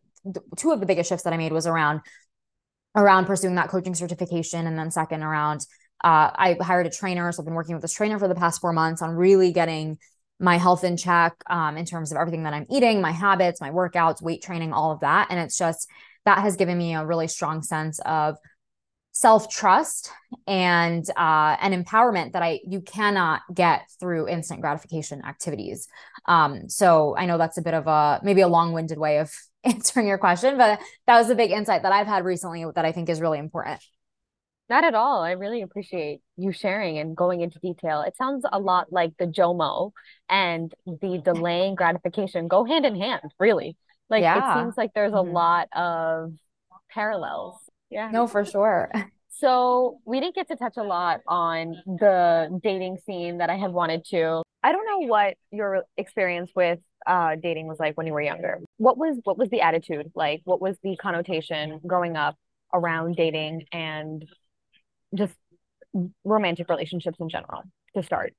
two 0.56 0.72
of 0.72 0.80
the 0.80 0.86
biggest 0.86 1.10
shifts 1.10 1.24
that 1.24 1.34
i 1.34 1.38
made 1.38 1.52
was 1.52 1.68
around 1.68 2.02
around 2.96 3.26
pursuing 3.26 3.56
that 3.56 3.70
coaching 3.70 3.96
certification. 3.96 4.68
And 4.68 4.78
then 4.78 4.92
second 4.92 5.24
around, 5.24 5.62
uh, 6.04 6.32
I 6.34 6.58
hired 6.62 6.88
a 6.88 6.90
trainer. 6.90 7.32
So 7.32 7.42
I've 7.42 7.46
been 7.46 7.54
working 7.54 7.76
with 7.76 7.82
this 7.82 7.94
trainer 7.94 8.20
for 8.20 8.28
the 8.28 8.36
past 8.36 8.62
four 8.62 8.74
months 8.74 9.02
on 9.02 9.12
really 9.12 9.52
getting 9.52 9.98
my 10.40 10.58
health 10.58 10.84
in 10.84 10.96
check 10.96 11.34
um, 11.50 11.78
in 11.78 11.86
terms 11.86 12.12
of 12.12 12.18
everything 12.18 12.44
that 12.44 12.54
I'm 12.54 12.66
eating, 12.70 13.02
my 13.02 13.12
habits, 13.12 13.60
my 13.60 13.72
workouts, 13.72 14.22
weight 14.22 14.42
training, 14.42 14.72
all 14.72 14.92
of 14.92 15.02
that. 15.02 15.28
And 15.30 15.40
it's 15.40 15.58
just 15.58 15.90
that 16.26 16.40
has 16.40 16.56
given 16.56 16.78
me 16.78 16.96
a 16.96 17.06
really 17.06 17.28
strong 17.28 17.62
sense 17.62 18.00
of 18.06 18.38
self 19.20 19.50
trust 19.50 20.12
and 20.48 21.04
uh, 21.18 21.58
an 21.60 21.84
empowerment 21.84 22.32
that 22.32 22.42
I 22.42 22.62
you 22.66 22.80
cannot 22.80 23.42
get 23.54 23.82
through 24.00 24.30
instant 24.30 24.62
gratification 24.62 25.26
activities. 25.26 25.90
Um, 26.26 26.70
so 26.70 27.18
I 27.18 27.26
know 27.26 27.38
that's 27.38 27.58
a 27.58 27.62
bit 27.62 27.74
of 27.74 27.86
a 27.86 28.22
maybe 28.24 28.40
a 28.40 28.48
long 28.48 28.72
winded 28.72 28.98
way 28.98 29.18
of 29.18 29.30
answering 29.66 30.08
your 30.08 30.18
question, 30.18 30.58
but 30.58 30.80
that 31.06 31.18
was 31.18 31.30
a 31.30 31.36
big 31.36 31.52
insight 31.52 31.84
that 31.84 31.92
I've 31.92 32.08
had 32.08 32.24
recently 32.24 32.66
that 32.76 32.86
I 32.86 32.94
think 32.94 33.10
is 33.10 33.20
really 33.20 33.40
important. 33.40 33.84
Not 34.70 34.86
at 34.86 34.96
all. 34.96 35.22
I 35.22 35.32
really 35.32 35.64
appreciate 35.64 36.22
you 36.38 36.54
sharing 36.54 36.98
and 36.98 37.18
going 37.18 37.42
into 37.42 37.60
detail. 37.60 38.04
It 38.04 38.16
sounds 38.16 38.46
a 38.50 38.60
lot 38.60 38.94
like 38.94 39.18
the 39.18 39.26
JOMO 39.26 39.92
and 40.30 40.74
the 40.86 41.22
delaying 41.26 41.76
gratification 41.76 42.48
go 42.48 42.64
hand 42.64 42.86
in 42.86 42.96
hand, 42.96 43.34
really. 43.38 43.76
Like 44.10 44.22
yeah. 44.22 44.38
it 44.38 44.64
seems 44.64 44.78
like 44.78 44.92
there's 44.94 45.12
mm-hmm. 45.12 45.28
a 45.28 45.34
lot 45.34 45.68
of 45.74 46.34
parallels. 46.90 47.58
Yeah. 47.90 48.10
No, 48.12 48.28
for 48.28 48.46
sure. 48.46 48.92
So 49.40 50.02
we 50.04 50.20
didn't 50.20 50.36
get 50.36 50.50
to 50.50 50.58
touch 50.58 50.76
a 50.76 50.84
lot 50.84 51.22
on 51.26 51.76
the 51.86 52.60
dating 52.62 52.98
scene 53.06 53.38
that 53.38 53.50
I 53.50 53.56
had 53.56 53.72
wanted 53.72 54.04
to. 54.10 54.44
I 54.62 54.74
don't 54.74 54.86
know 54.86 55.08
what 55.08 55.36
your 55.50 55.84
experience 55.96 56.52
with 56.54 56.80
uh, 57.08 57.36
dating 57.42 57.68
was 57.68 57.80
like 57.80 57.96
when 57.96 58.06
you 58.06 58.12
were 58.12 58.22
younger. 58.22 58.60
What 58.78 58.98
was 58.98 59.18
what 59.24 59.38
was 59.38 59.50
the 59.50 59.62
attitude 59.62 60.12
like? 60.14 60.42
What 60.44 60.60
was 60.60 60.78
the 60.84 60.98
connotation 60.98 61.80
growing 61.88 62.18
up 62.18 62.36
around 62.74 63.16
dating 63.16 63.64
and 63.72 64.26
just 65.16 65.34
romantic 66.26 66.68
relationships 66.68 67.18
in 67.22 67.30
general 67.30 67.64
to 67.96 68.04
start? 68.04 68.34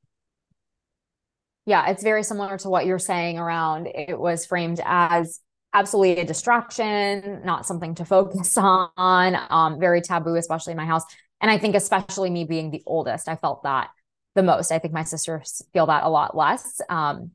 Yeah, 1.64 1.88
it's 1.88 2.02
very 2.02 2.24
similar 2.24 2.58
to 2.58 2.68
what 2.68 2.84
you're 2.84 2.98
saying 2.98 3.38
around 3.38 3.86
it 3.86 4.18
was 4.18 4.44
framed 4.44 4.80
as 4.84 5.40
absolutely 5.72 6.22
a 6.22 6.26
distraction, 6.26 7.42
not 7.44 7.66
something 7.66 7.94
to 7.96 8.04
focus 8.04 8.56
on, 8.58 9.36
um, 9.50 9.78
very 9.78 10.00
taboo, 10.00 10.34
especially 10.36 10.72
in 10.72 10.76
my 10.76 10.86
house. 10.86 11.04
And 11.40 11.50
I 11.50 11.58
think, 11.58 11.74
especially 11.74 12.30
me 12.30 12.44
being 12.44 12.70
the 12.70 12.82
oldest, 12.86 13.28
I 13.28 13.36
felt 13.36 13.62
that 13.62 13.90
the 14.34 14.42
most. 14.42 14.72
I 14.72 14.78
think 14.78 14.92
my 14.92 15.04
sisters 15.04 15.62
feel 15.72 15.86
that 15.86 16.04
a 16.04 16.10
lot 16.10 16.36
less. 16.36 16.80
Um, 16.88 17.30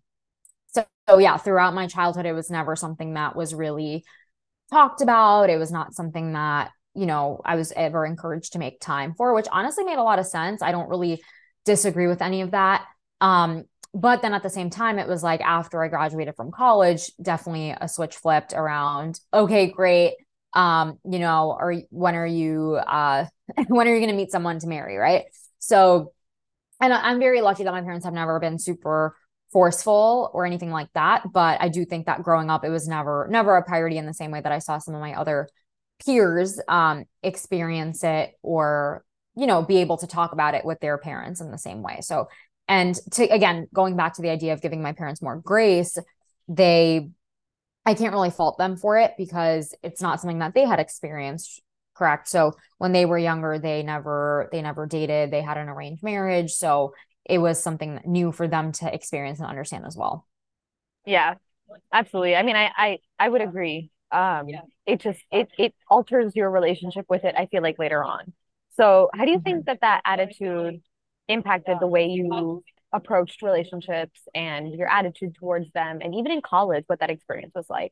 so, 0.67 0.85
so 1.09 1.17
yeah, 1.17 1.37
throughout 1.37 1.73
my 1.73 1.87
childhood, 1.87 2.25
it 2.25 2.33
was 2.33 2.49
never 2.49 2.75
something 2.75 3.15
that 3.15 3.35
was 3.35 3.53
really 3.53 4.03
talked 4.71 5.01
about. 5.01 5.49
It 5.49 5.57
was 5.57 5.71
not 5.71 5.93
something 5.93 6.33
that, 6.33 6.71
you 6.93 7.05
know, 7.05 7.41
I 7.43 7.55
was 7.55 7.73
ever 7.75 8.05
encouraged 8.05 8.53
to 8.53 8.59
make 8.59 8.79
time 8.79 9.13
for, 9.15 9.33
which 9.33 9.47
honestly 9.51 9.83
made 9.83 9.97
a 9.97 10.03
lot 10.03 10.19
of 10.19 10.25
sense. 10.25 10.61
I 10.61 10.71
don't 10.71 10.89
really 10.89 11.23
disagree 11.65 12.07
with 12.07 12.21
any 12.21 12.41
of 12.41 12.51
that. 12.51 12.85
Um, 13.21 13.65
but 13.95 14.21
then 14.21 14.33
at 14.33 14.43
the 14.43 14.49
same 14.49 14.69
time, 14.69 14.99
it 14.99 15.07
was 15.07 15.23
like 15.23 15.39
after 15.39 15.81
I 15.81 15.87
graduated 15.87 16.35
from 16.35 16.51
college, 16.51 17.11
definitely 17.21 17.73
a 17.79 17.87
switch 17.87 18.17
flipped 18.17 18.51
around. 18.53 19.21
Okay, 19.33 19.71
great. 19.71 20.15
Um, 20.53 20.99
you 21.09 21.19
know, 21.19 21.57
or 21.57 21.81
when 21.89 22.15
are 22.15 22.27
you 22.27 22.75
uh 22.75 23.25
when 23.67 23.87
are 23.87 23.93
you 23.93 24.01
gonna 24.01 24.13
meet 24.17 24.31
someone 24.31 24.59
to 24.59 24.67
marry, 24.67 24.97
right? 24.97 25.23
So 25.59 26.13
and 26.81 26.93
I'm 26.93 27.19
very 27.19 27.39
lucky 27.39 27.63
that 27.63 27.71
my 27.71 27.81
parents 27.81 28.05
have 28.05 28.13
never 28.13 28.37
been 28.39 28.59
super 28.59 29.15
forceful 29.53 30.29
or 30.33 30.45
anything 30.45 30.71
like 30.71 30.89
that 30.95 31.23
but 31.31 31.61
i 31.61 31.69
do 31.69 31.85
think 31.85 32.07
that 32.07 32.23
growing 32.23 32.49
up 32.49 32.65
it 32.65 32.69
was 32.69 32.89
never 32.89 33.25
never 33.29 33.55
a 33.55 33.63
priority 33.63 33.97
in 33.97 34.05
the 34.05 34.13
same 34.13 34.31
way 34.31 34.41
that 34.41 34.51
i 34.51 34.59
saw 34.59 34.79
some 34.79 34.93
of 34.93 34.99
my 34.99 35.13
other 35.13 35.47
peers 36.03 36.59
um, 36.67 37.05
experience 37.23 38.03
it 38.03 38.31
or 38.41 39.05
you 39.35 39.47
know 39.47 39.61
be 39.61 39.77
able 39.77 39.97
to 39.97 40.07
talk 40.07 40.33
about 40.33 40.55
it 40.55 40.65
with 40.65 40.79
their 40.81 40.97
parents 40.97 41.39
in 41.39 41.51
the 41.51 41.57
same 41.57 41.83
way 41.83 41.99
so 42.01 42.27
and 42.67 42.95
to 43.11 43.23
again 43.25 43.67
going 43.73 43.95
back 43.95 44.13
to 44.13 44.21
the 44.21 44.29
idea 44.29 44.53
of 44.53 44.61
giving 44.61 44.81
my 44.81 44.91
parents 44.91 45.21
more 45.21 45.37
grace 45.37 45.97
they 46.47 47.09
i 47.85 47.93
can't 47.93 48.13
really 48.13 48.29
fault 48.29 48.57
them 48.57 48.75
for 48.75 48.97
it 48.97 49.13
because 49.17 49.73
it's 49.83 50.01
not 50.01 50.19
something 50.19 50.39
that 50.39 50.53
they 50.53 50.65
had 50.65 50.79
experienced 50.79 51.61
correct 51.95 52.27
so 52.27 52.53
when 52.77 52.91
they 52.91 53.05
were 53.05 53.17
younger 53.17 53.57
they 53.57 53.81
never 53.83 54.49
they 54.51 54.61
never 54.61 54.85
dated 54.85 55.31
they 55.31 55.41
had 55.41 55.57
an 55.57 55.69
arranged 55.69 56.03
marriage 56.03 56.51
so 56.51 56.93
it 57.25 57.39
was 57.39 57.61
something 57.61 57.99
new 58.05 58.31
for 58.31 58.47
them 58.47 58.71
to 58.71 58.93
experience 58.93 59.39
and 59.39 59.49
understand 59.49 59.85
as 59.85 59.97
well. 59.97 60.27
Yeah, 61.05 61.35
absolutely. 61.91 62.35
I 62.35 62.43
mean, 62.43 62.55
I 62.55 62.69
I, 62.75 62.99
I 63.19 63.29
would 63.29 63.41
agree. 63.41 63.91
Um, 64.11 64.47
yeah. 64.47 64.61
it 64.85 65.01
just 65.01 65.19
it 65.31 65.49
it 65.57 65.73
alters 65.89 66.35
your 66.35 66.49
relationship 66.49 67.05
with 67.09 67.25
it. 67.25 67.35
I 67.37 67.47
feel 67.47 67.63
like 67.63 67.79
later 67.79 68.03
on. 68.03 68.33
So, 68.77 69.09
how 69.13 69.25
do 69.25 69.31
you 69.31 69.37
mm-hmm. 69.37 69.43
think 69.43 69.65
that 69.65 69.81
that 69.81 70.01
attitude 70.05 70.81
impacted 71.27 71.77
the 71.79 71.87
way 71.87 72.07
you 72.07 72.63
approached 72.93 73.41
relationships 73.41 74.19
and 74.33 74.73
your 74.73 74.87
attitude 74.87 75.35
towards 75.35 75.71
them, 75.71 75.99
and 76.01 76.15
even 76.15 76.31
in 76.31 76.41
college, 76.41 76.83
what 76.87 76.99
that 76.99 77.09
experience 77.09 77.53
was 77.55 77.65
like? 77.69 77.91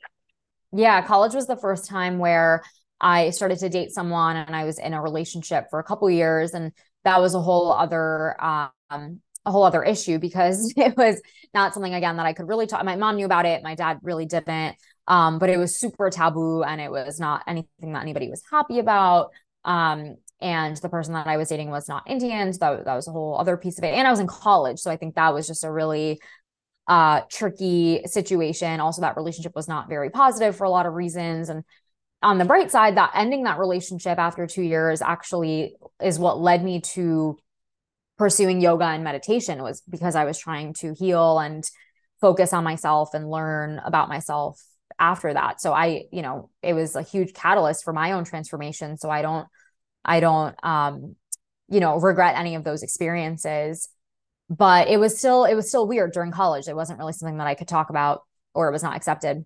Yeah, 0.71 1.01
college 1.01 1.33
was 1.33 1.47
the 1.47 1.57
first 1.57 1.87
time 1.87 2.17
where 2.17 2.63
I 2.99 3.31
started 3.31 3.59
to 3.59 3.69
date 3.69 3.91
someone, 3.91 4.37
and 4.37 4.55
I 4.55 4.63
was 4.63 4.79
in 4.79 4.93
a 4.93 5.01
relationship 5.01 5.65
for 5.69 5.79
a 5.79 5.83
couple 5.83 6.09
years, 6.09 6.53
and 6.53 6.71
that 7.03 7.21
was 7.21 7.35
a 7.35 7.41
whole 7.41 7.71
other 7.71 8.41
um, 8.41 9.21
a 9.45 9.51
whole 9.51 9.63
other 9.63 9.83
issue 9.83 10.19
because 10.19 10.73
it 10.77 10.95
was 10.97 11.21
not 11.53 11.73
something 11.73 11.93
again 11.93 12.17
that 12.17 12.25
I 12.25 12.33
could 12.33 12.47
really 12.47 12.67
talk. 12.67 12.83
My 12.83 12.95
mom 12.95 13.15
knew 13.15 13.25
about 13.25 13.45
it, 13.45 13.63
my 13.63 13.75
dad 13.75 13.99
really 14.01 14.25
didn't. 14.25 14.75
Um, 15.07 15.37
but 15.37 15.49
it 15.49 15.57
was 15.57 15.77
super 15.77 16.09
taboo 16.09 16.63
and 16.63 16.79
it 16.79 16.89
was 16.89 17.19
not 17.19 17.43
anything 17.45 17.91
that 17.91 18.03
anybody 18.03 18.29
was 18.29 18.41
happy 18.49 18.79
about. 18.79 19.31
Um, 19.65 20.15
and 20.41 20.75
the 20.77 20.89
person 20.89 21.13
that 21.13 21.27
I 21.27 21.37
was 21.37 21.49
dating 21.49 21.69
was 21.69 21.87
not 21.87 22.09
Indian. 22.09 22.51
So 22.53 22.59
that, 22.59 22.85
that 22.85 22.95
was 22.95 23.07
a 23.07 23.11
whole 23.11 23.37
other 23.39 23.57
piece 23.57 23.77
of 23.77 23.83
it. 23.83 23.93
And 23.93 24.07
I 24.07 24.11
was 24.11 24.19
in 24.19 24.27
college. 24.27 24.79
So 24.79 24.91
I 24.91 24.97
think 24.97 25.15
that 25.15 25.33
was 25.33 25.47
just 25.47 25.63
a 25.63 25.71
really 25.71 26.19
uh 26.87 27.21
tricky 27.31 28.01
situation. 28.05 28.79
Also, 28.79 29.01
that 29.01 29.15
relationship 29.15 29.55
was 29.55 29.67
not 29.69 29.87
very 29.87 30.09
positive 30.09 30.55
for 30.55 30.65
a 30.65 30.69
lot 30.69 30.85
of 30.85 30.93
reasons. 30.93 31.49
And 31.49 31.63
on 32.21 32.37
the 32.37 32.45
bright 32.45 32.71
side, 32.71 32.97
that 32.97 33.11
ending 33.15 33.43
that 33.43 33.59
relationship 33.59 34.17
after 34.17 34.47
two 34.47 34.63
years 34.63 35.01
actually 35.01 35.75
is 36.01 36.19
what 36.19 36.39
led 36.39 36.63
me 36.63 36.81
to 36.81 37.37
pursuing 38.17 38.61
yoga 38.61 38.85
and 38.85 39.03
meditation 39.03 39.61
was 39.61 39.81
because 39.89 40.15
I 40.15 40.25
was 40.25 40.37
trying 40.37 40.73
to 40.75 40.93
heal 40.93 41.39
and 41.39 41.63
focus 42.21 42.53
on 42.53 42.63
myself 42.63 43.13
and 43.13 43.29
learn 43.29 43.81
about 43.83 44.07
myself 44.07 44.61
after 44.99 45.33
that. 45.33 45.59
So 45.59 45.73
I, 45.73 46.05
you 46.11 46.21
know, 46.21 46.49
it 46.61 46.73
was 46.73 46.95
a 46.95 47.01
huge 47.01 47.33
catalyst 47.33 47.83
for 47.83 47.91
my 47.91 48.13
own 48.13 48.23
transformation. 48.23 48.97
So 48.97 49.09
I 49.09 49.21
don't, 49.21 49.47
I 50.05 50.19
don't, 50.19 50.55
um, 50.63 51.15
you 51.69 51.79
know, 51.79 51.97
regret 51.97 52.35
any 52.37 52.55
of 52.55 52.63
those 52.63 52.83
experiences. 52.83 53.89
But 54.49 54.87
it 54.89 54.97
was 54.97 55.17
still, 55.17 55.45
it 55.45 55.55
was 55.55 55.69
still 55.69 55.87
weird 55.87 56.11
during 56.11 56.31
college. 56.31 56.67
It 56.67 56.75
wasn't 56.75 56.99
really 56.99 57.13
something 57.13 57.37
that 57.37 57.47
I 57.47 57.55
could 57.55 57.67
talk 57.67 57.89
about 57.89 58.23
or 58.53 58.67
it 58.67 58.71
was 58.71 58.83
not 58.83 58.95
accepted. 58.95 59.45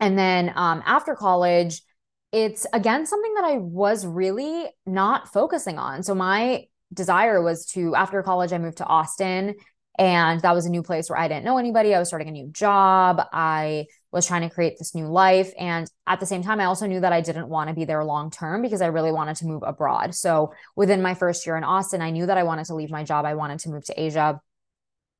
And 0.00 0.18
then 0.18 0.52
um, 0.54 0.82
after 0.84 1.14
college, 1.14 1.82
it's 2.30 2.66
again 2.72 3.06
something 3.06 3.34
that 3.34 3.44
I 3.44 3.56
was 3.56 4.04
really 4.06 4.66
not 4.84 5.32
focusing 5.32 5.78
on. 5.78 6.02
So 6.02 6.14
my 6.14 6.66
desire 6.92 7.42
was 7.42 7.66
to, 7.66 7.94
after 7.94 8.22
college, 8.22 8.52
I 8.52 8.58
moved 8.58 8.78
to 8.78 8.84
Austin. 8.84 9.54
And 9.98 10.40
that 10.42 10.54
was 10.54 10.66
a 10.66 10.70
new 10.70 10.82
place 10.82 11.08
where 11.08 11.18
I 11.18 11.26
didn't 11.26 11.44
know 11.44 11.58
anybody. 11.58 11.94
I 11.94 11.98
was 11.98 12.08
starting 12.08 12.28
a 12.28 12.32
new 12.32 12.48
job. 12.48 13.20
I 13.32 13.86
was 14.10 14.26
trying 14.26 14.48
to 14.48 14.54
create 14.54 14.78
this 14.78 14.94
new 14.94 15.06
life. 15.06 15.52
And 15.58 15.90
at 16.06 16.20
the 16.20 16.26
same 16.26 16.42
time, 16.42 16.60
I 16.60 16.64
also 16.64 16.86
knew 16.86 17.00
that 17.00 17.12
I 17.12 17.20
didn't 17.20 17.48
want 17.48 17.68
to 17.68 17.74
be 17.74 17.84
there 17.84 18.02
long 18.04 18.30
term 18.30 18.62
because 18.62 18.80
I 18.80 18.86
really 18.86 19.12
wanted 19.12 19.36
to 19.36 19.46
move 19.46 19.62
abroad. 19.66 20.14
So 20.14 20.52
within 20.76 21.02
my 21.02 21.14
first 21.14 21.46
year 21.46 21.56
in 21.56 21.64
Austin, 21.64 22.00
I 22.00 22.10
knew 22.10 22.26
that 22.26 22.38
I 22.38 22.42
wanted 22.42 22.66
to 22.66 22.74
leave 22.74 22.90
my 22.90 23.04
job. 23.04 23.24
I 23.24 23.34
wanted 23.34 23.58
to 23.60 23.70
move 23.70 23.84
to 23.84 24.00
Asia 24.00 24.40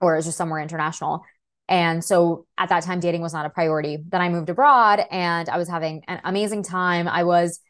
or 0.01 0.15
it 0.15 0.19
was 0.19 0.27
just 0.27 0.39
somewhere 0.39 0.61
international. 0.61 1.25
And 1.69 2.03
so 2.03 2.47
at 2.57 2.71
that 2.71 2.83
time, 2.85 2.99
dating 2.99 3.21
was 3.21 3.35
not 3.35 3.45
a 3.45 3.51
priority. 3.51 3.99
Then 4.09 4.23
I 4.23 4.31
moved 4.31 4.49
abroad 4.49 5.01
and 5.11 5.49
I 5.51 5.59
was 5.59 5.69
having 5.69 6.03
an 6.09 6.21
amazing 6.25 6.63
time. 6.63 7.09
I 7.09 7.25
was 7.25 7.61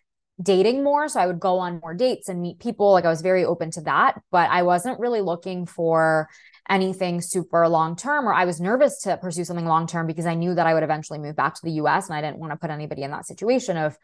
dating 0.40 0.84
more. 0.84 1.08
So 1.08 1.18
I 1.18 1.26
would 1.26 1.40
go 1.40 1.58
on 1.58 1.80
more 1.80 1.94
dates 1.94 2.28
and 2.28 2.40
meet 2.40 2.60
people. 2.60 2.92
Like 2.92 3.04
I 3.04 3.08
was 3.08 3.22
very 3.22 3.44
open 3.44 3.72
to 3.72 3.80
that, 3.82 4.20
but 4.30 4.48
I 4.50 4.62
wasn't 4.62 5.00
really 5.00 5.20
looking 5.20 5.66
for 5.66 6.28
anything 6.68 7.20
super 7.20 7.66
long 7.68 7.96
term, 7.96 8.28
or 8.28 8.34
I 8.34 8.44
was 8.44 8.60
nervous 8.60 9.02
to 9.02 9.16
pursue 9.16 9.44
something 9.44 9.66
long 9.66 9.86
term 9.86 10.06
because 10.06 10.26
I 10.26 10.34
knew 10.34 10.54
that 10.54 10.66
I 10.66 10.74
would 10.74 10.82
eventually 10.82 11.18
move 11.18 11.36
back 11.36 11.54
to 11.54 11.60
the 11.62 11.72
US 11.72 12.08
and 12.08 12.16
I 12.16 12.20
didn't 12.20 12.38
want 12.38 12.52
to 12.52 12.58
put 12.58 12.70
anybody 12.70 13.02
in 13.02 13.10
that 13.10 13.26
situation 13.26 13.76
of 13.76 13.96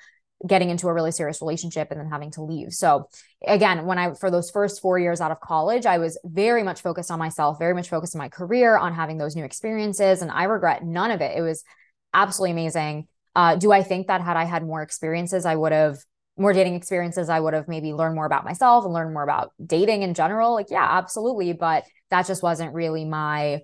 getting 0.47 0.71
into 0.71 0.89
a 0.89 0.93
really 0.93 1.12
serious 1.12 1.41
relationship 1.41 1.89
and 1.91 2.01
then 2.01 2.09
having 2.09 2.31
to 2.33 2.43
leave. 2.43 2.73
So 2.73 3.09
again, 3.47 3.87
when 3.87 3.99
I 3.99 4.15
for 4.15 4.31
those 4.31 4.51
first 4.51 4.81
4 4.83 4.99
years 4.99 5.21
out 5.21 5.31
of 5.31 5.41
college, 5.41 5.87
I 5.87 5.99
was 5.99 6.19
very 6.25 6.62
much 6.62 6.83
focused 6.83 7.11
on 7.11 7.19
myself, 7.19 7.59
very 7.59 7.75
much 7.75 7.89
focused 7.89 8.15
on 8.15 8.19
my 8.19 8.29
career, 8.29 8.77
on 8.77 8.95
having 8.95 9.19
those 9.19 9.37
new 9.37 9.45
experiences 9.45 10.23
and 10.23 10.31
I 10.31 10.45
regret 10.45 10.85
none 10.85 11.11
of 11.11 11.21
it. 11.21 11.37
It 11.37 11.43
was 11.43 11.65
absolutely 12.12 12.53
amazing. 12.53 13.09
Uh, 13.37 13.57
do 13.57 13.73
I 13.73 13.83
think 13.83 14.07
that 14.07 14.21
had 14.21 14.37
I 14.37 14.45
had 14.45 14.65
more 14.65 14.83
experiences, 14.83 15.45
I 15.45 15.57
would 15.57 15.73
have 15.73 15.99
more 16.37 16.53
dating 16.53 16.74
experiences, 16.74 17.28
I 17.28 17.39
would 17.39 17.55
have 17.55 17.68
maybe 17.68 17.93
learned 17.93 18.14
more 18.14 18.26
about 18.26 18.45
myself 18.45 18.85
and 18.85 18.93
learned 18.93 19.12
more 19.12 19.22
about 19.22 19.53
dating 19.64 20.03
in 20.03 20.14
general. 20.14 20.55
Like, 20.55 20.70
yeah, 20.70 20.87
absolutely. 20.89 21.53
But 21.53 21.85
that 22.11 22.26
just 22.26 22.43
wasn't 22.43 22.74
really 22.74 23.05
my 23.05 23.62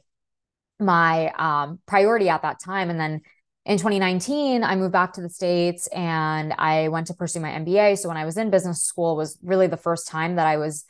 my 0.78 1.30
um, 1.36 1.78
priority 1.86 2.28
at 2.28 2.42
that 2.42 2.58
time. 2.58 2.88
And 2.88 2.98
then 2.98 3.20
in 3.66 3.76
2019, 3.76 4.64
I 4.64 4.76
moved 4.76 4.92
back 4.92 5.12
to 5.14 5.20
the 5.20 5.28
States 5.28 5.86
and 5.88 6.54
I 6.56 6.88
went 6.88 7.08
to 7.08 7.14
pursue 7.14 7.40
my 7.40 7.50
MBA. 7.50 7.98
So 7.98 8.08
when 8.08 8.16
I 8.16 8.24
was 8.24 8.38
in 8.38 8.50
business 8.50 8.82
school 8.82 9.14
was 9.16 9.38
really 9.42 9.66
the 9.66 9.76
first 9.76 10.08
time 10.08 10.36
that 10.36 10.46
I 10.46 10.56
was 10.56 10.84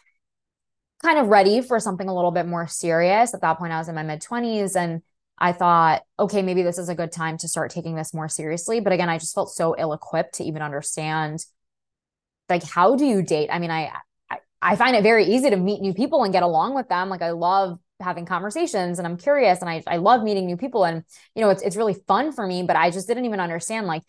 kind 1.03 1.19
of 1.19 1.27
ready 1.27 1.61
for 1.61 1.81
something 1.81 2.09
a 2.09 2.15
little 2.15 2.31
bit 2.31 2.47
more 2.47 2.67
serious. 2.69 3.35
At 3.35 3.41
that 3.41 3.59
point, 3.59 3.73
I 3.73 3.79
was 3.79 3.89
in 3.89 3.95
my 3.95 4.03
mid 4.05 4.23
20s 4.23 4.77
and 4.77 5.03
I 5.39 5.53
thought, 5.53 6.03
okay, 6.19 6.43
maybe 6.43 6.63
this 6.63 6.79
is 6.79 6.89
a 6.89 6.95
good 6.95 7.11
time 7.11 7.39
to 7.39 7.49
start 7.49 7.71
taking 7.71 7.97
this 7.97 8.15
more 8.15 8.29
seriously. 8.29 8.81
But 8.81 8.93
again, 8.93 9.09
I 9.09 9.19
just 9.19 9.35
felt 9.35 9.51
so 9.51 9.75
ill 9.77 9.93
equipped 9.93 10.35
to 10.35 10.45
even 10.45 10.63
understand 10.63 11.45
like 12.51 12.65
how 12.65 12.97
do 12.97 13.05
you 13.07 13.23
date? 13.23 13.49
I 13.51 13.59
mean, 13.59 13.71
I, 13.71 13.93
I 14.31 14.39
I 14.63 14.77
find 14.77 14.97
it 14.97 15.03
very 15.03 15.25
easy 15.27 15.51
to 15.51 15.57
meet 15.57 15.81
new 15.81 15.95
people 15.95 16.25
and 16.25 16.33
get 16.33 16.43
along 16.43 16.75
with 16.75 16.89
them. 16.89 17.09
Like 17.09 17.23
I 17.23 17.31
love 17.31 17.79
having 18.01 18.27
conversations 18.27 18.99
and 18.99 19.07
I'm 19.07 19.17
curious 19.17 19.61
and 19.61 19.69
I, 19.71 19.83
I 19.87 19.99
love 19.99 20.23
meeting 20.23 20.47
new 20.47 20.57
people 20.57 20.85
and 20.85 21.05
you 21.35 21.43
know 21.43 21.51
it's 21.51 21.63
it's 21.63 21.77
really 21.77 21.95
fun 22.09 22.33
for 22.33 22.47
me 22.47 22.63
but 22.63 22.77
I 22.77 22.91
just 22.91 23.07
didn't 23.07 23.27
even 23.27 23.41
understand 23.41 23.87
like 23.87 24.03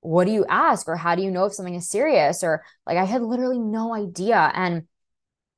what 0.00 0.26
do 0.26 0.32
you 0.32 0.44
ask 0.48 0.88
or 0.88 0.96
how 0.96 1.14
do 1.14 1.22
you 1.22 1.30
know 1.30 1.44
if 1.44 1.52
something 1.52 1.74
is 1.74 1.88
serious 1.88 2.42
or 2.42 2.64
like 2.86 2.96
I 2.96 3.04
had 3.04 3.22
literally 3.22 3.58
no 3.58 3.94
idea 3.94 4.50
and 4.54 4.84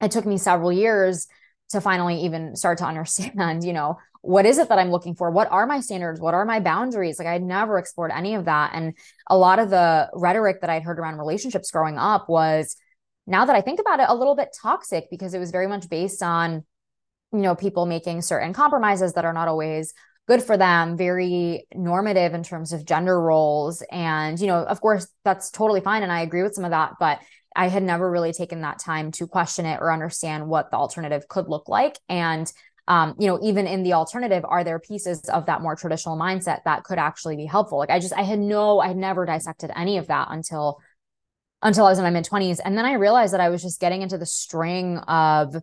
it 0.00 0.10
took 0.10 0.26
me 0.26 0.38
several 0.38 0.72
years 0.72 1.26
to 1.70 1.80
finally 1.80 2.24
even 2.24 2.56
start 2.56 2.78
to 2.78 2.86
understand 2.86 3.64
you 3.64 3.72
know 3.72 3.98
what 4.22 4.44
is 4.44 4.58
it 4.58 4.68
that 4.68 4.78
I'm 4.78 4.90
looking 4.90 5.14
for? 5.14 5.30
What 5.30 5.50
are 5.50 5.66
my 5.66 5.80
standards? 5.80 6.20
What 6.20 6.34
are 6.34 6.44
my 6.44 6.60
boundaries? 6.60 7.18
Like 7.18 7.28
I'd 7.28 7.42
never 7.42 7.78
explored 7.78 8.10
any 8.10 8.34
of 8.34 8.44
that. 8.44 8.72
And 8.74 8.94
a 9.28 9.36
lot 9.36 9.58
of 9.58 9.70
the 9.70 10.10
rhetoric 10.12 10.60
that 10.60 10.70
I'd 10.70 10.82
heard 10.82 10.98
around 10.98 11.18
relationships 11.18 11.70
growing 11.70 11.96
up 11.96 12.28
was 12.28 12.76
now 13.26 13.46
that 13.46 13.56
I 13.56 13.60
think 13.60 13.80
about 13.80 14.00
it 14.00 14.06
a 14.08 14.14
little 14.14 14.36
bit 14.36 14.54
toxic 14.60 15.08
because 15.10 15.32
it 15.32 15.38
was 15.38 15.50
very 15.50 15.66
much 15.66 15.88
based 15.88 16.22
on 16.22 16.64
you 17.32 17.40
know 17.40 17.54
people 17.54 17.86
making 17.86 18.22
certain 18.22 18.52
compromises 18.52 19.14
that 19.14 19.24
are 19.24 19.32
not 19.32 19.48
always 19.48 19.94
good 20.26 20.42
for 20.42 20.56
them 20.56 20.96
very 20.96 21.66
normative 21.74 22.34
in 22.34 22.42
terms 22.42 22.72
of 22.72 22.84
gender 22.84 23.20
roles. 23.20 23.82
And 23.90 24.38
you 24.38 24.48
know 24.48 24.64
of 24.64 24.80
course 24.80 25.06
that's 25.24 25.50
totally 25.50 25.80
fine 25.80 26.02
and 26.02 26.12
i 26.12 26.20
agree 26.20 26.42
with 26.42 26.54
some 26.54 26.64
of 26.64 26.72
that 26.72 26.94
but 27.00 27.20
i 27.56 27.68
had 27.68 27.82
never 27.82 28.10
really 28.10 28.32
taken 28.32 28.60
that 28.60 28.78
time 28.78 29.12
to 29.12 29.26
question 29.26 29.64
it 29.64 29.78
or 29.80 29.92
understand 29.92 30.46
what 30.46 30.70
the 30.70 30.76
alternative 30.76 31.26
could 31.28 31.48
look 31.48 31.68
like. 31.68 31.98
And 32.08 32.50
um, 32.90 33.14
you 33.18 33.26
know 33.26 33.38
even 33.42 33.66
in 33.66 33.82
the 33.82 33.94
alternative 33.94 34.44
are 34.46 34.64
there 34.64 34.78
pieces 34.78 35.20
of 35.30 35.46
that 35.46 35.62
more 35.62 35.76
traditional 35.76 36.18
mindset 36.18 36.58
that 36.64 36.84
could 36.84 36.98
actually 36.98 37.36
be 37.36 37.46
helpful 37.46 37.78
like 37.78 37.90
i 37.90 37.98
just 37.98 38.12
i 38.14 38.22
had 38.22 38.38
no 38.38 38.80
i 38.80 38.88
had 38.88 38.96
never 38.96 39.24
dissected 39.24 39.70
any 39.74 39.96
of 39.96 40.08
that 40.08 40.28
until 40.30 40.78
until 41.62 41.86
i 41.86 41.90
was 41.90 41.98
in 41.98 42.04
my 42.04 42.10
mid 42.10 42.24
20s 42.24 42.60
and 42.62 42.76
then 42.76 42.84
i 42.84 42.92
realized 42.92 43.32
that 43.32 43.40
i 43.40 43.48
was 43.48 43.62
just 43.62 43.80
getting 43.80 44.02
into 44.02 44.18
the 44.18 44.26
string 44.26 44.98
of 44.98 45.54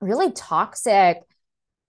really 0.00 0.32
toxic 0.32 1.22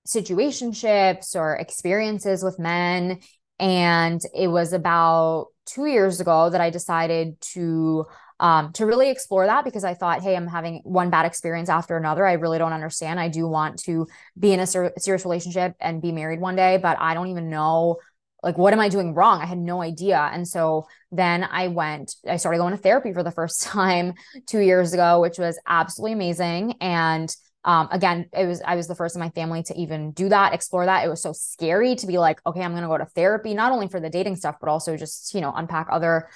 situationships 0.08 1.36
or 1.36 1.56
experiences 1.56 2.44
with 2.44 2.60
men. 2.60 3.20
And 3.60 4.22
it 4.36 4.48
was 4.48 4.74
about 4.74 5.48
two 5.66 5.86
years 5.86 6.20
ago 6.20 6.50
that 6.50 6.62
I 6.62 6.70
decided 6.70 7.40
to 7.54 8.06
um, 8.44 8.74
to 8.74 8.86
really 8.86 9.10
explore 9.10 9.46
that 9.46 9.64
because 9.64 9.86
I 9.86 9.94
thought, 9.94 10.22
hey, 10.22 10.36
I'm 10.36 10.48
having 10.48 10.82
one 10.84 11.10
bad 11.10 11.26
experience 11.26 11.70
after 11.70 11.96
another. 11.96 12.26
I 12.26 12.34
really 12.34 12.58
don't 12.58 12.74
understand. 12.74 13.18
I 13.18 13.30
do 13.30 13.48
want 13.48 13.80
to 13.84 14.06
be 14.38 14.52
in 14.52 14.60
a 14.60 14.68
ser- 14.68 14.92
serious 14.98 15.24
relationship 15.24 15.76
and 15.80 16.02
be 16.02 16.12
married 16.12 16.42
one 16.42 16.58
day, 16.58 16.78
but 16.78 16.98
I 17.00 17.14
don't 17.14 17.30
even 17.30 17.50
know 17.50 18.00
like 18.44 18.58
what 18.58 18.74
am 18.74 18.82
I 18.82 18.90
doing 18.90 19.14
wrong? 19.14 19.42
I 19.42 19.46
had 19.46 19.58
no 19.58 19.82
idea. 19.82 20.30
And 20.34 20.46
so 20.46 20.88
then 21.10 21.48
I 21.50 21.70
went, 21.70 22.16
I 22.28 22.36
started 22.36 22.58
going 22.58 22.76
to 22.76 22.78
therapy 22.78 23.14
for 23.14 23.24
the 23.24 23.32
first 23.32 23.62
time 23.64 24.16
two 24.46 24.60
years 24.60 24.92
ago, 24.92 25.22
which 25.22 25.40
was 25.40 25.58
absolutely 25.66 26.12
amazing. 26.12 26.74
And 26.82 27.34
um, 27.64 27.88
again, 27.92 28.28
it 28.38 28.46
was 28.46 28.62
I 28.66 28.76
was 28.76 28.90
the 28.90 28.96
first 28.96 29.16
in 29.16 29.22
my 29.22 29.30
family 29.30 29.64
to 29.64 29.80
even 29.80 30.12
do 30.12 30.28
that, 30.28 30.54
explore 30.54 30.86
that. 30.86 31.06
It 31.06 31.08
was 31.08 31.22
so 31.22 31.32
scary 31.32 31.96
to 31.96 32.08
be 32.08 32.18
like, 32.18 32.42
okay, 32.46 32.62
I'm 32.62 32.74
gonna 32.76 32.88
go 32.88 32.98
to 32.98 33.06
therapy, 33.06 33.54
not 33.54 33.72
only 33.72 33.88
for 33.88 34.02
the 34.02 34.10
dating 34.10 34.36
stuff, 34.36 34.58
but 34.60 34.68
also 34.68 34.98
just 34.98 35.34
you 35.34 35.40
know 35.40 35.54
unpack 35.56 35.88
other 35.90 36.28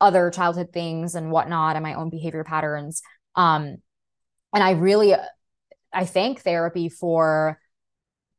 other 0.00 0.30
childhood 0.30 0.68
things 0.72 1.14
and 1.14 1.30
whatnot 1.30 1.76
and 1.76 1.82
my 1.82 1.94
own 1.94 2.10
behavior 2.10 2.44
patterns. 2.44 3.02
Um, 3.34 3.76
and 4.54 4.62
I 4.62 4.72
really, 4.72 5.14
I 5.92 6.04
thank 6.04 6.40
therapy 6.40 6.88
for 6.88 7.58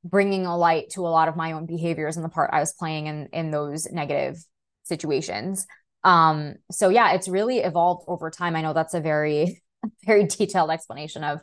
bringing 0.03 0.45
a 0.45 0.57
light 0.57 0.91
to 0.91 1.01
a 1.01 1.09
lot 1.09 1.27
of 1.27 1.35
my 1.35 1.53
own 1.53 1.65
behaviors 1.65 2.15
and 2.15 2.23
the 2.23 2.29
part 2.29 2.51
I 2.53 2.59
was 2.59 2.73
playing 2.73 3.07
in 3.07 3.27
in 3.33 3.51
those 3.51 3.87
negative 3.91 4.37
situations. 4.83 5.67
Um, 6.03 6.55
so 6.71 6.89
yeah, 6.89 7.13
it's 7.13 7.27
really 7.27 7.59
evolved 7.59 8.05
over 8.07 8.29
time. 8.29 8.55
I 8.55 8.61
know 8.61 8.73
that's 8.73 8.93
a 8.93 9.01
very 9.01 9.61
very 10.05 10.25
detailed 10.25 10.71
explanation 10.71 11.23
of 11.23 11.41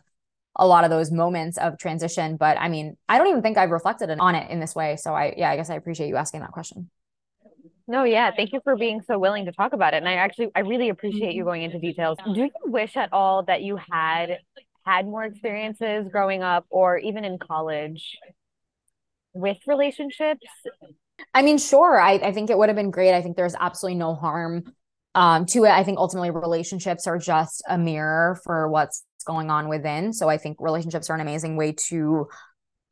a 0.57 0.67
lot 0.67 0.85
of 0.85 0.91
those 0.91 1.11
moments 1.11 1.59
of 1.59 1.79
transition. 1.79 2.37
But 2.37 2.59
I 2.59 2.69
mean, 2.69 2.97
I 3.09 3.19
don't 3.19 3.29
even 3.29 3.43
think 3.43 3.59
I've 3.59 3.71
reflected 3.71 4.11
on 4.11 4.35
it 4.35 4.51
in 4.51 4.61
this 4.61 4.75
way. 4.75 4.97
So 4.97 5.13
I, 5.15 5.35
yeah, 5.37 5.51
I 5.51 5.57
guess 5.57 5.71
I 5.71 5.75
appreciate 5.75 6.09
you 6.09 6.17
asking 6.17 6.41
that 6.41 6.53
question. 6.53 6.91
No, 7.87 8.05
yeah. 8.05 8.31
Thank 8.35 8.53
you 8.53 8.61
for 8.65 8.77
being 8.77 9.03
so 9.07 9.19
willing 9.19 9.45
to 9.45 9.53
talk 9.53 9.73
about 9.75 9.93
it. 9.93 9.99
And 9.99 10.09
I 10.09 10.15
actually, 10.15 10.49
I 10.55 10.61
really 10.61 10.89
appreciate 10.89 11.35
you 11.35 11.43
mm-hmm. 11.43 11.49
going 11.49 11.63
into 11.63 11.79
details. 11.79 12.17
Do 12.25 12.41
you 12.41 12.51
wish 12.65 12.97
at 12.97 13.13
all 13.13 13.43
that 13.45 13.63
you 13.63 13.77
had 13.91 14.39
had 14.87 15.07
more 15.07 15.25
experiences 15.25 16.09
growing 16.11 16.43
up 16.43 16.67
or 16.71 16.97
even 16.99 17.25
in 17.25 17.39
college 17.39 18.19
with 19.35 19.59
relationships? 19.67 20.47
I 21.35 21.43
mean, 21.43 21.59
sure. 21.59 22.01
I, 22.01 22.15
I 22.15 22.33
think 22.33 22.51
it 22.51 22.57
would 22.57 22.69
have 22.69 22.77
been 22.77 22.91
great. 22.91 23.15
I 23.15 23.23
think 23.23 23.37
there's 23.37 23.55
absolutely 23.59 23.99
no 23.99 24.15
harm 24.15 24.73
um, 25.15 25.47
to 25.47 25.65
it. 25.65 25.71
I 25.71 25.85
think 25.85 25.99
ultimately 25.99 26.31
relationships 26.31 27.07
are 27.07 27.19
just 27.19 27.63
a 27.69 27.77
mirror 27.77 28.41
for 28.45 28.69
what's 28.69 29.05
going 29.27 29.51
on 29.51 29.69
within. 29.69 30.13
So 30.13 30.29
I 30.29 30.39
think 30.39 30.57
relationships 30.61 31.09
are 31.11 31.15
an 31.15 31.21
amazing 31.21 31.57
way 31.57 31.73
to, 31.89 32.29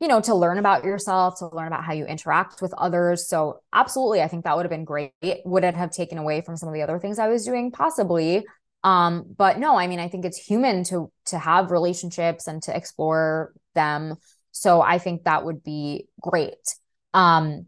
you 0.03 0.09
know, 0.09 0.19
to 0.19 0.35
learn 0.35 0.57
about 0.57 0.83
yourself, 0.83 1.39
to 1.39 1.47
learn 1.55 1.67
about 1.67 1.85
how 1.85 1.93
you 1.93 2.05
interact 2.05 2.61
with 2.61 2.73
others. 2.73 3.25
So 3.25 3.61
absolutely, 3.71 4.21
I 4.21 4.27
think 4.27 4.43
that 4.43 4.53
would 4.53 4.65
have 4.65 4.69
been 4.69 4.83
great. 4.83 5.13
Would 5.45 5.63
it 5.63 5.75
have 5.75 5.91
taken 5.91 6.17
away 6.17 6.41
from 6.41 6.57
some 6.57 6.67
of 6.67 6.75
the 6.75 6.81
other 6.81 6.99
things 6.99 7.19
I 7.19 7.29
was 7.29 7.45
doing? 7.45 7.71
Possibly. 7.71 8.45
Um, 8.83 9.23
but 9.37 9.59
no, 9.59 9.77
I 9.77 9.87
mean, 9.87 10.01
I 10.01 10.09
think 10.09 10.25
it's 10.25 10.37
human 10.37 10.83
to 10.85 11.09
to 11.27 11.39
have 11.39 11.71
relationships 11.71 12.47
and 12.47 12.61
to 12.63 12.75
explore 12.75 13.53
them. 13.75 14.17
So 14.51 14.81
I 14.81 14.97
think 14.97 15.23
that 15.23 15.45
would 15.45 15.63
be 15.63 16.09
great. 16.19 16.75
Um, 17.13 17.67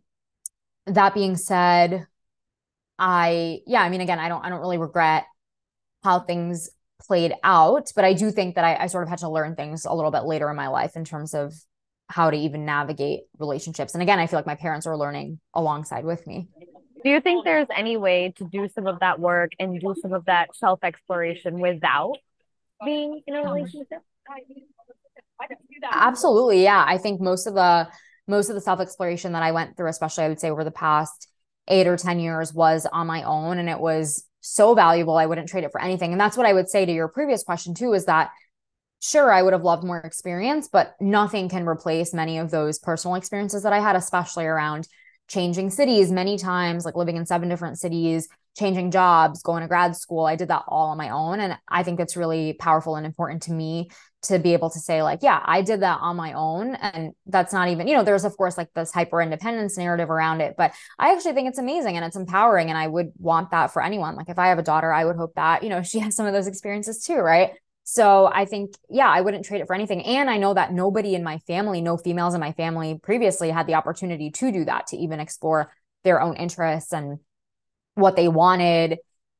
that 0.87 1.13
being 1.13 1.37
said, 1.37 2.05
I 2.99 3.61
yeah, 3.65 3.81
I 3.81 3.87
mean 3.87 4.01
again, 4.01 4.19
I 4.19 4.27
don't 4.27 4.43
I 4.43 4.49
don't 4.49 4.59
really 4.59 4.77
regret 4.77 5.23
how 6.03 6.19
things 6.19 6.69
played 7.07 7.33
out, 7.45 7.93
but 7.95 8.03
I 8.03 8.11
do 8.11 8.29
think 8.29 8.55
that 8.55 8.65
I, 8.65 8.75
I 8.83 8.87
sort 8.87 9.03
of 9.03 9.09
had 9.09 9.19
to 9.19 9.29
learn 9.29 9.55
things 9.55 9.85
a 9.85 9.93
little 9.93 10.11
bit 10.11 10.25
later 10.25 10.49
in 10.49 10.57
my 10.57 10.67
life 10.67 10.97
in 10.97 11.05
terms 11.05 11.33
of 11.33 11.53
how 12.07 12.29
to 12.29 12.37
even 12.37 12.65
navigate 12.65 13.21
relationships. 13.39 13.93
And 13.93 14.03
again, 14.03 14.19
I 14.19 14.27
feel 14.27 14.37
like 14.37 14.45
my 14.45 14.55
parents 14.55 14.85
are 14.85 14.97
learning 14.97 15.39
alongside 15.53 16.05
with 16.05 16.25
me. 16.27 16.47
Do 17.03 17.09
you 17.09 17.21
think 17.21 17.45
there's 17.45 17.67
any 17.75 17.97
way 17.97 18.33
to 18.37 18.45
do 18.45 18.67
some 18.73 18.87
of 18.87 18.99
that 18.99 19.19
work 19.19 19.51
and 19.59 19.79
do 19.79 19.95
some 20.01 20.13
of 20.13 20.25
that 20.25 20.55
self 20.55 20.83
exploration 20.83 21.59
without 21.59 22.17
being 22.83 23.21
in 23.27 23.35
a 23.35 23.43
relationship? 23.43 24.01
Absolutely. 25.91 26.63
Yeah. 26.63 26.83
I 26.87 26.97
think 26.97 27.21
most 27.21 27.47
of 27.47 27.53
the 27.53 27.87
most 28.27 28.49
of 28.49 28.55
the 28.55 28.61
self 28.61 28.79
exploration 28.79 29.33
that 29.33 29.43
I 29.43 29.51
went 29.51 29.77
through, 29.77 29.89
especially 29.89 30.23
I 30.23 30.29
would 30.29 30.39
say 30.39 30.49
over 30.49 30.63
the 30.63 30.71
past 30.71 31.27
eight 31.67 31.87
or 31.87 31.97
10 31.97 32.19
years, 32.19 32.53
was 32.53 32.87
on 32.91 33.07
my 33.07 33.23
own. 33.23 33.57
And 33.57 33.69
it 33.69 33.79
was 33.79 34.25
so 34.41 34.73
valuable. 34.75 35.17
I 35.17 35.25
wouldn't 35.25 35.49
trade 35.49 35.63
it 35.63 35.71
for 35.71 35.81
anything. 35.81 36.11
And 36.11 36.19
that's 36.19 36.37
what 36.37 36.45
I 36.45 36.53
would 36.53 36.69
say 36.69 36.85
to 36.85 36.91
your 36.91 37.07
previous 37.07 37.43
question, 37.43 37.73
too, 37.73 37.93
is 37.93 38.05
that 38.05 38.31
sure, 39.09 39.31
I 39.31 39.41
would 39.41 39.53
have 39.53 39.63
loved 39.63 39.83
more 39.83 39.99
experience, 39.99 40.67
but 40.67 40.95
nothing 40.99 41.49
can 41.49 41.67
replace 41.67 42.13
many 42.13 42.37
of 42.37 42.51
those 42.51 42.79
personal 42.79 43.15
experiences 43.15 43.63
that 43.63 43.73
I 43.73 43.79
had, 43.79 43.95
especially 43.95 44.45
around 44.45 44.87
changing 45.27 45.69
cities 45.69 46.11
many 46.11 46.37
times, 46.37 46.85
like 46.85 46.95
living 46.95 47.17
in 47.17 47.25
seven 47.25 47.49
different 47.49 47.79
cities, 47.79 48.27
changing 48.57 48.91
jobs, 48.91 49.41
going 49.43 49.61
to 49.61 49.67
grad 49.67 49.95
school. 49.95 50.25
I 50.25 50.35
did 50.35 50.47
that 50.47 50.63
all 50.67 50.89
on 50.89 50.97
my 50.97 51.09
own. 51.09 51.39
And 51.39 51.57
I 51.67 51.83
think 51.83 51.99
it's 51.99 52.15
really 52.15 52.53
powerful 52.53 52.95
and 52.95 53.05
important 53.05 53.43
to 53.43 53.51
me 53.51 53.89
to 54.23 54.39
be 54.39 54.53
able 54.53 54.69
to 54.71 54.79
say, 54.79 55.03
like, 55.03 55.19
yeah, 55.21 55.39
I 55.43 55.61
did 55.61 55.81
that 55.81 55.99
on 56.01 56.15
my 56.15 56.33
own. 56.33 56.73
And 56.75 57.13
that's 57.27 57.53
not 57.53 57.69
even, 57.69 57.87
you 57.87 57.95
know, 57.95 58.03
there's 58.03 58.25
of 58.25 58.35
course 58.37 58.57
like 58.57 58.73
this 58.73 58.91
hyper 58.91 59.21
independence 59.21 59.77
narrative 59.77 60.09
around 60.09 60.41
it, 60.41 60.55
but 60.57 60.71
I 60.97 61.13
actually 61.13 61.33
think 61.33 61.49
it's 61.49 61.59
amazing 61.59 61.95
and 61.95 62.05
it's 62.05 62.15
empowering. 62.15 62.69
And 62.69 62.77
I 62.77 62.87
would 62.87 63.11
want 63.17 63.51
that 63.51 63.71
for 63.71 63.83
anyone. 63.83 64.15
Like, 64.15 64.29
if 64.29 64.39
I 64.39 64.47
have 64.47 64.57
a 64.57 64.63
daughter, 64.63 64.91
I 64.91 65.05
would 65.05 65.15
hope 65.17 65.35
that, 65.35 65.63
you 65.63 65.69
know, 65.69 65.81
she 65.83 65.99
has 65.99 66.15
some 66.15 66.25
of 66.25 66.33
those 66.33 66.47
experiences 66.47 67.03
too, 67.03 67.17
right? 67.17 67.51
So 67.87 68.25
I 68.33 68.45
think, 68.45 68.73
yeah, 68.89 69.07
I 69.07 69.21
wouldn't 69.21 69.45
trade 69.45 69.61
it 69.61 69.67
for 69.67 69.75
anything. 69.75 70.01
And 70.01 70.27
I 70.27 70.37
know 70.37 70.55
that 70.55 70.73
nobody 70.73 71.13
in 71.13 71.23
my 71.23 71.37
family, 71.37 71.81
no 71.81 71.97
females 71.97 72.33
in 72.33 72.41
my 72.41 72.51
family 72.51 72.99
previously 73.01 73.51
had 73.51 73.67
the 73.67 73.75
opportunity 73.75 74.31
to 74.31 74.51
do 74.51 74.65
that, 74.65 74.87
to 74.87 74.97
even 74.97 75.19
explore 75.19 75.71
their 76.03 76.19
own 76.19 76.35
interests 76.35 76.91
and 76.91 77.19
what 77.93 78.15
they 78.15 78.27
wanted 78.27 78.93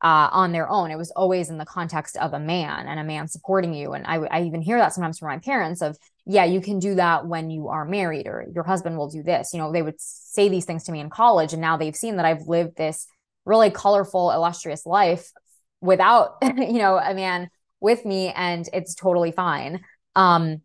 uh, 0.03 0.29
on 0.31 0.51
their 0.51 0.69
own. 0.69 0.91
It 0.91 0.97
was 0.97 1.09
always 1.09 1.49
in 1.49 1.57
the 1.57 1.65
context 1.65 2.17
of 2.17 2.33
a 2.33 2.39
man 2.39 2.85
and 2.85 2.99
a 2.99 3.03
man 3.03 3.27
supporting 3.27 3.73
you. 3.73 3.93
And 3.93 4.05
I, 4.05 4.17
I 4.17 4.43
even 4.43 4.61
hear 4.61 4.77
that 4.77 4.93
sometimes 4.93 5.17
from 5.17 5.29
my 5.29 5.39
parents 5.39 5.81
of, 5.81 5.97
yeah, 6.27 6.45
you 6.45 6.61
can 6.61 6.77
do 6.77 6.93
that 6.95 7.25
when 7.25 7.49
you 7.49 7.69
are 7.69 7.83
married 7.83 8.27
or 8.27 8.45
your 8.53 8.63
husband 8.63 8.95
will 8.95 9.09
do 9.09 9.23
this. 9.23 9.53
You 9.53 9.59
know, 9.59 9.71
they 9.71 9.81
would 9.81 9.99
say 9.99 10.49
these 10.49 10.65
things 10.65 10.83
to 10.83 10.91
me 10.91 10.99
in 10.99 11.09
college. 11.09 11.53
And 11.53 11.63
now 11.63 11.77
they've 11.77 11.95
seen 11.95 12.17
that 12.17 12.25
I've 12.25 12.47
lived 12.47 12.77
this 12.77 13.07
really 13.43 13.71
colorful, 13.71 14.29
illustrious 14.29 14.85
life 14.85 15.31
without, 15.81 16.37
you 16.43 16.73
know, 16.77 16.99
a 16.99 17.15
man 17.15 17.49
with 17.85 18.03
me 18.03 18.33
and 18.35 18.67
it's 18.73 18.95
totally 18.95 19.31
fine. 19.31 19.81
Um, 20.15 20.61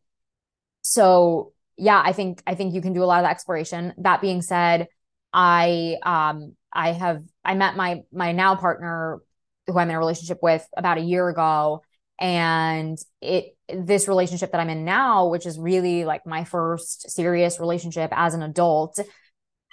so 0.82 1.52
yeah, 1.76 2.02
I 2.04 2.12
think 2.12 2.42
I 2.46 2.54
think 2.56 2.74
you 2.74 2.82
can 2.82 2.92
do 2.92 3.04
a 3.04 3.06
lot 3.06 3.22
of 3.22 3.30
exploration. 3.30 3.94
That 3.98 4.20
being 4.20 4.42
said, 4.42 4.88
I 5.32 5.96
um 6.02 6.56
I 6.72 6.92
have 6.92 7.22
I 7.44 7.54
met 7.54 7.76
my 7.76 8.02
my 8.12 8.32
now 8.32 8.56
partner 8.56 9.20
who 9.66 9.78
I'm 9.78 9.88
in 9.88 9.94
a 9.94 9.98
relationship 9.98 10.38
with 10.42 10.66
about 10.76 10.98
a 10.98 11.02
year 11.02 11.28
ago 11.28 11.82
and 12.18 12.98
it 13.20 13.56
this 13.68 14.08
relationship 14.08 14.52
that 14.52 14.60
I'm 14.60 14.68
in 14.68 14.84
now 14.84 15.28
which 15.28 15.46
is 15.46 15.58
really 15.58 16.04
like 16.04 16.26
my 16.26 16.44
first 16.44 17.10
serious 17.10 17.60
relationship 17.60 18.10
as 18.12 18.34
an 18.34 18.42
adult 18.42 18.98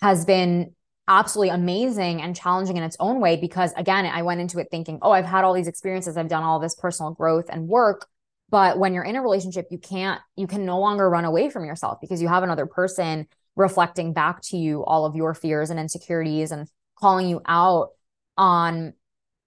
has 0.01 0.25
been 0.25 0.75
absolutely 1.07 1.53
amazing 1.53 2.21
and 2.21 2.35
challenging 2.35 2.77
in 2.77 2.83
its 2.83 2.97
own 2.99 3.19
way 3.19 3.37
because 3.37 3.71
again 3.77 4.05
i 4.05 4.21
went 4.21 4.41
into 4.41 4.59
it 4.59 4.67
thinking 4.69 4.99
oh 5.01 5.11
i've 5.11 5.25
had 5.25 5.43
all 5.43 5.53
these 5.53 5.67
experiences. 5.67 6.17
I've 6.17 6.27
done 6.27 6.43
all 6.43 6.59
this 6.59 6.75
personal 6.75 7.13
growth 7.13 7.45
and 7.49 7.67
work. 7.67 8.07
But 8.49 8.79
when 8.79 8.93
you're 8.93 9.03
in 9.03 9.15
a 9.15 9.21
relationship 9.21 9.67
you 9.71 9.77
can't 9.77 10.21
you 10.35 10.47
can 10.47 10.65
no 10.65 10.79
longer 10.79 11.09
run 11.09 11.25
away 11.25 11.49
from 11.49 11.65
yourself 11.65 11.99
because 12.01 12.21
you 12.21 12.27
have 12.27 12.43
another 12.43 12.65
person 12.65 13.27
reflecting 13.55 14.13
back 14.13 14.41
to 14.43 14.57
you 14.57 14.83
all 14.85 15.05
of 15.05 15.15
your 15.15 15.33
fears 15.33 15.69
and 15.69 15.79
insecurities 15.79 16.51
and 16.51 16.67
calling 16.99 17.27
you 17.27 17.41
out 17.45 17.89
on 18.37 18.93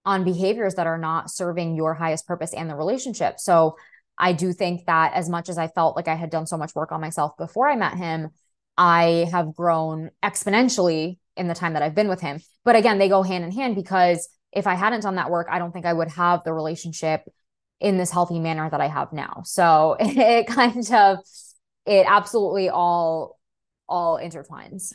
on 0.05 0.23
behaviors 0.23 0.75
that 0.75 0.87
are 0.87 0.97
not 0.97 1.29
serving 1.29 1.75
your 1.75 1.93
highest 1.93 2.27
purpose 2.27 2.53
and 2.53 2.69
the 2.69 2.75
relationship. 2.75 3.39
So 3.39 3.75
i 4.17 4.33
do 4.33 4.53
think 4.53 4.85
that 4.85 5.13
as 5.13 5.29
much 5.29 5.49
as 5.49 5.57
i 5.57 5.67
felt 5.67 5.95
like 5.95 6.07
i 6.07 6.15
had 6.15 6.29
done 6.29 6.45
so 6.45 6.57
much 6.57 6.75
work 6.75 6.91
on 6.91 7.01
myself 7.01 7.35
before 7.37 7.67
i 7.67 7.75
met 7.75 7.97
him 7.97 8.29
i 8.77 9.27
have 9.31 9.55
grown 9.55 10.11
exponentially 10.23 11.17
in 11.37 11.47
the 11.47 11.55
time 11.55 11.73
that 11.73 11.81
I've 11.81 11.95
been 11.95 12.07
with 12.07 12.21
him. 12.21 12.39
But 12.63 12.75
again, 12.75 12.97
they 12.97 13.09
go 13.09 13.23
hand 13.23 13.43
in 13.43 13.51
hand 13.51 13.75
because 13.75 14.29
if 14.51 14.67
I 14.67 14.75
hadn't 14.75 15.01
done 15.01 15.15
that 15.15 15.29
work, 15.29 15.47
I 15.49 15.59
don't 15.59 15.71
think 15.71 15.85
I 15.85 15.93
would 15.93 16.09
have 16.09 16.43
the 16.43 16.53
relationship 16.53 17.23
in 17.79 17.97
this 17.97 18.11
healthy 18.11 18.39
manner 18.39 18.69
that 18.69 18.81
I 18.81 18.87
have 18.87 19.11
now. 19.13 19.41
So 19.45 19.95
it 19.99 20.47
kind 20.47 20.91
of 20.91 21.19
it 21.85 22.05
absolutely 22.07 22.69
all 22.69 23.39
all 23.87 24.17
intertwines. 24.17 24.93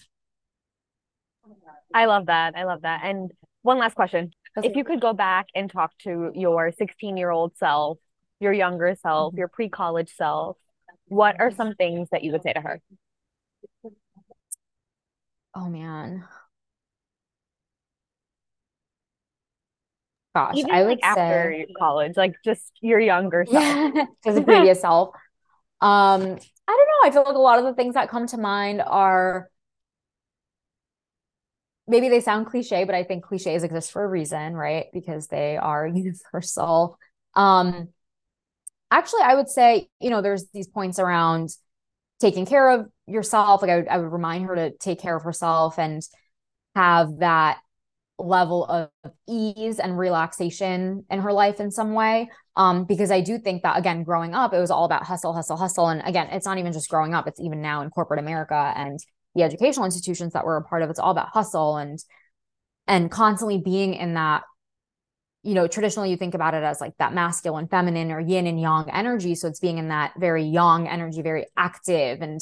I 1.94 2.06
love 2.06 2.26
that. 2.26 2.54
I 2.56 2.64
love 2.64 2.82
that. 2.82 3.00
And 3.04 3.30
one 3.62 3.78
last 3.78 3.94
question. 3.94 4.32
If 4.62 4.74
you 4.74 4.84
could 4.84 5.00
go 5.00 5.12
back 5.12 5.46
and 5.54 5.70
talk 5.70 5.92
to 6.04 6.32
your 6.34 6.72
16 6.72 7.16
year 7.16 7.30
old 7.30 7.56
self, 7.58 7.98
your 8.40 8.52
younger 8.52 8.96
self, 9.02 9.32
mm-hmm. 9.32 9.38
your 9.38 9.48
pre 9.48 9.68
college 9.68 10.12
self, 10.16 10.56
what 11.08 11.38
are 11.40 11.50
some 11.50 11.74
things 11.74 12.08
that 12.10 12.24
you 12.24 12.32
would 12.32 12.42
say 12.42 12.52
to 12.52 12.60
her? 12.60 12.80
Oh 15.56 15.68
man. 15.68 16.24
Gosh, 20.34 20.58
Even 20.58 20.70
I 20.70 20.82
like 20.82 21.00
after 21.02 21.56
say 21.56 21.66
college, 21.78 22.16
like 22.16 22.34
just 22.44 22.72
your 22.82 23.00
younger 23.00 23.46
self. 23.50 23.64
yeah, 23.94 24.06
just 24.24 24.44
previous 24.44 24.80
self. 24.82 25.10
Um, 25.80 26.22
I 26.22 26.24
don't 26.24 26.88
know. 26.88 27.04
I 27.04 27.10
feel 27.12 27.24
like 27.24 27.36
a 27.36 27.38
lot 27.38 27.58
of 27.58 27.64
the 27.64 27.74
things 27.74 27.94
that 27.94 28.10
come 28.10 28.26
to 28.28 28.38
mind 28.38 28.82
are 28.86 29.50
maybe 31.88 32.08
they 32.08 32.20
sound 32.20 32.46
cliche, 32.46 32.84
but 32.84 32.94
I 32.94 33.04
think 33.04 33.24
cliches 33.24 33.62
exist 33.62 33.92
for 33.92 34.04
a 34.04 34.08
reason, 34.08 34.54
right? 34.54 34.86
Because 34.92 35.28
they 35.28 35.56
are 35.56 35.86
universal. 35.86 36.98
Um, 37.34 37.88
actually, 38.90 39.22
I 39.22 39.34
would 39.34 39.48
say, 39.48 39.88
you 40.00 40.10
know, 40.10 40.22
there's 40.22 40.46
these 40.52 40.68
points 40.68 40.98
around 40.98 41.50
taking 42.20 42.46
care 42.46 42.70
of 42.70 42.88
yourself 43.06 43.62
like 43.62 43.70
I 43.70 43.76
would, 43.76 43.88
I 43.88 43.98
would 43.98 44.12
remind 44.12 44.46
her 44.46 44.54
to 44.56 44.70
take 44.76 45.00
care 45.00 45.16
of 45.16 45.22
herself 45.22 45.78
and 45.78 46.02
have 46.74 47.18
that 47.18 47.58
level 48.18 48.64
of 48.64 48.88
ease 49.28 49.78
and 49.78 49.98
relaxation 49.98 51.04
in 51.10 51.20
her 51.20 51.32
life 51.32 51.60
in 51.60 51.70
some 51.70 51.92
way 51.92 52.30
um 52.56 52.84
because 52.84 53.10
i 53.10 53.20
do 53.20 53.36
think 53.36 53.62
that 53.62 53.78
again 53.78 54.04
growing 54.04 54.34
up 54.34 54.54
it 54.54 54.58
was 54.58 54.70
all 54.70 54.86
about 54.86 55.02
hustle 55.04 55.34
hustle 55.34 55.58
hustle 55.58 55.88
and 55.88 56.00
again 56.06 56.26
it's 56.32 56.46
not 56.46 56.56
even 56.56 56.72
just 56.72 56.88
growing 56.88 57.12
up 57.12 57.28
it's 57.28 57.40
even 57.40 57.60
now 57.60 57.82
in 57.82 57.90
corporate 57.90 58.18
america 58.18 58.72
and 58.74 58.98
the 59.34 59.42
educational 59.42 59.84
institutions 59.84 60.32
that 60.32 60.46
we're 60.46 60.56
a 60.56 60.64
part 60.64 60.80
of 60.80 60.88
it's 60.88 60.98
all 60.98 61.10
about 61.10 61.28
hustle 61.28 61.76
and 61.76 61.98
and 62.86 63.10
constantly 63.10 63.58
being 63.58 63.92
in 63.92 64.14
that 64.14 64.44
you 65.46 65.54
know, 65.54 65.68
traditionally 65.68 66.10
you 66.10 66.16
think 66.16 66.34
about 66.34 66.54
it 66.54 66.64
as 66.64 66.80
like 66.80 66.96
that 66.98 67.14
masculine, 67.14 67.68
feminine, 67.68 68.10
or 68.10 68.18
yin 68.18 68.48
and 68.48 68.60
yang 68.60 68.90
energy. 68.90 69.36
So 69.36 69.46
it's 69.46 69.60
being 69.60 69.78
in 69.78 69.90
that 69.90 70.12
very 70.18 70.42
yang 70.42 70.88
energy, 70.88 71.22
very 71.22 71.46
active 71.56 72.20
and 72.20 72.40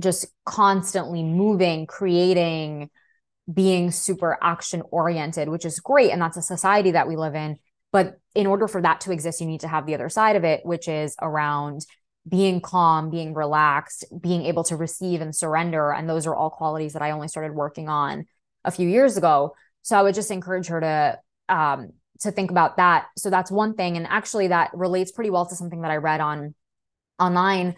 just 0.00 0.26
constantly 0.44 1.22
moving, 1.22 1.86
creating, 1.86 2.90
being 3.52 3.90
super 3.90 4.38
action 4.42 4.82
oriented, 4.90 5.48
which 5.48 5.64
is 5.64 5.80
great. 5.80 6.10
And 6.10 6.20
that's 6.20 6.36
a 6.36 6.42
society 6.42 6.92
that 6.92 7.08
we 7.08 7.16
live 7.16 7.34
in. 7.34 7.56
But 7.92 8.18
in 8.34 8.46
order 8.46 8.68
for 8.68 8.82
that 8.82 9.00
to 9.02 9.12
exist, 9.12 9.40
you 9.40 9.46
need 9.46 9.60
to 9.60 9.68
have 9.68 9.86
the 9.86 9.94
other 9.94 10.08
side 10.08 10.36
of 10.36 10.44
it, 10.44 10.66
which 10.66 10.88
is 10.88 11.16
around 11.22 11.86
being 12.28 12.60
calm, 12.60 13.08
being 13.08 13.34
relaxed, 13.34 14.04
being 14.20 14.44
able 14.44 14.64
to 14.64 14.76
receive 14.76 15.20
and 15.20 15.34
surrender. 15.34 15.92
And 15.92 16.08
those 16.08 16.26
are 16.26 16.34
all 16.34 16.50
qualities 16.50 16.92
that 16.94 17.02
I 17.02 17.12
only 17.12 17.28
started 17.28 17.54
working 17.54 17.88
on 17.88 18.26
a 18.64 18.70
few 18.70 18.88
years 18.88 19.16
ago. 19.16 19.54
So 19.82 19.96
I 19.96 20.02
would 20.02 20.14
just 20.14 20.30
encourage 20.30 20.66
her 20.66 20.80
to 20.80 21.18
um, 21.48 21.92
to 22.20 22.32
think 22.32 22.50
about 22.50 22.78
that. 22.78 23.06
So 23.16 23.30
that's 23.30 23.50
one 23.50 23.74
thing. 23.74 23.96
And 23.96 24.06
actually, 24.06 24.48
that 24.48 24.70
relates 24.74 25.12
pretty 25.12 25.30
well 25.30 25.46
to 25.46 25.54
something 25.54 25.82
that 25.82 25.90
I 25.90 25.96
read 25.96 26.20
on 26.20 26.54
online 27.18 27.76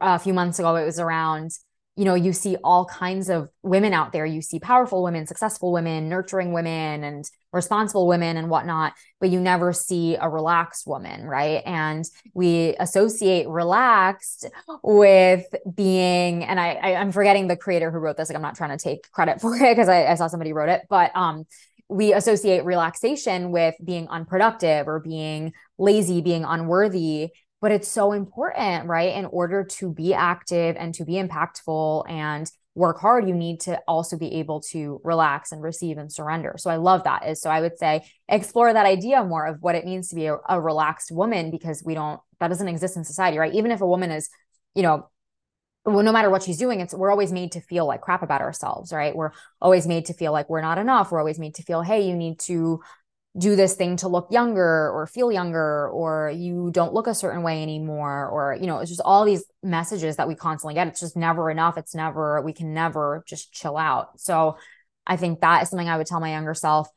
a 0.00 0.18
few 0.18 0.34
months 0.34 0.58
ago. 0.58 0.76
It 0.76 0.84
was 0.84 1.00
around 1.00 1.52
you 1.98 2.04
know, 2.04 2.14
you 2.14 2.32
see 2.32 2.56
all 2.62 2.84
kinds 2.84 3.28
of 3.28 3.48
women 3.64 3.92
out 3.92 4.12
there. 4.12 4.24
You 4.24 4.40
see 4.40 4.60
powerful 4.60 5.02
women, 5.02 5.26
successful 5.26 5.72
women, 5.72 6.08
nurturing 6.08 6.52
women, 6.52 7.02
and 7.02 7.28
responsible 7.52 8.06
women 8.06 8.36
and 8.36 8.48
whatnot, 8.48 8.92
but 9.18 9.30
you 9.30 9.40
never 9.40 9.72
see 9.72 10.14
a 10.14 10.28
relaxed 10.28 10.86
woman, 10.86 11.24
right? 11.24 11.60
And 11.66 12.04
we 12.34 12.76
associate 12.78 13.48
relaxed 13.48 14.46
with 14.84 15.44
being, 15.74 16.44
and 16.44 16.60
I, 16.60 16.74
I 16.74 16.90
am 16.90 17.10
forgetting 17.10 17.48
the 17.48 17.56
creator 17.56 17.90
who 17.90 17.98
wrote 17.98 18.16
this. 18.16 18.28
Like 18.28 18.36
I'm 18.36 18.42
not 18.42 18.54
trying 18.54 18.78
to 18.78 18.82
take 18.82 19.10
credit 19.10 19.40
for 19.40 19.56
it 19.56 19.74
because 19.74 19.88
I, 19.88 20.06
I 20.06 20.14
saw 20.14 20.28
somebody 20.28 20.52
wrote 20.52 20.68
it, 20.68 20.82
but 20.88 21.10
um, 21.16 21.46
we 21.88 22.12
associate 22.12 22.64
relaxation 22.64 23.50
with 23.50 23.74
being 23.82 24.06
unproductive 24.06 24.86
or 24.86 25.00
being 25.00 25.52
lazy, 25.78 26.20
being 26.20 26.44
unworthy. 26.44 27.30
But 27.60 27.72
it's 27.72 27.88
so 27.88 28.12
important, 28.12 28.86
right? 28.86 29.16
In 29.16 29.24
order 29.26 29.64
to 29.64 29.92
be 29.92 30.14
active 30.14 30.76
and 30.78 30.94
to 30.94 31.04
be 31.04 31.14
impactful 31.14 32.08
and 32.08 32.50
work 32.74 33.00
hard, 33.00 33.28
you 33.28 33.34
need 33.34 33.60
to 33.60 33.80
also 33.88 34.16
be 34.16 34.34
able 34.34 34.60
to 34.60 35.00
relax 35.02 35.50
and 35.50 35.60
receive 35.60 35.98
and 35.98 36.12
surrender. 36.12 36.54
So 36.58 36.70
I 36.70 36.76
love 36.76 37.04
that. 37.04 37.26
Is 37.26 37.40
so 37.40 37.50
I 37.50 37.60
would 37.60 37.76
say 37.76 38.08
explore 38.28 38.72
that 38.72 38.86
idea 38.86 39.24
more 39.24 39.46
of 39.46 39.60
what 39.60 39.74
it 39.74 39.84
means 39.84 40.08
to 40.08 40.14
be 40.14 40.26
a, 40.26 40.36
a 40.48 40.60
relaxed 40.60 41.10
woman 41.10 41.50
because 41.50 41.82
we 41.84 41.94
don't 41.94 42.20
that 42.38 42.48
doesn't 42.48 42.68
exist 42.68 42.96
in 42.96 43.04
society, 43.04 43.38
right? 43.38 43.54
Even 43.54 43.72
if 43.72 43.80
a 43.80 43.86
woman 43.86 44.12
is, 44.12 44.30
you 44.74 44.82
know, 44.82 45.10
well, 45.84 46.04
no 46.04 46.12
matter 46.12 46.30
what 46.30 46.42
she's 46.42 46.58
doing, 46.58 46.80
it's 46.80 46.94
we're 46.94 47.10
always 47.10 47.32
made 47.32 47.52
to 47.52 47.60
feel 47.60 47.86
like 47.86 48.00
crap 48.00 48.22
about 48.22 48.40
ourselves, 48.40 48.92
right? 48.92 49.16
We're 49.16 49.32
always 49.60 49.86
made 49.86 50.06
to 50.06 50.14
feel 50.14 50.32
like 50.32 50.48
we're 50.48 50.60
not 50.60 50.78
enough. 50.78 51.10
We're 51.10 51.18
always 51.18 51.38
made 51.38 51.54
to 51.56 51.62
feel, 51.62 51.82
hey, 51.82 52.02
you 52.02 52.14
need 52.14 52.38
to 52.40 52.80
do 53.36 53.56
this 53.56 53.74
thing 53.74 53.96
to 53.98 54.08
look 54.08 54.28
younger 54.30 54.90
or 54.90 55.06
feel 55.06 55.30
younger 55.30 55.88
or 55.90 56.32
you 56.34 56.70
don't 56.72 56.94
look 56.94 57.06
a 57.06 57.14
certain 57.14 57.42
way 57.42 57.62
anymore 57.62 58.28
or 58.28 58.56
you 58.58 58.66
know 58.66 58.78
it's 58.78 58.90
just 58.90 59.02
all 59.04 59.24
these 59.24 59.44
messages 59.62 60.16
that 60.16 60.28
we 60.28 60.34
constantly 60.34 60.74
get. 60.74 60.88
It's 60.88 61.00
just 61.00 61.16
never 61.16 61.50
enough. 61.50 61.76
It's 61.76 61.94
never 61.94 62.40
we 62.42 62.52
can 62.52 62.72
never 62.72 63.22
just 63.26 63.52
chill 63.52 63.76
out. 63.76 64.18
So 64.20 64.56
i 65.06 65.16
think 65.16 65.40
that 65.40 65.62
is 65.62 65.70
something 65.70 65.88
i 65.88 65.96
would 65.96 66.06
tell 66.06 66.20
my 66.20 66.30
younger 66.30 66.54
self. 66.54 66.88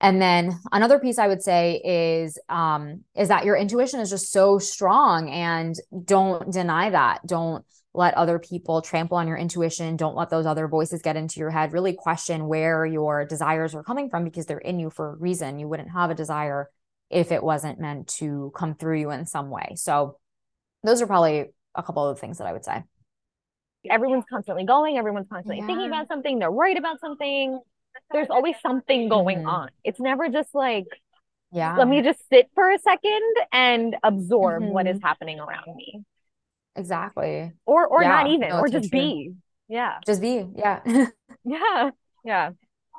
And 0.00 0.20
then 0.22 0.58
another 0.72 0.98
piece 0.98 1.18
i 1.18 1.28
would 1.28 1.42
say 1.42 1.80
is 1.84 2.38
um 2.48 3.04
is 3.14 3.28
that 3.28 3.44
your 3.44 3.56
intuition 3.56 4.00
is 4.00 4.10
just 4.10 4.30
so 4.30 4.58
strong 4.58 5.28
and 5.28 5.74
don't 6.04 6.52
deny 6.52 6.90
that. 6.90 7.26
Don't 7.26 7.64
let 7.94 8.14
other 8.14 8.40
people 8.40 8.82
trample 8.82 9.16
on 9.16 9.28
your 9.28 9.36
intuition. 9.36 9.96
Don't 9.96 10.16
let 10.16 10.28
those 10.28 10.46
other 10.46 10.66
voices 10.66 11.00
get 11.00 11.16
into 11.16 11.38
your 11.38 11.50
head. 11.50 11.72
Really 11.72 11.92
question 11.92 12.48
where 12.48 12.84
your 12.84 13.24
desires 13.24 13.74
are 13.74 13.84
coming 13.84 14.10
from 14.10 14.24
because 14.24 14.46
they're 14.46 14.58
in 14.58 14.80
you 14.80 14.90
for 14.90 15.10
a 15.10 15.16
reason. 15.16 15.60
You 15.60 15.68
wouldn't 15.68 15.92
have 15.92 16.10
a 16.10 16.14
desire 16.14 16.68
if 17.08 17.30
it 17.30 17.42
wasn't 17.42 17.78
meant 17.78 18.08
to 18.08 18.52
come 18.56 18.74
through 18.74 18.98
you 18.98 19.10
in 19.12 19.26
some 19.26 19.48
way. 19.48 19.74
So, 19.76 20.18
those 20.82 21.00
are 21.00 21.06
probably 21.06 21.46
a 21.74 21.82
couple 21.82 22.06
of 22.06 22.18
things 22.18 22.38
that 22.38 22.46
I 22.46 22.52
would 22.52 22.64
say. 22.64 22.82
Everyone's 23.88 24.24
constantly 24.28 24.64
going, 24.64 24.98
everyone's 24.98 25.28
constantly 25.28 25.60
yeah. 25.60 25.66
thinking 25.66 25.86
about 25.86 26.08
something, 26.08 26.38
they're 26.38 26.50
worried 26.50 26.78
about 26.78 27.00
something. 27.00 27.60
There's 28.10 28.28
always 28.28 28.56
something 28.60 29.08
going 29.08 29.38
mm-hmm. 29.38 29.48
on. 29.48 29.70
It's 29.84 30.00
never 30.00 30.28
just 30.28 30.52
like, 30.52 30.86
yeah, 31.52 31.76
let 31.76 31.86
me 31.86 32.02
just 32.02 32.18
sit 32.28 32.50
for 32.54 32.70
a 32.70 32.78
second 32.78 33.34
and 33.52 33.96
absorb 34.02 34.64
mm-hmm. 34.64 34.72
what 34.72 34.86
is 34.88 34.96
mm-hmm. 34.96 35.06
happening 35.06 35.38
around 35.38 35.76
me. 35.76 36.02
Exactly. 36.76 37.52
Or 37.66 37.86
or 37.86 38.02
yeah, 38.02 38.08
not 38.08 38.26
even, 38.28 38.48
no, 38.48 38.58
or 38.58 38.68
just 38.68 38.90
be. 38.90 39.34
Yeah. 39.68 39.98
Just 40.06 40.20
be. 40.20 40.46
Yeah. 40.56 40.80
yeah. 41.44 41.90
Yeah. 42.24 42.50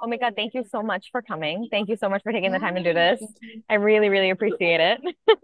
Oh 0.01 0.07
my 0.07 0.17
God, 0.17 0.33
thank 0.35 0.53
you 0.53 0.63
so 0.69 0.81
much 0.81 1.07
for 1.11 1.21
coming. 1.21 1.67
Thank 1.71 1.89
you 1.89 1.95
so 1.95 2.09
much 2.09 2.21
for 2.23 2.31
taking 2.31 2.51
the 2.51 2.59
time 2.59 2.75
to 2.75 2.83
do 2.83 2.93
this. 2.93 3.23
I 3.69 3.75
really, 3.75 4.09
really 4.09 4.29
appreciate 4.29 4.81
it. 4.81 5.01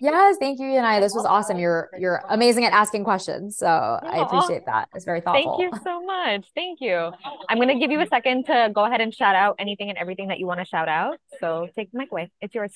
yes, 0.00 0.36
thank 0.38 0.60
you, 0.60 0.66
Yanai. 0.66 1.00
This 1.00 1.14
was 1.14 1.24
awesome. 1.24 1.58
You're 1.58 1.88
you're 1.98 2.22
amazing 2.28 2.64
at 2.66 2.72
asking 2.72 3.04
questions. 3.04 3.56
So 3.56 3.66
I 3.66 4.18
appreciate 4.18 4.66
that. 4.66 4.88
It's 4.94 5.04
very 5.04 5.20
thoughtful. 5.20 5.58
Thank 5.58 5.74
you 5.74 5.80
so 5.82 6.02
much. 6.04 6.46
Thank 6.54 6.80
you. 6.80 7.10
I'm 7.48 7.58
gonna 7.58 7.78
give 7.78 7.90
you 7.90 8.00
a 8.00 8.06
second 8.06 8.46
to 8.46 8.70
go 8.72 8.84
ahead 8.84 9.00
and 9.00 9.14
shout 9.14 9.34
out 9.34 9.56
anything 9.58 9.88
and 9.88 9.98
everything 9.98 10.28
that 10.28 10.38
you 10.38 10.46
want 10.46 10.60
to 10.60 10.66
shout 10.66 10.88
out. 10.88 11.18
So 11.40 11.68
take 11.74 11.90
the 11.90 11.98
mic 11.98 12.12
away. 12.12 12.30
It's 12.40 12.54
yours. 12.54 12.72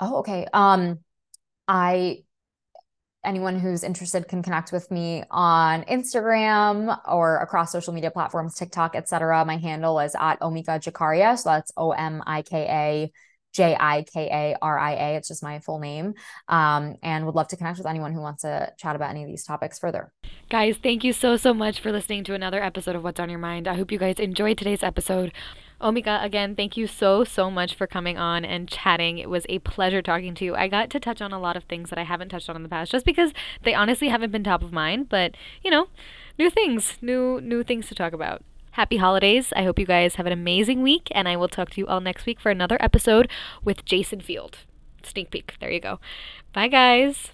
Oh, 0.00 0.18
okay. 0.18 0.46
Um 0.52 1.00
I 1.68 2.24
anyone 3.24 3.58
who's 3.58 3.82
interested 3.82 4.28
can 4.28 4.42
connect 4.42 4.72
with 4.72 4.90
me 4.90 5.24
on 5.30 5.82
Instagram 5.84 6.98
or 7.08 7.38
across 7.38 7.72
social 7.72 7.92
media 7.92 8.10
platforms, 8.10 8.54
TikTok, 8.54 8.94
etc. 8.94 9.44
My 9.44 9.56
handle 9.56 9.98
is 10.00 10.14
at 10.18 10.40
Omika 10.40 10.80
Jikaria. 10.80 11.38
So 11.38 11.50
that's 11.50 11.72
O 11.76 11.92
M 11.92 12.22
I 12.26 12.42
K 12.42 12.66
A 12.68 13.12
J 13.52 13.76
I 13.78 14.02
K 14.02 14.28
A 14.30 14.56
R 14.60 14.78
I 14.78 14.92
A. 14.92 15.16
It's 15.16 15.28
just 15.28 15.42
my 15.42 15.60
full 15.60 15.78
name. 15.78 16.14
Um, 16.48 16.96
and 17.02 17.24
would 17.26 17.34
love 17.34 17.48
to 17.48 17.56
connect 17.56 17.78
with 17.78 17.86
anyone 17.86 18.12
who 18.12 18.20
wants 18.20 18.42
to 18.42 18.72
chat 18.78 18.96
about 18.96 19.10
any 19.10 19.22
of 19.22 19.28
these 19.28 19.44
topics 19.44 19.78
further. 19.78 20.12
Guys, 20.50 20.76
thank 20.82 21.04
you 21.04 21.12
so, 21.12 21.36
so 21.36 21.54
much 21.54 21.80
for 21.80 21.92
listening 21.92 22.24
to 22.24 22.34
another 22.34 22.62
episode 22.62 22.96
of 22.96 23.04
What's 23.04 23.20
on 23.20 23.30
Your 23.30 23.38
Mind. 23.38 23.66
I 23.66 23.74
hope 23.74 23.92
you 23.92 23.98
guys 23.98 24.18
enjoyed 24.18 24.58
today's 24.58 24.82
episode. 24.82 25.32
Omika, 25.84 26.24
again, 26.24 26.56
thank 26.56 26.78
you 26.78 26.86
so, 26.86 27.24
so 27.24 27.50
much 27.50 27.74
for 27.74 27.86
coming 27.86 28.16
on 28.16 28.42
and 28.42 28.66
chatting. 28.66 29.18
It 29.18 29.28
was 29.28 29.44
a 29.50 29.58
pleasure 29.58 30.00
talking 30.00 30.34
to 30.36 30.44
you. 30.44 30.54
I 30.54 30.66
got 30.66 30.88
to 30.90 30.98
touch 30.98 31.20
on 31.20 31.30
a 31.30 31.38
lot 31.38 31.58
of 31.58 31.64
things 31.64 31.90
that 31.90 31.98
I 31.98 32.04
haven't 32.04 32.30
touched 32.30 32.48
on 32.48 32.56
in 32.56 32.62
the 32.62 32.70
past 32.70 32.90
just 32.90 33.04
because 33.04 33.32
they 33.62 33.74
honestly 33.74 34.08
haven't 34.08 34.32
been 34.32 34.42
top 34.42 34.62
of 34.62 34.72
mind, 34.72 35.10
but 35.10 35.36
you 35.62 35.70
know, 35.70 35.88
new 36.38 36.48
things, 36.48 36.96
new 37.02 37.38
new 37.42 37.62
things 37.62 37.86
to 37.88 37.94
talk 37.94 38.14
about. 38.14 38.42
Happy 38.72 38.96
holidays. 38.96 39.52
I 39.54 39.64
hope 39.64 39.78
you 39.78 39.86
guys 39.86 40.14
have 40.14 40.26
an 40.26 40.32
amazing 40.32 40.82
week 40.82 41.08
and 41.10 41.28
I 41.28 41.36
will 41.36 41.48
talk 41.48 41.68
to 41.70 41.80
you 41.80 41.86
all 41.86 42.00
next 42.00 42.24
week 42.24 42.40
for 42.40 42.50
another 42.50 42.78
episode 42.80 43.30
with 43.62 43.84
Jason 43.84 44.20
Field. 44.20 44.60
Sneak 45.02 45.30
peek. 45.30 45.54
There 45.60 45.70
you 45.70 45.80
go. 45.80 46.00
Bye 46.54 46.68
guys. 46.68 47.30